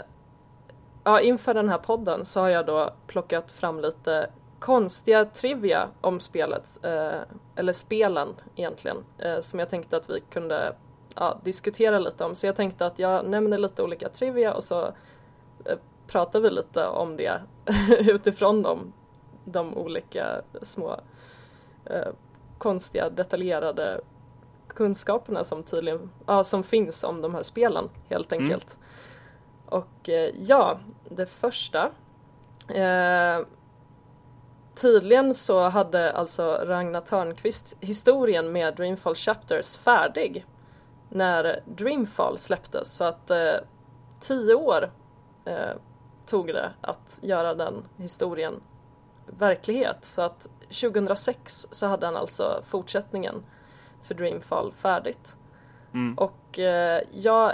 ja, 1.03 1.19
inför 1.21 1.53
den 1.53 1.69
här 1.69 1.77
podden 1.77 2.25
så 2.25 2.39
har 2.39 2.49
jag 2.49 2.65
då 2.65 2.89
plockat 3.07 3.51
fram 3.51 3.79
lite 3.79 4.29
konstiga 4.59 5.25
trivia 5.25 5.87
om 6.01 6.19
spelet, 6.19 6.85
eh, 6.85 7.19
eller 7.55 7.73
spelen 7.73 8.35
egentligen, 8.55 8.97
som 9.41 9.59
jag 9.59 9.69
tänkte 9.69 9.97
att 9.97 10.09
vi 10.09 10.19
kunde 10.19 10.75
ja, 11.15 11.39
diskutera 11.43 11.99
lite 11.99 12.23
om. 12.25 12.35
Så 12.35 12.45
jag 12.45 12.55
tänkte 12.55 12.85
att 12.85 12.99
jag 12.99 13.25
nämner 13.25 13.57
lite 13.57 13.83
olika 13.83 14.09
trivia 14.09 14.53
och 14.53 14.63
så 14.63 14.85
eh, 15.65 15.77
pratar 16.07 16.39
vi 16.39 16.49
lite 16.49 16.87
om 16.87 17.17
det 17.17 17.41
utifrån 17.99 18.61
de, 18.61 18.93
de 19.45 19.77
olika 19.77 20.41
små 20.61 20.99
eh, 21.85 22.07
konstiga 22.57 23.09
detaljerade 23.09 24.01
kunskaperna 24.67 25.43
som 25.43 25.63
tydligen 25.63 26.09
ja, 26.27 26.43
som 26.43 26.63
finns 26.63 27.03
om 27.03 27.21
de 27.21 27.35
här 27.35 27.43
spelen 27.43 27.89
helt 28.09 28.31
Mm. 28.31 28.43
enkelt. 28.43 28.77
Och 29.65 30.09
eh, 30.09 30.31
ja, 30.39 30.79
det 31.09 31.25
första 31.25 31.91
eh, 32.69 33.39
Tydligen 34.75 35.33
så 35.33 35.69
hade 35.69 36.11
alltså 36.11 36.43
Ragnar 36.65 37.01
Törnqvist 37.01 37.75
historien 37.79 38.51
med 38.51 38.75
Dreamfall 38.75 39.15
Chapters 39.15 39.77
färdig 39.77 40.45
när 41.13 41.59
Dreamfall 41.65 42.37
släpptes 42.37 42.95
så 42.95 43.03
att 43.03 43.29
eh, 43.29 43.55
tio 44.19 44.53
år 44.53 44.91
eh, 45.45 45.71
tog 46.25 46.47
det 46.47 46.71
att 46.81 47.19
göra 47.21 47.53
den 47.53 47.83
historien 47.97 48.61
verklighet. 49.25 50.05
Så 50.05 50.21
att 50.21 50.47
2006 50.81 51.67
så 51.71 51.87
hade 51.87 52.05
han 52.05 52.17
alltså 52.17 52.63
fortsättningen 52.67 53.43
för 54.03 54.15
Dreamfall 54.15 54.71
färdigt. 54.71 55.35
Mm. 55.93 56.17
Och 56.17 56.59
eh, 56.59 57.01
ja, 57.11 57.53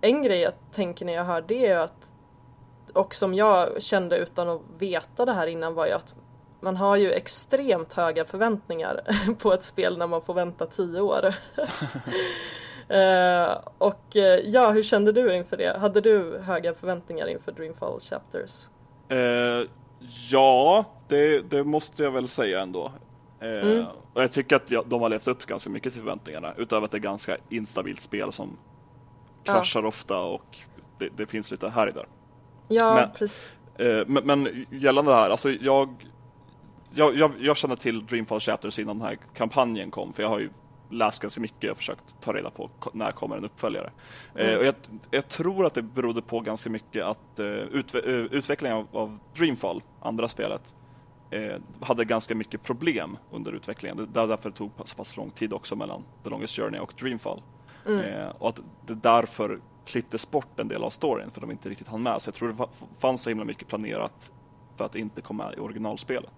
en 0.00 0.22
grej 0.22 0.40
jag 0.40 0.52
tänker 0.72 1.04
när 1.04 1.12
jag 1.12 1.24
hör 1.24 1.44
det 1.46 1.66
är 1.66 1.78
att 1.78 2.12
och 2.94 3.14
som 3.14 3.34
jag 3.34 3.82
kände 3.82 4.16
utan 4.16 4.48
att 4.48 4.60
veta 4.78 5.24
det 5.24 5.32
här 5.32 5.46
innan 5.46 5.74
var 5.74 5.86
ju 5.86 5.92
att 5.92 6.14
man 6.60 6.76
har 6.76 6.96
ju 6.96 7.12
extremt 7.12 7.92
höga 7.92 8.24
förväntningar 8.24 9.00
på 9.38 9.52
ett 9.52 9.62
spel 9.62 9.98
när 9.98 10.06
man 10.06 10.22
får 10.22 10.34
vänta 10.34 10.66
tio 10.66 11.00
år. 11.00 11.34
Eh, 12.88 13.58
och 13.78 14.16
eh, 14.16 14.40
ja, 14.44 14.70
hur 14.70 14.82
kände 14.82 15.12
du 15.12 15.36
inför 15.36 15.56
det? 15.56 15.78
Hade 15.78 16.00
du 16.00 16.38
höga 16.38 16.74
förväntningar 16.74 17.26
inför 17.26 17.52
Dreamfall 17.52 18.00
Chapters? 18.00 18.66
Eh, 19.08 19.68
ja, 20.30 20.84
det, 21.08 21.40
det 21.50 21.64
måste 21.64 22.02
jag 22.02 22.10
väl 22.10 22.28
säga 22.28 22.60
ändå. 22.60 22.92
Mm. 23.40 23.84
Och 24.12 24.22
jag 24.22 24.32
tycker 24.32 24.56
att 24.56 24.90
de 24.90 25.00
har 25.02 25.08
levt 25.08 25.28
upp 25.28 25.46
ganska 25.46 25.70
mycket 25.70 25.92
till 25.92 26.02
förväntningarna. 26.02 26.54
Utöver 26.56 26.84
att 26.84 26.90
det 26.90 26.96
är 26.96 27.00
ganska 27.00 27.36
instabilt 27.48 28.00
spel 28.00 28.32
som 28.32 28.56
Ja. 29.44 29.52
kraschar 29.52 29.84
ofta 29.84 30.18
och 30.18 30.56
det, 30.98 31.08
det 31.16 31.26
finns 31.26 31.50
lite 31.50 31.68
här 31.68 31.86
och 31.86 31.94
där. 31.94 32.06
Ja, 32.68 32.94
Men- 32.94 33.10
precis. 33.18 33.56
Men, 34.06 34.22
men 34.24 34.66
gällande 34.70 35.10
det 35.10 35.16
här, 35.16 35.30
alltså 35.30 35.50
jag, 35.50 35.88
jag, 36.94 37.16
jag, 37.16 37.30
jag 37.40 37.56
känner 37.56 37.76
till 37.76 38.06
Dreamfall 38.06 38.40
Chapters 38.40 38.78
innan 38.78 38.98
den 38.98 39.06
här 39.06 39.18
kampanjen 39.34 39.90
kom, 39.90 40.12
för 40.12 40.22
jag 40.22 40.30
har 40.30 40.38
ju 40.38 40.50
läst 40.92 41.22
ganska 41.22 41.40
mycket 41.40 41.70
och 41.70 41.76
försökt 41.76 42.20
ta 42.20 42.32
reda 42.32 42.50
på 42.50 42.70
när 42.92 43.12
kommer 43.12 43.36
en 43.36 43.44
uppföljare. 43.44 43.90
Eh, 44.34 44.46
Mm. 44.46 44.58
och 44.58 44.64
jag, 44.64 44.74
jag 45.10 45.28
tror 45.28 45.66
att 45.66 45.74
det 45.74 45.82
berodde 45.82 46.22
på 46.22 46.40
ganska 46.40 46.70
mycket 46.70 47.04
att 47.04 47.18
uh, 47.40 47.46
utve, 47.46 47.98
eh, 48.00 48.14
utvecklingen 48.14 48.78
av, 48.78 48.86
av 48.92 49.18
Dreamfall, 49.36 49.82
andra 50.00 50.28
spelet, 50.28 50.74
eh, 51.30 51.56
hade 51.80 52.04
ganska 52.04 52.34
mycket 52.34 52.62
problem 52.62 53.16
under 53.30 53.52
utvecklingen. 53.52 53.96
Det 53.96 54.06
därför 54.26 54.50
det 54.50 54.56
tog 54.56 54.70
så 54.84 54.96
pass 54.96 55.16
lång 55.16 55.30
tid 55.30 55.52
också 55.52 55.76
mellan 55.76 56.02
The 56.24 56.30
Longest 56.30 56.56
Journey 56.56 56.80
och 56.80 56.94
Dreamfall. 57.00 57.42
Mm. 57.86 58.00
Eh, 58.00 58.28
och 58.28 58.48
att 58.48 58.60
det 58.86 58.94
därför 58.94 59.60
klipptes 59.86 60.30
bort 60.30 60.60
en 60.60 60.68
del 60.68 60.82
av 60.84 60.90
storyn 60.90 61.30
för 61.30 61.40
de 61.40 61.50
inte 61.50 61.68
riktigt 61.68 61.88
hann 61.88 62.02
med. 62.02 62.22
Så 62.22 62.28
jag 62.28 62.34
tror 62.34 62.48
det 62.48 62.54
fa- 62.54 62.68
fanns 63.00 63.22
så 63.22 63.28
himla 63.28 63.44
mycket 63.44 63.68
planerat 63.68 64.32
för 64.76 64.84
att 64.84 64.94
inte 64.96 65.20
komma 65.20 65.54
i 65.54 65.58
originalspelet. 65.58 66.30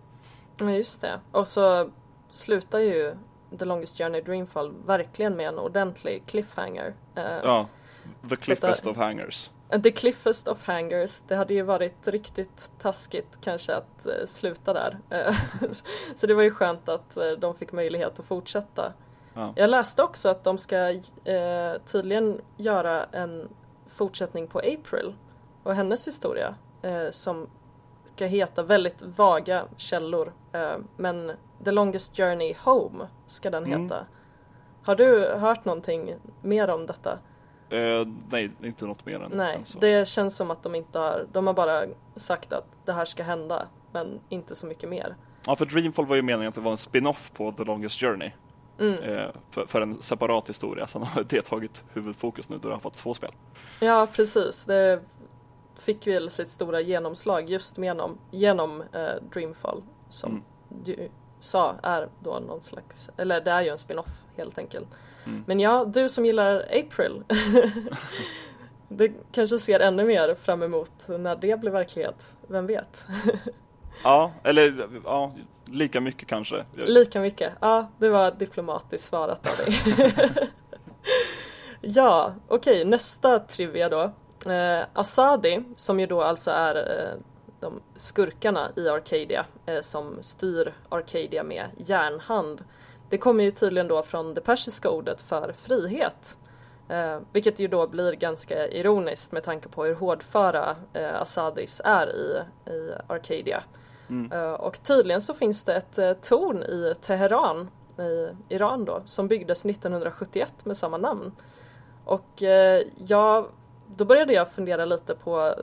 Ja, 0.56 0.70
just 0.70 1.00
det. 1.00 1.20
Och 1.32 1.48
så 1.48 1.90
slutar 2.30 2.78
ju 2.78 3.14
The 3.58 3.64
Longest 3.64 3.98
Journey 3.98 4.20
Dreamfall 4.20 4.72
verkligen 4.86 5.36
med 5.36 5.48
en 5.48 5.58
ordentlig 5.58 6.22
cliffhanger. 6.26 6.94
Eh, 7.14 7.24
Ja, 7.42 7.66
The 8.28 8.36
Cliffest 8.36 8.86
of 8.86 8.96
Hangers. 8.96 9.50
The 9.82 9.90
cliffest 9.90 10.48
of 10.48 10.66
hangers. 10.66 11.22
Det 11.28 11.36
hade 11.36 11.54
ju 11.54 11.62
varit 11.62 12.08
riktigt 12.08 12.70
taskigt 12.78 13.38
kanske 13.40 13.74
att 13.74 14.06
eh, 14.06 14.26
sluta 14.26 14.72
där. 14.72 14.98
Eh, 15.10 15.34
så 16.16 16.26
det 16.26 16.34
var 16.34 16.42
ju 16.42 16.50
skönt 16.50 16.88
att 16.88 17.18
de 17.38 17.54
fick 17.54 17.72
möjlighet 17.72 18.18
att 18.18 18.24
fortsätta. 18.24 18.92
Ja. 19.34 19.52
Jag 19.56 19.70
läste 19.70 20.02
också 20.02 20.28
att 20.28 20.44
de 20.44 20.58
ska 20.58 20.88
eh, 21.24 21.74
tydligen 21.86 22.40
göra 22.56 23.04
en 23.04 23.48
fortsättning 23.88 24.46
på 24.46 24.58
April 24.58 25.14
och 25.62 25.74
hennes 25.74 26.08
historia 26.08 26.54
eh, 26.82 27.10
som 27.10 27.46
ska 28.14 28.26
heta 28.26 28.62
väldigt 28.62 29.02
vaga 29.02 29.64
källor. 29.76 30.32
Eh, 30.52 30.76
men 30.96 31.32
The 31.64 31.70
Longest 31.70 32.16
Journey 32.16 32.54
Home 32.64 33.06
ska 33.26 33.50
den 33.50 33.64
Mm. 33.64 33.82
heta. 33.82 34.06
Har 34.82 34.94
du 34.96 35.28
hört 35.34 35.64
någonting 35.64 36.14
mer 36.42 36.70
om 36.70 36.86
detta? 36.86 37.18
Eh, 37.70 38.06
nej, 38.30 38.50
inte 38.62 38.86
något 38.86 39.06
mer 39.06 39.22
än, 39.22 39.30
Nej, 39.34 39.56
än 39.56 39.64
så. 39.64 39.78
det 39.78 40.08
känns 40.08 40.36
som 40.36 40.50
att 40.50 40.62
de 40.62 40.74
inte 40.74 40.98
har, 40.98 41.26
de 41.32 41.46
har 41.46 41.54
bara 41.54 41.82
sagt 42.16 42.52
att 42.52 42.66
det 42.84 42.92
här 42.92 43.04
ska 43.04 43.22
hända, 43.22 43.66
men 43.92 44.20
inte 44.28 44.54
så 44.54 44.66
mycket 44.66 44.88
mer. 44.88 45.16
Ja, 45.46 45.56
för 45.56 45.66
Dreamfall 45.66 46.06
var 46.06 46.16
ju 46.16 46.22
meningen 46.22 46.48
att 46.48 46.54
det 46.54 46.60
var 46.60 46.70
en 46.72 46.76
spin-off 46.78 47.32
på 47.36 47.52
The 47.52 47.64
Longest 47.64 48.00
Journey. 48.00 48.30
Mm. 48.80 49.02
Eh, 49.02 49.26
för, 49.50 49.66
för 49.66 49.80
en 49.80 50.02
separat 50.02 50.48
historia. 50.48 50.86
Sen 50.86 51.02
har 51.02 51.22
det 51.22 51.42
tagit 51.42 51.84
huvudfokus 51.92 52.50
nu 52.50 52.58
då 52.58 52.68
det 52.68 52.74
har 52.74 52.80
fått 52.80 52.94
två 52.96 53.14
spel. 53.14 53.30
Ja, 53.80 54.06
precis. 54.12 54.64
Det 54.64 55.00
fick 55.78 56.06
väl 56.06 56.30
sitt 56.30 56.50
stora 56.50 56.80
genomslag 56.80 57.50
just 57.50 57.78
genom, 57.78 58.18
genom 58.30 58.82
eh, 58.92 59.14
Dreamfall 59.32 59.82
som 60.08 60.30
Mm. 60.30 60.42
ju 60.84 61.08
sa 61.40 61.76
är 61.82 62.08
då 62.20 62.38
någon 62.38 62.62
slags, 62.62 63.10
eller 63.16 63.40
det 63.40 63.50
är 63.50 63.62
ju 63.62 63.68
en 63.68 63.78
spin-off 63.78 64.22
helt 64.36 64.58
enkelt. 64.58 64.88
Mm. 65.26 65.44
Men 65.46 65.60
ja, 65.60 65.84
du 65.84 66.08
som 66.08 66.26
gillar 66.26 66.68
April. 66.72 67.22
det 68.88 69.12
kanske 69.32 69.58
ser 69.58 69.80
ännu 69.80 70.04
mer 70.04 70.34
fram 70.34 70.62
emot 70.62 70.92
när 71.06 71.36
det 71.36 71.60
blir 71.60 71.70
verklighet, 71.70 72.32
vem 72.48 72.66
vet? 72.66 73.04
ja, 74.04 74.32
eller 74.42 74.88
ja, 75.04 75.32
lika 75.64 76.00
mycket 76.00 76.28
kanske. 76.28 76.64
Lika 76.74 77.20
mycket, 77.20 77.52
ja 77.60 77.88
det 77.98 78.08
var 78.08 78.30
diplomatiskt 78.30 79.08
svarat 79.08 79.48
av 79.50 79.66
dig. 79.66 79.78
ja, 81.80 82.34
okej 82.48 82.84
nästa 82.84 83.38
trivia 83.38 83.88
då. 83.88 84.12
Eh, 84.46 84.86
Asadi, 84.92 85.64
som 85.76 86.00
ju 86.00 86.06
då 86.06 86.22
alltså 86.22 86.50
är 86.50 86.76
eh, 86.76 87.20
de 87.60 87.80
skurkarna 87.96 88.70
i 88.76 88.88
Arcadia 88.88 89.46
eh, 89.66 89.80
som 89.80 90.18
styr 90.20 90.72
Arcadia 90.88 91.42
med 91.42 91.66
järnhand. 91.76 92.64
Det 93.10 93.18
kommer 93.18 93.44
ju 93.44 93.50
tydligen 93.50 93.88
då 93.88 94.02
från 94.02 94.34
det 94.34 94.40
persiska 94.40 94.90
ordet 94.90 95.20
för 95.20 95.52
frihet. 95.52 96.36
Eh, 96.88 97.20
vilket 97.32 97.58
ju 97.58 97.68
då 97.68 97.86
blir 97.86 98.12
ganska 98.12 98.68
ironiskt 98.68 99.32
med 99.32 99.44
tanke 99.44 99.68
på 99.68 99.84
hur 99.84 99.94
hårdföra 99.94 100.76
eh, 100.92 101.22
Asadis 101.22 101.80
är 101.84 102.06
i, 102.16 102.42
i 102.70 102.92
Arcadia. 103.06 103.62
Mm. 104.08 104.32
Eh, 104.32 104.52
och 104.52 104.82
tydligen 104.82 105.22
så 105.22 105.34
finns 105.34 105.62
det 105.62 105.74
ett 105.74 105.98
eh, 105.98 106.12
torn 106.12 106.62
i 106.62 106.94
Teheran 107.00 107.70
i 107.98 108.28
Iran 108.54 108.84
då 108.84 109.02
som 109.04 109.28
byggdes 109.28 109.64
1971 109.64 110.64
med 110.64 110.76
samma 110.76 110.96
namn. 110.96 111.32
Och 112.04 112.42
eh, 112.42 112.82
ja, 112.96 113.48
då 113.96 114.04
började 114.04 114.32
jag 114.32 114.52
fundera 114.52 114.84
lite 114.84 115.14
på 115.14 115.54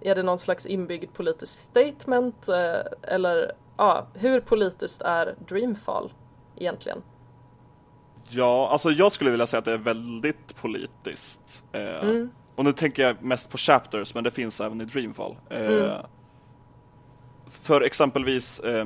är 0.00 0.14
det 0.14 0.22
någon 0.22 0.38
slags 0.38 0.66
inbyggd 0.66 1.12
politisk 1.14 1.52
statement 1.52 2.48
eh, 2.48 2.80
eller 3.02 3.52
ja, 3.76 4.06
hur 4.14 4.40
politiskt 4.40 5.02
är 5.02 5.34
Dreamfall 5.48 6.12
egentligen? 6.56 7.02
Ja, 8.28 8.68
alltså 8.70 8.90
jag 8.90 9.12
skulle 9.12 9.30
vilja 9.30 9.46
säga 9.46 9.58
att 9.58 9.64
det 9.64 9.72
är 9.72 9.78
väldigt 9.78 10.56
politiskt. 10.56 11.64
Eh, 11.72 12.08
mm. 12.08 12.30
Och 12.54 12.64
nu 12.64 12.72
tänker 12.72 13.02
jag 13.02 13.22
mest 13.22 13.50
på 13.50 13.58
chapters, 13.58 14.14
men 14.14 14.24
det 14.24 14.30
finns 14.30 14.60
även 14.60 14.80
i 14.80 14.84
Dreamfall. 14.84 15.36
Eh, 15.50 15.66
mm. 15.66 15.90
För 17.46 17.80
exempelvis 17.80 18.60
eh, 18.60 18.84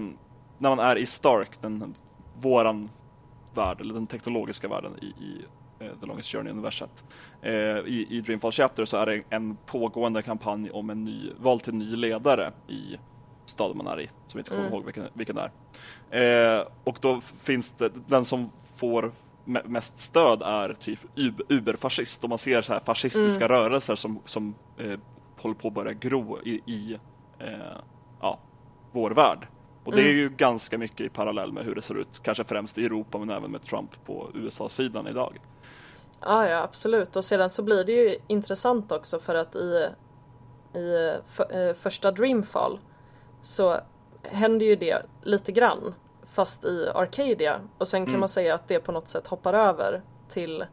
när 0.58 0.76
man 0.76 0.78
är 0.78 0.96
i 0.96 1.06
Stark, 1.06 1.50
den, 1.60 1.94
våran 2.38 2.90
värld, 3.54 3.80
eller 3.80 3.94
den 3.94 4.06
teknologiska 4.06 4.68
världen 4.68 4.92
i, 5.02 5.06
i 5.06 5.44
The 5.78 6.06
Longest 6.06 6.34
Journey-universet. 6.34 7.04
Uh, 7.44 7.50
i, 7.86 8.06
I 8.10 8.20
Dreamfall 8.20 8.52
Chapter 8.52 8.84
så 8.84 8.96
är 8.96 9.06
det 9.06 9.22
en 9.30 9.56
pågående 9.66 10.22
kampanj 10.22 10.70
om 10.70 10.90
en 10.90 11.04
ny, 11.04 11.30
val 11.38 11.60
till 11.60 11.74
ny 11.74 11.96
ledare 11.96 12.52
i 12.68 12.96
staden 13.46 13.76
man 13.76 13.86
är 13.86 14.00
i, 14.00 14.10
som 14.26 14.38
jag 14.38 14.40
inte 14.40 14.50
kommer 14.50 14.62
mm. 14.62 14.72
ihåg 14.72 14.84
vilken, 14.84 15.08
vilken 15.14 15.36
det 15.36 15.50
är. 16.10 16.58
Uh, 16.60 16.66
och 16.84 16.98
då 17.00 17.20
finns 17.20 17.72
det, 17.72 17.90
den 18.06 18.24
som 18.24 18.50
får 18.76 19.12
mest 19.46 20.00
stöd 20.00 20.42
är 20.42 20.74
typ 20.74 21.00
uberfascist 21.48 22.24
och 22.24 22.30
man 22.30 22.38
ser 22.38 22.62
så 22.62 22.72
här 22.72 22.80
fascistiska 22.80 23.44
mm. 23.44 23.56
rörelser 23.56 23.96
som, 23.96 24.20
som 24.24 24.54
eh, 24.78 24.98
håller 25.36 25.54
på 25.54 25.68
att 25.68 25.74
börja 25.74 25.92
gro 25.92 26.38
i, 26.44 26.60
i 26.66 26.98
eh, 27.38 27.76
ja, 28.20 28.38
vår 28.92 29.10
värld. 29.10 29.46
Och 29.84 29.92
det 29.92 30.00
är 30.00 30.10
mm. 30.10 30.16
ju 30.16 30.28
ganska 30.28 30.78
mycket 30.78 31.00
i 31.00 31.08
parallell 31.08 31.52
med 31.52 31.64
hur 31.64 31.74
det 31.74 31.82
ser 31.82 31.94
ut, 31.94 32.20
kanske 32.22 32.44
främst 32.44 32.78
i 32.78 32.84
Europa 32.84 33.18
men 33.18 33.30
även 33.30 33.50
med 33.50 33.62
Trump 33.62 34.04
på 34.04 34.30
USA-sidan 34.34 35.06
idag. 35.06 35.38
Ja, 36.20 36.48
ja 36.48 36.62
absolut 36.62 37.16
och 37.16 37.24
sedan 37.24 37.50
så 37.50 37.62
blir 37.62 37.84
det 37.84 37.92
ju 37.92 38.18
intressant 38.26 38.92
också 38.92 39.18
för 39.18 39.34
att 39.34 39.56
i, 39.56 39.88
i 40.78 41.16
för, 41.26 41.68
eh, 41.68 41.74
första 41.74 42.10
Dreamfall 42.10 42.78
så 43.42 43.80
händer 44.22 44.66
ju 44.66 44.76
det 44.76 45.02
lite 45.22 45.52
grann 45.52 45.94
fast 46.26 46.64
i 46.64 46.88
Arcadia 46.94 47.60
och 47.78 47.88
sen 47.88 48.04
kan 48.04 48.08
mm. 48.08 48.20
man 48.20 48.28
säga 48.28 48.54
att 48.54 48.68
det 48.68 48.80
på 48.80 48.92
något 48.92 49.08
sätt 49.08 49.26
hoppar 49.26 49.54
över 49.54 50.02
till 50.28 50.64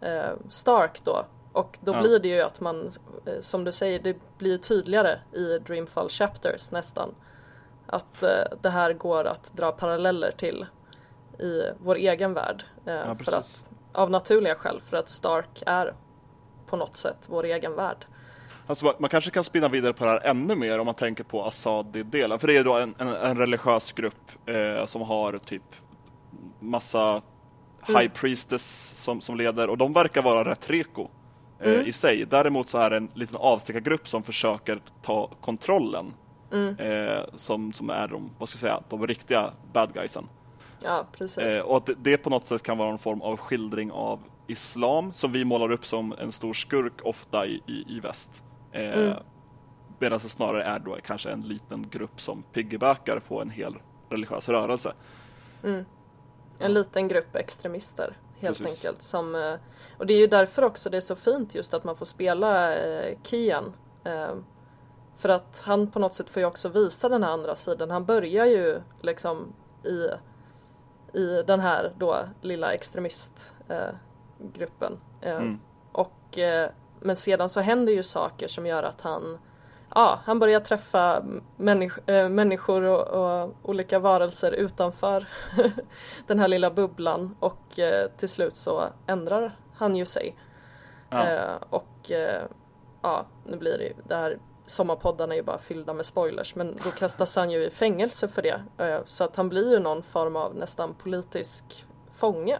eh, 0.00 0.32
Stark 0.48 1.04
då 1.04 1.24
och 1.52 1.78
då 1.80 1.92
ja. 1.92 2.00
blir 2.00 2.18
det 2.18 2.28
ju 2.28 2.40
att 2.40 2.60
man, 2.60 2.90
eh, 3.24 3.40
som 3.40 3.64
du 3.64 3.72
säger, 3.72 3.98
det 3.98 4.16
blir 4.38 4.58
tydligare 4.58 5.18
i 5.32 5.58
Dreamfall 5.58 6.08
Chapters 6.08 6.70
nästan 6.70 7.14
att 7.86 8.22
eh, 8.22 8.28
det 8.62 8.70
här 8.70 8.92
går 8.92 9.24
att 9.24 9.56
dra 9.56 9.72
paralleller 9.72 10.30
till 10.30 10.66
i 11.38 11.62
vår 11.78 11.94
egen 11.94 12.34
värld. 12.34 12.64
Eh, 12.86 12.94
ja, 12.94 13.16
för 13.24 13.38
att, 13.38 13.64
av 13.96 14.10
naturliga 14.10 14.54
skäl, 14.54 14.80
för 14.90 14.96
att 14.96 15.10
Stark 15.10 15.62
är 15.66 15.94
på 16.66 16.76
något 16.76 16.96
sätt 16.96 17.16
vår 17.26 17.44
egen 17.44 17.74
värld. 17.74 18.06
Alltså, 18.66 18.94
man 18.98 19.10
kanske 19.10 19.30
kan 19.30 19.44
spinna 19.44 19.68
vidare 19.68 19.92
på 19.92 20.04
det 20.04 20.10
här 20.10 20.20
ännu 20.24 20.54
mer 20.54 20.78
om 20.78 20.86
man 20.86 20.94
tänker 20.94 21.24
på 21.24 21.44
Assadi-delen. 21.44 22.38
För 22.38 22.46
det 22.46 22.56
är 22.56 22.64
då 22.64 22.74
en, 22.74 22.94
en, 22.98 23.08
en 23.08 23.38
religiös 23.38 23.92
grupp 23.92 24.32
eh, 24.46 24.84
som 24.86 25.02
har 25.02 25.38
typ 25.38 25.62
massa 26.60 27.22
mm. 27.88 28.00
High 28.00 28.12
Priestess 28.12 28.92
som, 28.96 29.20
som 29.20 29.36
leder 29.36 29.70
och 29.70 29.78
de 29.78 29.92
verkar 29.92 30.22
vara 30.22 30.50
rätt 30.50 30.70
reko 30.70 31.08
eh, 31.60 31.72
mm. 31.72 31.86
i 31.86 31.92
sig. 31.92 32.24
Däremot 32.24 32.68
så 32.68 32.78
är 32.78 32.90
det 32.90 32.96
en 32.96 33.08
liten 33.14 33.36
avstickargrupp 33.36 34.08
som 34.08 34.22
försöker 34.22 34.80
ta 35.02 35.30
kontrollen 35.40 36.14
Mm. 36.52 36.76
Eh, 36.78 37.24
som, 37.34 37.72
som 37.72 37.90
är 37.90 38.08
de, 38.08 38.30
vad 38.38 38.48
ska 38.48 38.56
jag 38.56 38.60
säga, 38.60 38.82
de 38.88 39.06
riktiga 39.06 39.52
bad 39.72 39.94
guysen. 39.94 40.28
Ja, 40.82 41.06
precis. 41.12 41.38
Eh, 41.38 41.62
och 41.62 41.76
att 41.76 41.90
det, 41.96 42.16
på 42.16 42.30
något 42.30 42.46
sätt 42.46 42.62
kan 42.62 42.78
vara 42.78 42.90
en 42.90 42.98
form 42.98 43.22
av 43.22 43.36
skildring 43.36 43.92
av 43.92 44.20
islam 44.46 45.12
som 45.12 45.32
vi 45.32 45.44
målar 45.44 45.72
upp 45.72 45.86
som 45.86 46.14
en 46.18 46.32
stor 46.32 46.54
skurk 46.54 46.92
ofta 47.02 47.46
i, 47.46 47.62
i, 47.66 47.96
i 47.96 48.00
väst. 48.00 48.42
Eh, 48.72 48.98
mm. 48.98 49.16
Medan 49.98 50.18
det 50.22 50.28
snarare 50.28 50.64
är 50.64 50.78
då 50.78 50.96
kanske 51.06 51.30
en 51.30 51.40
liten 51.40 51.88
grupp 51.90 52.20
som 52.20 52.42
piggybackar 52.42 53.18
på 53.18 53.42
en 53.42 53.50
hel 53.50 53.74
religiös 54.08 54.48
rörelse. 54.48 54.92
Mm. 55.64 55.84
En 56.58 56.74
liten 56.74 57.08
grupp 57.08 57.36
extremister 57.36 58.16
helt 58.38 58.58
Precis. 58.58 58.84
enkelt. 58.84 59.02
Som, 59.02 59.34
eh, 59.34 59.54
och 59.98 60.06
det 60.06 60.14
är 60.14 60.18
ju 60.18 60.26
därför 60.26 60.64
också 60.64 60.90
det 60.90 60.96
är 60.96 61.00
så 61.00 61.16
fint 61.16 61.54
just 61.54 61.74
att 61.74 61.84
man 61.84 61.96
får 61.96 62.06
spela 62.06 62.74
Kian 63.22 63.72
för 65.16 65.28
att 65.28 65.60
han 65.64 65.90
på 65.90 65.98
något 65.98 66.14
sätt 66.14 66.30
får 66.30 66.40
ju 66.40 66.46
också 66.46 66.68
visa 66.68 67.08
den 67.08 67.22
här 67.22 67.30
andra 67.30 67.56
sidan. 67.56 67.90
Han 67.90 68.04
börjar 68.04 68.46
ju 68.46 68.80
liksom 69.00 69.52
i, 69.84 70.08
i 71.16 71.42
den 71.46 71.60
här 71.60 71.92
då 71.98 72.18
lilla 72.40 72.72
extremistgruppen. 72.72 74.98
Eh, 75.20 75.30
eh, 75.30 75.36
mm. 75.36 75.60
och, 75.92 76.38
eh, 76.38 76.70
men 77.00 77.16
sedan 77.16 77.48
så 77.48 77.60
händer 77.60 77.92
ju 77.92 78.02
saker 78.02 78.48
som 78.48 78.66
gör 78.66 78.82
att 78.82 79.00
han 79.00 79.38
ja, 79.94 80.20
han 80.24 80.38
börjar 80.38 80.60
träffa 80.60 81.24
människ 81.56 82.08
äh, 82.08 82.28
människor 82.28 82.82
och, 82.82 83.06
och, 83.06 83.54
olika 83.62 83.98
varelser 83.98 84.52
utanför 84.52 85.28
den 86.26 86.38
här 86.38 86.48
lilla 86.48 86.70
bubblan 86.70 87.36
och 87.40 87.78
till 88.16 88.28
slut 88.28 88.56
så 88.56 88.84
ändrar 89.06 89.52
han 89.74 89.96
ju 89.96 90.06
sig. 90.06 90.36
Ja. 91.10 91.58
Och 91.70 92.10
ja, 93.02 93.26
nu 93.44 93.56
blir 93.56 93.78
det 93.78 93.84
ju, 93.84 93.94
det 94.04 94.16
här 94.16 94.38
sommarpoddarna 94.66 95.34
är 95.34 95.36
ju 95.36 95.42
bara 95.42 95.58
fyllda 95.58 95.92
med 95.92 96.06
spoilers 96.06 96.54
men 96.54 96.76
då 96.84 96.90
kastas 96.90 97.36
han 97.36 97.50
ju 97.50 97.64
i 97.66 97.70
fängelse 97.70 98.28
för 98.28 98.42
det. 98.42 98.62
Eh, 98.78 99.00
så 99.04 99.24
att 99.24 99.36
han 99.36 99.48
blir 99.48 99.70
ju 99.70 99.78
någon 99.78 100.02
form 100.02 100.36
av 100.36 100.56
nästan 100.56 100.94
politisk 100.94 101.86
fånge. 102.14 102.58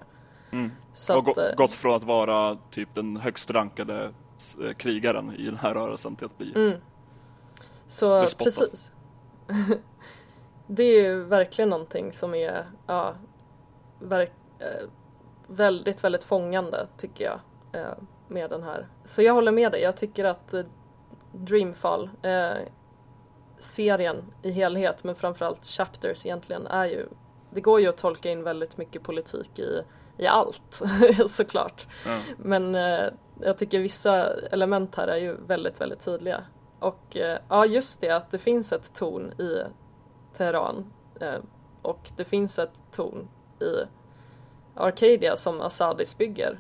Mm. 0.50 0.70
Så 0.94 1.18
och 1.18 1.28
att, 1.28 1.38
eh, 1.38 1.54
gått 1.57 1.74
från 1.74 1.94
att 1.94 2.04
vara 2.04 2.59
typ 2.70 2.94
den 2.94 3.16
högst 3.16 3.50
rankade 3.50 4.12
eh, 4.62 4.72
krigaren 4.72 5.36
i 5.36 5.44
den 5.44 5.57
här 5.57 5.74
rörelsen 5.74 6.16
till 6.16 6.26
att 6.26 6.38
bli 6.38 6.52
mm. 6.54 6.80
Så 7.86 8.20
bespottad. 8.20 8.44
precis. 8.44 8.90
det 10.66 10.82
är 10.82 11.02
ju 11.02 11.24
verkligen 11.24 11.68
någonting 11.68 12.12
som 12.12 12.34
är 12.34 12.66
ja, 12.86 13.14
verk, 13.98 14.32
väldigt, 15.46 16.04
väldigt 16.04 16.24
fångande 16.24 16.86
tycker 16.96 17.24
jag 17.24 17.40
med 18.28 18.50
den 18.50 18.62
här. 18.62 18.86
Så 19.04 19.22
jag 19.22 19.34
håller 19.34 19.52
med 19.52 19.72
dig, 19.72 19.80
jag 19.82 19.96
tycker 19.96 20.24
att 20.24 20.54
Dreamfall 21.37 22.11
eh, 22.22 22.57
serien 23.59 24.24
i 24.43 24.51
helhet 24.51 25.05
men 25.05 25.14
framförallt 25.14 25.64
chapters 25.64 26.26
egentligen 26.26 26.66
är 26.66 26.84
ju 26.84 27.09
det 27.51 27.61
går 27.61 27.80
ju 27.80 27.89
att 27.89 27.97
tolka 27.97 28.30
in 28.30 28.43
väldigt 28.43 28.76
mycket 28.76 29.03
politik 29.03 29.59
i, 29.59 29.82
i 30.18 30.26
allt 30.26 30.82
såklart. 31.28 31.87
Mm. 32.07 32.20
Men 32.39 32.74
eh, 32.74 33.12
jag 33.41 33.59
tycker 33.59 33.80
vissa 33.80 34.34
element 34.34 34.95
här 34.95 35.09
är 35.09 35.16
ju 35.16 35.37
väldigt, 35.47 35.80
väldigt 35.80 36.05
tydliga. 36.05 36.45
Och 36.78 37.16
eh, 37.16 37.39
ja, 37.49 37.66
just 37.66 38.01
det 38.01 38.11
att 38.11 38.30
det 38.30 38.39
finns 38.39 38.72
ett 38.72 38.95
torn 38.95 39.41
i 39.41 39.62
Teheran 40.37 40.93
eh, 41.20 41.39
och 41.82 42.11
det 42.16 42.24
finns 42.24 42.59
ett 42.59 42.82
torn 42.93 43.28
i 43.61 43.87
Arcadia 44.74 45.37
som 45.37 45.61
Asadis 45.61 46.18
bygger. 46.18 46.59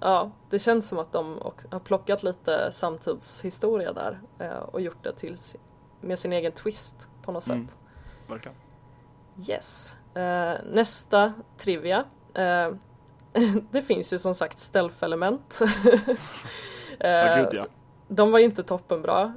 Ja, 0.00 0.30
det 0.50 0.58
känns 0.58 0.88
som 0.88 0.98
att 0.98 1.12
de 1.12 1.38
har 1.70 1.78
plockat 1.78 2.22
lite 2.22 2.72
samtidshistoria 2.72 3.92
där 3.92 4.20
eh, 4.38 4.58
och 4.58 4.80
gjort 4.80 5.04
det 5.04 5.12
till 5.12 5.36
med 6.00 6.18
sin 6.18 6.32
egen 6.32 6.52
twist 6.52 7.08
på 7.22 7.32
något 7.32 7.48
mm. 7.48 7.66
sätt. 7.66 7.76
Verkligen. 8.28 8.56
Yes. 9.48 9.94
Eh, 10.14 10.54
nästa 10.72 11.32
trivia. 11.58 12.04
Eh, 12.34 12.70
det 13.70 13.82
finns 13.82 14.12
ju 14.12 14.18
som 14.18 14.34
sagt 14.34 14.58
stealth-element. 14.58 15.60
ja, 16.98 17.36
gud, 17.36 17.48
ja. 17.52 17.66
De 18.08 18.32
var 18.32 18.38
inte 18.38 18.62
toppenbra. 18.62 19.34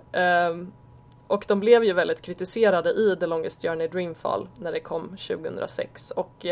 Och 1.27 1.45
de 1.47 1.59
blev 1.59 1.83
ju 1.83 1.93
väldigt 1.93 2.21
kritiserade 2.21 2.89
i 2.89 3.15
The 3.19 3.25
Longest 3.25 3.61
Journey 3.61 3.87
Dreamfall 3.87 4.47
när 4.59 4.71
det 4.71 4.79
kom 4.79 5.09
2006 5.09 6.11
och 6.11 6.45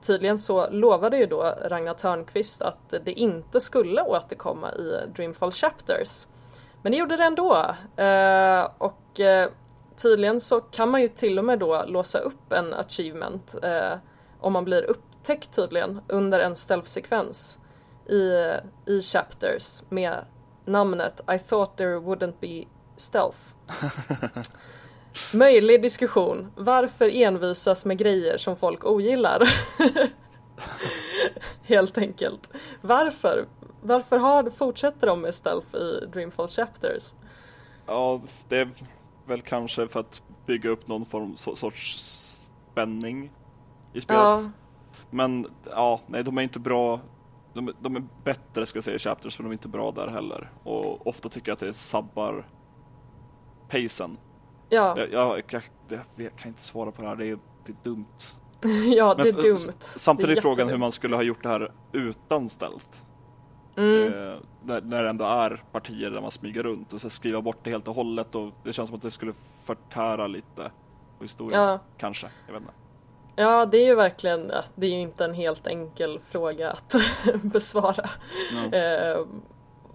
tydligen 0.00 0.38
så 0.38 0.70
lovade 0.70 1.16
ju 1.16 1.26
då 1.26 1.54
Ragnar 1.64 1.94
Törnqvist 1.94 2.62
att 2.62 2.94
det 3.04 3.12
inte 3.12 3.60
skulle 3.60 4.02
återkomma 4.02 4.72
i 4.72 5.00
Dreamfall 5.16 5.52
Chapters. 5.52 6.26
Men 6.82 6.92
det 6.92 6.98
gjorde 6.98 7.16
det 7.16 7.24
ändå. 7.24 7.74
Eh, 7.96 8.68
och 8.78 9.20
eh, 9.20 9.50
tydligen 9.96 10.40
så 10.40 10.60
kan 10.60 10.90
man 10.90 11.02
ju 11.02 11.08
till 11.08 11.38
och 11.38 11.44
med 11.44 11.58
då 11.58 11.84
låsa 11.86 12.18
upp 12.18 12.52
en 12.52 12.74
achievement 12.74 13.54
eh, 13.62 13.92
om 14.40 14.52
man 14.52 14.64
blir 14.64 14.82
upptäckt 14.82 15.54
tydligen 15.54 16.00
under 16.08 16.40
en 16.40 16.56
stealth-sekvens 16.56 17.58
i, 18.06 18.32
i 18.86 19.02
Chapters 19.02 19.82
med 19.88 20.24
namnet 20.64 21.20
I 21.34 21.38
thought 21.38 21.76
there 21.76 21.98
wouldn't 21.98 22.34
be 22.40 22.64
stealth. 22.96 23.38
Möjlig 25.34 25.82
diskussion. 25.82 26.52
Varför 26.56 27.08
envisas 27.08 27.84
med 27.84 27.98
grejer 27.98 28.36
som 28.36 28.56
folk 28.56 28.84
ogillar? 28.84 29.42
Helt 31.62 31.98
enkelt. 31.98 32.50
Varför? 32.80 33.46
Varför 33.82 34.18
har, 34.18 34.50
fortsätter 34.50 35.06
de 35.06 35.20
med 35.20 35.34
stealth 35.34 35.76
i 35.76 36.06
Dreamfall 36.12 36.48
Chapters? 36.48 37.14
Ja, 37.86 38.20
det 38.48 38.56
är 38.56 38.68
väl 39.26 39.42
kanske 39.42 39.88
för 39.88 40.00
att 40.00 40.22
bygga 40.46 40.70
upp 40.70 40.88
någon 40.88 41.06
form, 41.06 41.36
sorts 41.36 41.96
spänning 42.70 43.30
i 43.92 44.00
spelet. 44.00 44.22
Ja. 44.22 44.50
Men 45.10 45.46
ja, 45.70 46.00
nej 46.06 46.24
de 46.24 46.38
är 46.38 46.42
inte 46.42 46.60
bra. 46.60 47.00
De, 47.54 47.72
de, 47.80 47.96
är 47.96 48.02
bättre 48.24 48.66
ska 48.66 48.76
jag 48.76 48.84
säga 48.84 48.96
i 48.96 48.98
Chapters 48.98 49.38
men 49.38 49.44
de 49.44 49.50
är 49.50 49.52
inte 49.52 49.68
bra 49.68 49.90
där 49.90 50.08
heller. 50.08 50.52
Och 50.64 51.06
ofta 51.06 51.28
tycker 51.28 51.50
jag 51.50 51.54
att 51.54 51.60
det 51.60 51.72
sabbar 51.72 52.46
pacen. 53.68 54.16
Ja. 54.68 54.94
Jag, 54.98 55.12
jag, 55.12 55.42
jag, 55.88 56.00
jag, 56.16 56.36
kan 56.36 56.48
inte 56.48 56.62
svara 56.62 56.90
på 56.90 57.02
det 57.02 57.08
här, 57.08 57.16
det 57.16 57.26
är, 57.26 57.38
det 57.66 57.72
är 57.72 57.76
dumt. 57.82 58.06
ja, 58.96 59.14
det 59.14 59.28
är 59.28 59.32
Men, 59.32 59.42
dumt. 59.42 59.72
Samtidigt 59.96 60.38
är 60.38 60.42
frågan 60.42 60.68
hur 60.68 60.78
man 60.78 60.92
skulle 60.92 61.16
ha 61.16 61.22
gjort 61.22 61.42
det 61.42 61.48
här 61.48 61.72
utan 61.92 62.48
ställt. 62.48 63.02
Mm. 63.76 64.04
Eh, 64.04 64.38
när, 64.62 64.80
när 64.80 65.02
det 65.02 65.10
ändå 65.10 65.24
är 65.24 65.62
partier 65.72 66.10
där 66.10 66.20
man 66.20 66.30
smyger 66.30 66.62
runt 66.62 66.92
och 66.92 67.00
så 67.00 67.10
skriva 67.10 67.40
bort 67.40 67.58
det 67.62 67.70
helt 67.70 67.88
och 67.88 67.94
hållet 67.94 68.34
och 68.34 68.52
det 68.64 68.72
känns 68.72 68.88
som 68.88 68.96
att 68.96 69.02
det 69.02 69.10
skulle 69.10 69.32
förtära 69.64 70.26
lite 70.26 70.70
på 71.18 71.24
historien. 71.24 71.60
Ja. 71.60 71.78
Kanske, 71.96 72.26
jag 72.46 72.52
vet 72.52 72.62
inte. 72.62 72.74
Ja, 73.36 73.66
det 73.66 73.78
är 73.78 73.86
ju 73.86 73.94
verkligen, 73.94 74.52
det 74.74 74.86
är 74.86 74.90
ju 74.90 75.00
inte 75.00 75.24
en 75.24 75.34
helt 75.34 75.66
enkel 75.66 76.20
fråga 76.30 76.70
att 76.70 76.94
besvara. 77.42 78.08
Mm. 78.52 78.72
Eh, 78.72 79.26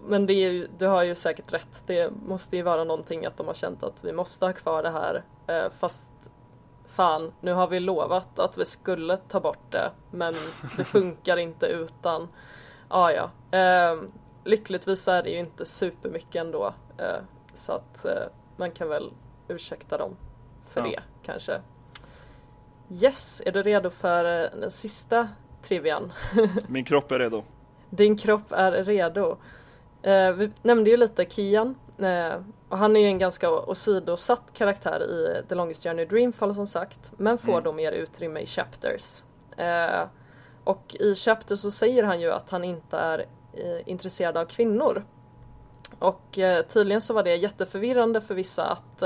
men 0.06 0.26
det 0.26 0.32
är 0.32 0.50
ju, 0.50 0.68
du 0.78 0.86
har 0.86 1.02
ju 1.02 1.14
säkert 1.14 1.52
rätt. 1.52 1.82
Det 1.86 2.12
måste 2.26 2.56
ju 2.56 2.62
vara 2.62 2.84
någonting 2.84 3.26
att 3.26 3.36
de 3.36 3.46
har 3.46 3.54
känt 3.54 3.82
att 3.82 4.04
vi 4.04 4.12
måste 4.12 4.46
ha 4.46 4.52
kvar 4.52 4.82
det 4.82 4.90
här. 4.90 5.22
Eh, 5.46 5.70
fast 5.78 6.06
fan, 6.86 7.32
nu 7.40 7.52
har 7.52 7.68
vi 7.68 7.80
lovat 7.80 8.38
att 8.38 8.58
vi 8.58 8.64
skulle 8.64 9.16
ta 9.16 9.40
bort 9.40 9.72
det. 9.72 9.90
Men 10.10 10.34
det 10.76 10.84
funkar 10.84 11.36
inte 11.36 11.66
utan. 11.66 12.28
Ah, 12.88 13.10
ja, 13.10 13.30
eh, 13.58 14.02
lyckligtvis 14.44 15.02
så 15.02 15.10
är 15.10 15.22
det 15.22 15.30
ju 15.30 15.38
inte 15.38 15.66
supermycket 15.66 16.34
ändå. 16.34 16.74
Eh, 16.98 17.22
så 17.54 17.72
att 17.72 18.04
eh, 18.04 18.22
man 18.56 18.70
kan 18.70 18.88
väl 18.88 19.12
ursäkta 19.48 19.98
dem 19.98 20.16
för 20.68 20.80
ja. 20.80 20.86
det 20.86 21.02
kanske. 21.22 21.60
Yes, 22.90 23.42
är 23.46 23.52
du 23.52 23.62
redo 23.62 23.90
för 23.90 24.24
den 24.60 24.70
sista 24.70 25.28
trivian? 25.62 26.12
Min 26.66 26.84
kropp 26.84 27.12
är 27.12 27.18
redo. 27.18 27.42
Din 27.90 28.16
kropp 28.16 28.52
är 28.52 28.72
redo. 28.72 29.36
Eh, 30.04 30.30
vi 30.30 30.50
nämnde 30.62 30.90
ju 30.90 30.96
lite 30.96 31.24
Kian 31.24 31.74
eh, 31.98 32.40
och 32.68 32.78
han 32.78 32.96
är 32.96 33.00
ju 33.00 33.06
en 33.06 33.18
ganska 33.18 33.50
åsidosatt 33.50 34.42
karaktär 34.52 35.02
i 35.02 35.42
The 35.48 35.54
Longest 35.54 35.82
Journey 35.82 36.04
Dreamfall 36.04 36.54
som 36.54 36.66
sagt 36.66 37.12
men 37.16 37.38
får 37.38 37.52
mm. 37.52 37.64
då 37.64 37.72
mer 37.72 37.92
utrymme 37.92 38.40
i 38.40 38.46
Chapters. 38.46 39.22
Eh, 39.56 40.02
och 40.64 40.96
i 41.00 41.14
Chapters 41.14 41.60
så 41.60 41.70
säger 41.70 42.04
han 42.04 42.20
ju 42.20 42.32
att 42.32 42.50
han 42.50 42.64
inte 42.64 42.96
är 42.98 43.26
intresserad 43.86 44.36
av 44.36 44.44
kvinnor. 44.44 45.04
Och 45.98 46.38
tydligen 46.68 47.00
så 47.00 47.14
var 47.14 47.22
det 47.22 47.36
jätteförvirrande 47.36 48.20
för 48.20 48.34
vissa 48.34 48.64
att 48.64 49.02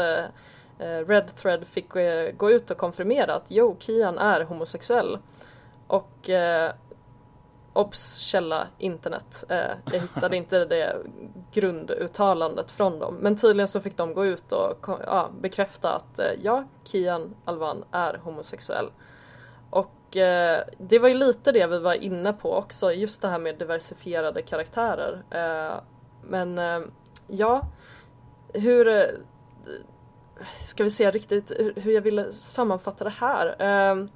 Red 1.07 1.36
Thread 1.36 1.66
fick 1.66 1.88
gå 2.36 2.51
ut 2.51 2.70
och 2.70 2.76
konfirmera 2.76 3.34
att 3.34 3.44
jo, 3.49 3.76
Kian 3.78 4.18
är 4.18 4.40
homosexuell. 4.40 5.18
Och 5.86 6.30
Obs! 7.79 8.16
Källa 8.16 8.66
internet. 8.79 9.45
Eh, 9.49 9.70
jag 9.93 10.01
hittade 10.01 10.37
inte 10.37 10.64
det 10.64 10.97
grunduttalandet 11.53 12.70
från 12.70 12.99
dem. 12.99 13.14
Men 13.14 13.37
tydligen 13.37 13.68
så 13.68 13.81
fick 13.81 13.97
de 13.97 14.14
gå 14.14 14.26
ut 14.26 14.53
och 14.53 14.89
ja, 15.07 15.31
bekräfta 15.41 15.93
att 15.95 16.18
eh, 16.18 16.33
ja, 16.43 16.64
Kian 16.85 17.35
Alvan 17.45 17.85
är 17.91 18.14
homosexuell. 18.14 18.87
Och 19.70 20.16
eh, 20.16 20.62
det 20.79 20.99
var 20.99 21.09
ju 21.09 21.14
lite 21.14 21.53
det 21.53 21.66
vi 21.66 21.79
var 21.79 21.95
inne 21.95 22.33
på 22.33 22.55
också, 22.55 22.93
just 22.93 23.22
det 23.22 23.29
här 23.29 23.39
med 23.39 23.59
diversifierade 23.59 24.43
karaktärer. 24.43 25.22
Eh, 25.31 25.81
men 26.22 26.59
eh, 26.59 26.81
ja, 27.26 27.62
hur 28.53 28.89
eh, 28.89 29.05
ska 30.55 30.83
vi 30.83 30.91
se 30.91 31.11
riktigt 31.11 31.53
hur 31.76 31.93
jag 31.93 32.03
ville 32.03 32.33
sammanfatta 32.33 33.05
det 33.05 33.11
här. 33.11 33.57
Eh, 33.59 34.07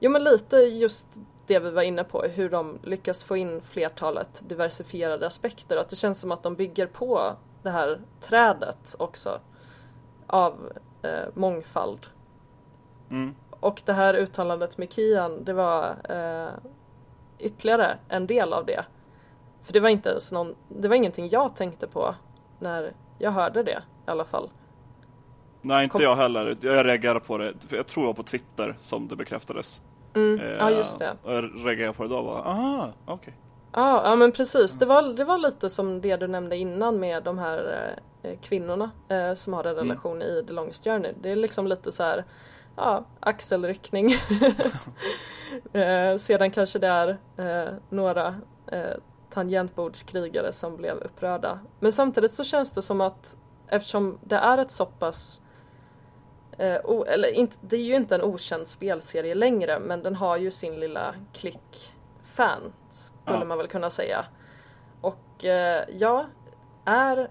jo 0.00 0.10
men 0.10 0.24
lite 0.24 0.56
just 0.56 1.06
det 1.46 1.58
vi 1.58 1.70
var 1.70 1.82
inne 1.82 2.04
på, 2.04 2.22
hur 2.22 2.50
de 2.50 2.78
lyckas 2.82 3.24
få 3.24 3.36
in 3.36 3.60
flertalet 3.60 4.42
diversifierade 4.48 5.26
aspekter. 5.26 5.76
Att 5.76 5.88
det 5.88 5.96
känns 5.96 6.20
som 6.20 6.32
att 6.32 6.42
de 6.42 6.54
bygger 6.54 6.86
på 6.86 7.36
det 7.62 7.70
här 7.70 8.00
trädet 8.20 8.94
också 8.98 9.40
av 10.26 10.72
eh, 11.02 11.28
mångfald. 11.34 12.06
Mm. 13.10 13.34
Och 13.50 13.82
det 13.84 13.92
här 13.92 14.14
uttalandet 14.14 14.78
med 14.78 14.92
Kian, 14.92 15.44
det 15.44 15.52
var 15.52 15.96
eh, 16.08 16.50
ytterligare 17.38 17.98
en 18.08 18.26
del 18.26 18.52
av 18.52 18.66
det. 18.66 18.84
För 19.62 19.72
det 19.72 19.80
var 19.80 19.88
inte 19.88 20.08
ens 20.08 20.32
någon, 20.32 20.54
det 20.68 20.88
var 20.88 20.96
ingenting 20.96 21.28
jag 21.28 21.56
tänkte 21.56 21.86
på 21.86 22.14
när 22.58 22.92
jag 23.18 23.30
hörde 23.30 23.62
det 23.62 23.82
i 24.06 24.10
alla 24.10 24.24
fall. 24.24 24.50
Nej, 25.60 25.84
inte 25.84 25.92
Kom... 25.92 26.02
jag 26.02 26.16
heller. 26.16 26.56
Jag 26.60 26.86
reagerade 26.86 27.20
på 27.20 27.38
det. 27.38 27.54
Jag 27.70 27.86
tror 27.86 28.02
det 28.02 28.06
var 28.06 28.14
på 28.14 28.22
Twitter 28.22 28.76
som 28.80 29.08
det 29.08 29.16
bekräftades. 29.16 29.82
Mm. 30.14 30.40
Eh, 30.40 30.56
ja, 30.58 30.70
just 30.70 30.98
det. 30.98 31.16
Och 31.22 31.32
jag 31.32 31.44
reagerade 31.66 31.92
på 31.92 32.02
det 32.02 32.08
då 32.08 32.16
och 32.16 32.24
bara, 32.24 32.42
aha, 32.42 32.92
okej. 33.04 33.14
Okay. 33.14 33.34
Ja, 33.72 34.10
ja 34.10 34.16
men 34.16 34.32
precis. 34.32 34.72
Det 34.72 34.86
var, 34.86 35.02
det 35.02 35.24
var 35.24 35.38
lite 35.38 35.68
som 35.68 36.00
det 36.00 36.16
du 36.16 36.26
nämnde 36.26 36.56
innan 36.56 37.00
med 37.00 37.22
de 37.22 37.38
här 37.38 37.88
eh, 38.22 38.38
kvinnorna 38.42 38.90
eh, 39.08 39.34
som 39.34 39.52
har 39.52 39.64
en 39.64 39.70
mm. 39.70 39.88
relation 39.88 40.22
mm. 40.22 40.28
i 40.28 40.44
The 40.46 40.52
Longest 40.52 40.84
Journey. 40.84 41.12
Det 41.20 41.30
är 41.30 41.36
liksom 41.36 41.66
lite 41.66 41.92
så 41.92 42.02
här, 42.02 42.24
ja, 42.76 43.04
axelryckning. 43.20 44.10
eh, 45.72 46.16
sedan 46.16 46.50
kanske 46.50 46.78
det 46.78 46.88
är 46.88 47.18
eh, 47.36 47.74
några 47.90 48.34
eh, 48.66 48.96
tangentbordskrigare 49.30 50.52
som 50.52 50.76
blev 50.76 50.96
upprörda. 50.96 51.58
Men 51.80 51.92
samtidigt 51.92 52.34
så 52.34 52.44
känns 52.44 52.70
det 52.70 52.82
som 52.82 53.00
att 53.00 53.36
eftersom 53.68 54.18
det 54.22 54.36
är 54.36 54.58
ett 54.58 54.70
så 54.70 54.86
pass 54.86 55.40
O, 56.84 57.04
eller 57.04 57.28
inte, 57.28 57.56
det 57.60 57.76
är 57.76 57.80
ju 57.80 57.96
inte 57.96 58.14
en 58.14 58.22
okänd 58.22 58.68
spelserie 58.68 59.34
längre 59.34 59.78
men 59.78 60.02
den 60.02 60.14
har 60.14 60.36
ju 60.36 60.50
sin 60.50 60.80
lilla 60.80 61.14
klick 61.32 61.92
fan 62.34 62.72
skulle 62.90 63.38
ja. 63.38 63.44
man 63.44 63.58
väl 63.58 63.66
kunna 63.66 63.90
säga. 63.90 64.24
Och 65.00 65.44
eh, 65.44 65.84
ja, 65.98 66.26
är 66.84 67.30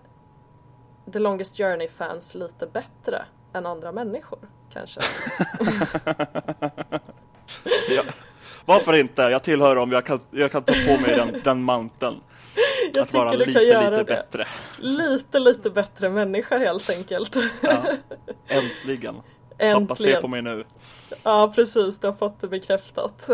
The 1.13 1.19
Longest 1.19 1.57
Journey-fans 1.57 2.36
lite 2.36 2.67
bättre 2.67 3.26
än 3.53 3.65
andra 3.65 3.91
människor 3.91 4.39
kanske? 4.74 5.01
ja. 7.89 8.03
Varför 8.65 8.93
inte? 8.93 9.21
Jag 9.21 9.43
tillhör 9.43 9.76
dem, 9.76 9.91
jag 9.91 10.05
kan, 10.05 10.19
jag 10.32 10.51
kan 10.51 10.63
ta 10.63 10.74
på 10.74 11.01
mig 11.01 11.15
den, 11.15 11.41
den 11.43 11.63
manteln. 11.63 12.21
Jag 12.95 13.03
att 13.03 13.13
vara 13.13 13.31
lite, 13.33 13.59
lite 13.59 14.03
bättre. 14.03 14.47
Lite, 14.79 15.39
lite 15.39 15.69
bättre 15.69 16.09
människa 16.09 16.57
helt 16.57 16.89
enkelt. 16.89 17.35
Ja. 17.61 17.83
Äntligen. 18.47 19.15
Äntligen. 19.57 19.87
Pappa 19.87 19.95
ser 19.95 20.21
på 20.21 20.27
mig 20.27 20.41
nu. 20.41 20.63
Ja, 21.23 21.51
precis. 21.55 21.99
Du 21.99 22.07
har 22.07 22.13
fått 22.13 22.41
det 22.41 22.47
bekräftat. 22.47 23.29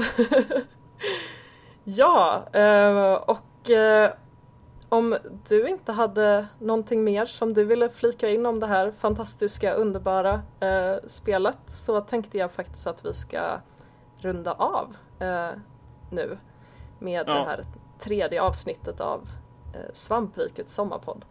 ja, 1.84 2.48
eh, 2.54 3.14
och 3.14 3.70
eh, 3.70 4.12
om 4.90 5.18
du 5.48 5.68
inte 5.68 5.92
hade 5.92 6.48
någonting 6.60 7.04
mer 7.04 7.26
som 7.26 7.54
du 7.54 7.64
ville 7.64 7.90
flika 7.90 8.30
in 8.30 8.46
om 8.46 8.60
det 8.60 8.68
här 8.68 8.92
fantastiska, 8.92 9.74
underbara 9.74 10.42
eh, 10.60 10.96
spelet 11.08 11.58
så 11.68 12.02
tänkte 12.02 12.38
jag 12.38 12.52
faktiskt 12.52 12.88
att 12.88 13.06
vi 13.06 13.14
ska 13.14 13.60
runda 14.18 14.52
av 14.52 14.96
nu 16.12 16.38
med 17.00 17.24
ja. 17.28 17.34
det 17.34 17.40
här 17.40 17.64
tredje 18.00 18.42
avsnittet 18.42 19.02
av 19.02 19.30
Svamprikets 19.94 20.74
sommarpodd. 20.74 21.26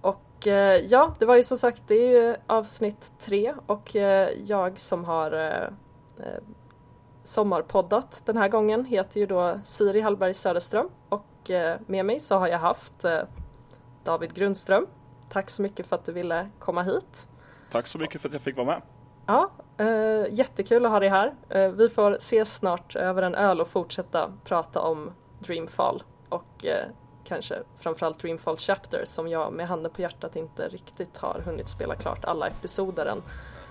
Och 0.00 0.46
eh, 0.46 0.76
ja, 0.76 1.14
det 1.18 1.26
var 1.26 1.36
ju 1.36 1.42
som 1.42 1.58
sagt, 1.58 1.82
det 1.86 1.94
är 1.94 2.08
ju 2.08 2.36
avsnitt 2.46 3.12
tre 3.18 3.54
och 3.66 3.96
eh, 3.96 4.30
jag 4.44 4.78
som 4.80 5.04
har 5.04 5.32
eh, 5.32 5.68
eh, 6.26 6.42
sommarpoddat 7.24 8.22
den 8.24 8.36
här 8.36 8.48
gången 8.48 8.84
heter 8.84 9.20
ju 9.20 9.26
då 9.26 9.60
Siri 9.64 10.00
Hallberg 10.00 10.34
Söderström 10.34 10.88
och 11.08 11.50
eh, 11.50 11.78
med 11.86 12.06
mig 12.06 12.20
så 12.20 12.36
har 12.36 12.48
jag 12.48 12.58
haft 12.58 13.04
David 14.04 14.34
Grundström. 14.34 14.86
tack 15.28 15.50
så 15.50 15.62
mycket 15.62 15.86
för 15.86 15.96
att 15.96 16.04
du 16.04 16.12
ville 16.12 16.50
komma 16.58 16.82
hit. 16.82 17.26
Tack 17.70 17.86
så 17.86 17.98
mycket 17.98 18.20
för 18.20 18.28
att 18.28 18.32
jag 18.32 18.42
fick 18.42 18.56
vara 18.56 18.66
med. 18.66 18.82
Ja, 19.26 19.50
eh, 19.78 20.34
jättekul 20.34 20.86
att 20.86 20.92
ha 20.92 21.00
dig 21.00 21.08
här. 21.08 21.34
Eh, 21.48 21.68
vi 21.68 21.88
får 21.88 22.16
ses 22.16 22.54
snart 22.54 22.96
över 22.96 23.22
en 23.22 23.34
öl 23.34 23.60
och 23.60 23.68
fortsätta 23.68 24.32
prata 24.44 24.80
om 24.80 25.10
Dreamfall 25.38 26.02
och 26.28 26.66
eh, 26.66 26.86
kanske 27.28 27.54
framförallt 27.78 28.18
Dreamfall 28.18 28.56
Chapter 28.56 29.04
som 29.04 29.28
jag 29.28 29.52
med 29.52 29.68
handen 29.68 29.92
på 29.92 30.02
hjärtat 30.02 30.36
inte 30.36 30.68
riktigt 30.68 31.16
har 31.16 31.42
hunnit 31.44 31.68
spela 31.68 31.94
klart 31.94 32.24
alla 32.24 32.46
episoder 32.46 33.06
än. 33.06 33.22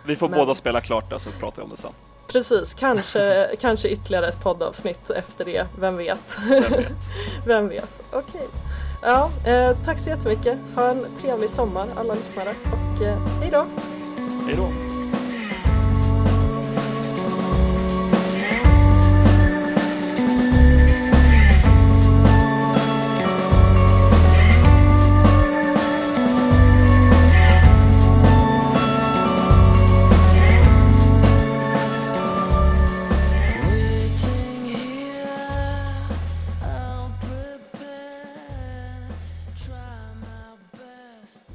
Vi 0.05 0.15
får 0.15 0.29
Men... 0.29 0.39
båda 0.39 0.55
spela 0.55 0.81
klart 0.81 1.09
det 1.09 1.19
så 1.19 1.31
pratar 1.31 1.57
vi 1.57 1.63
om 1.63 1.69
det 1.69 1.77
sen. 1.77 1.91
Precis, 2.27 2.73
kanske, 2.73 3.55
kanske 3.59 3.89
ytterligare 3.89 4.27
ett 4.27 4.43
poddavsnitt 4.43 5.09
efter 5.09 5.45
det, 5.45 5.67
vem 5.79 5.97
vet? 5.97 6.37
Vem 6.49 6.61
vet? 6.61 6.91
vem 7.45 7.67
vet? 7.67 8.03
Okej. 8.11 8.21
Okay. 8.21 8.47
Ja, 9.01 9.29
eh, 9.45 9.77
tack 9.85 9.99
så 9.99 10.09
jättemycket. 10.09 10.57
Ha 10.75 10.89
en 10.89 11.05
trevlig 11.21 11.49
sommar 11.49 11.87
alla 11.95 12.13
lyssnare 12.13 12.49
och 12.49 13.05
eh, 13.05 13.17
hej 13.41 13.49
då! 13.51 13.65
Hej 14.45 14.55
då! 14.55 14.94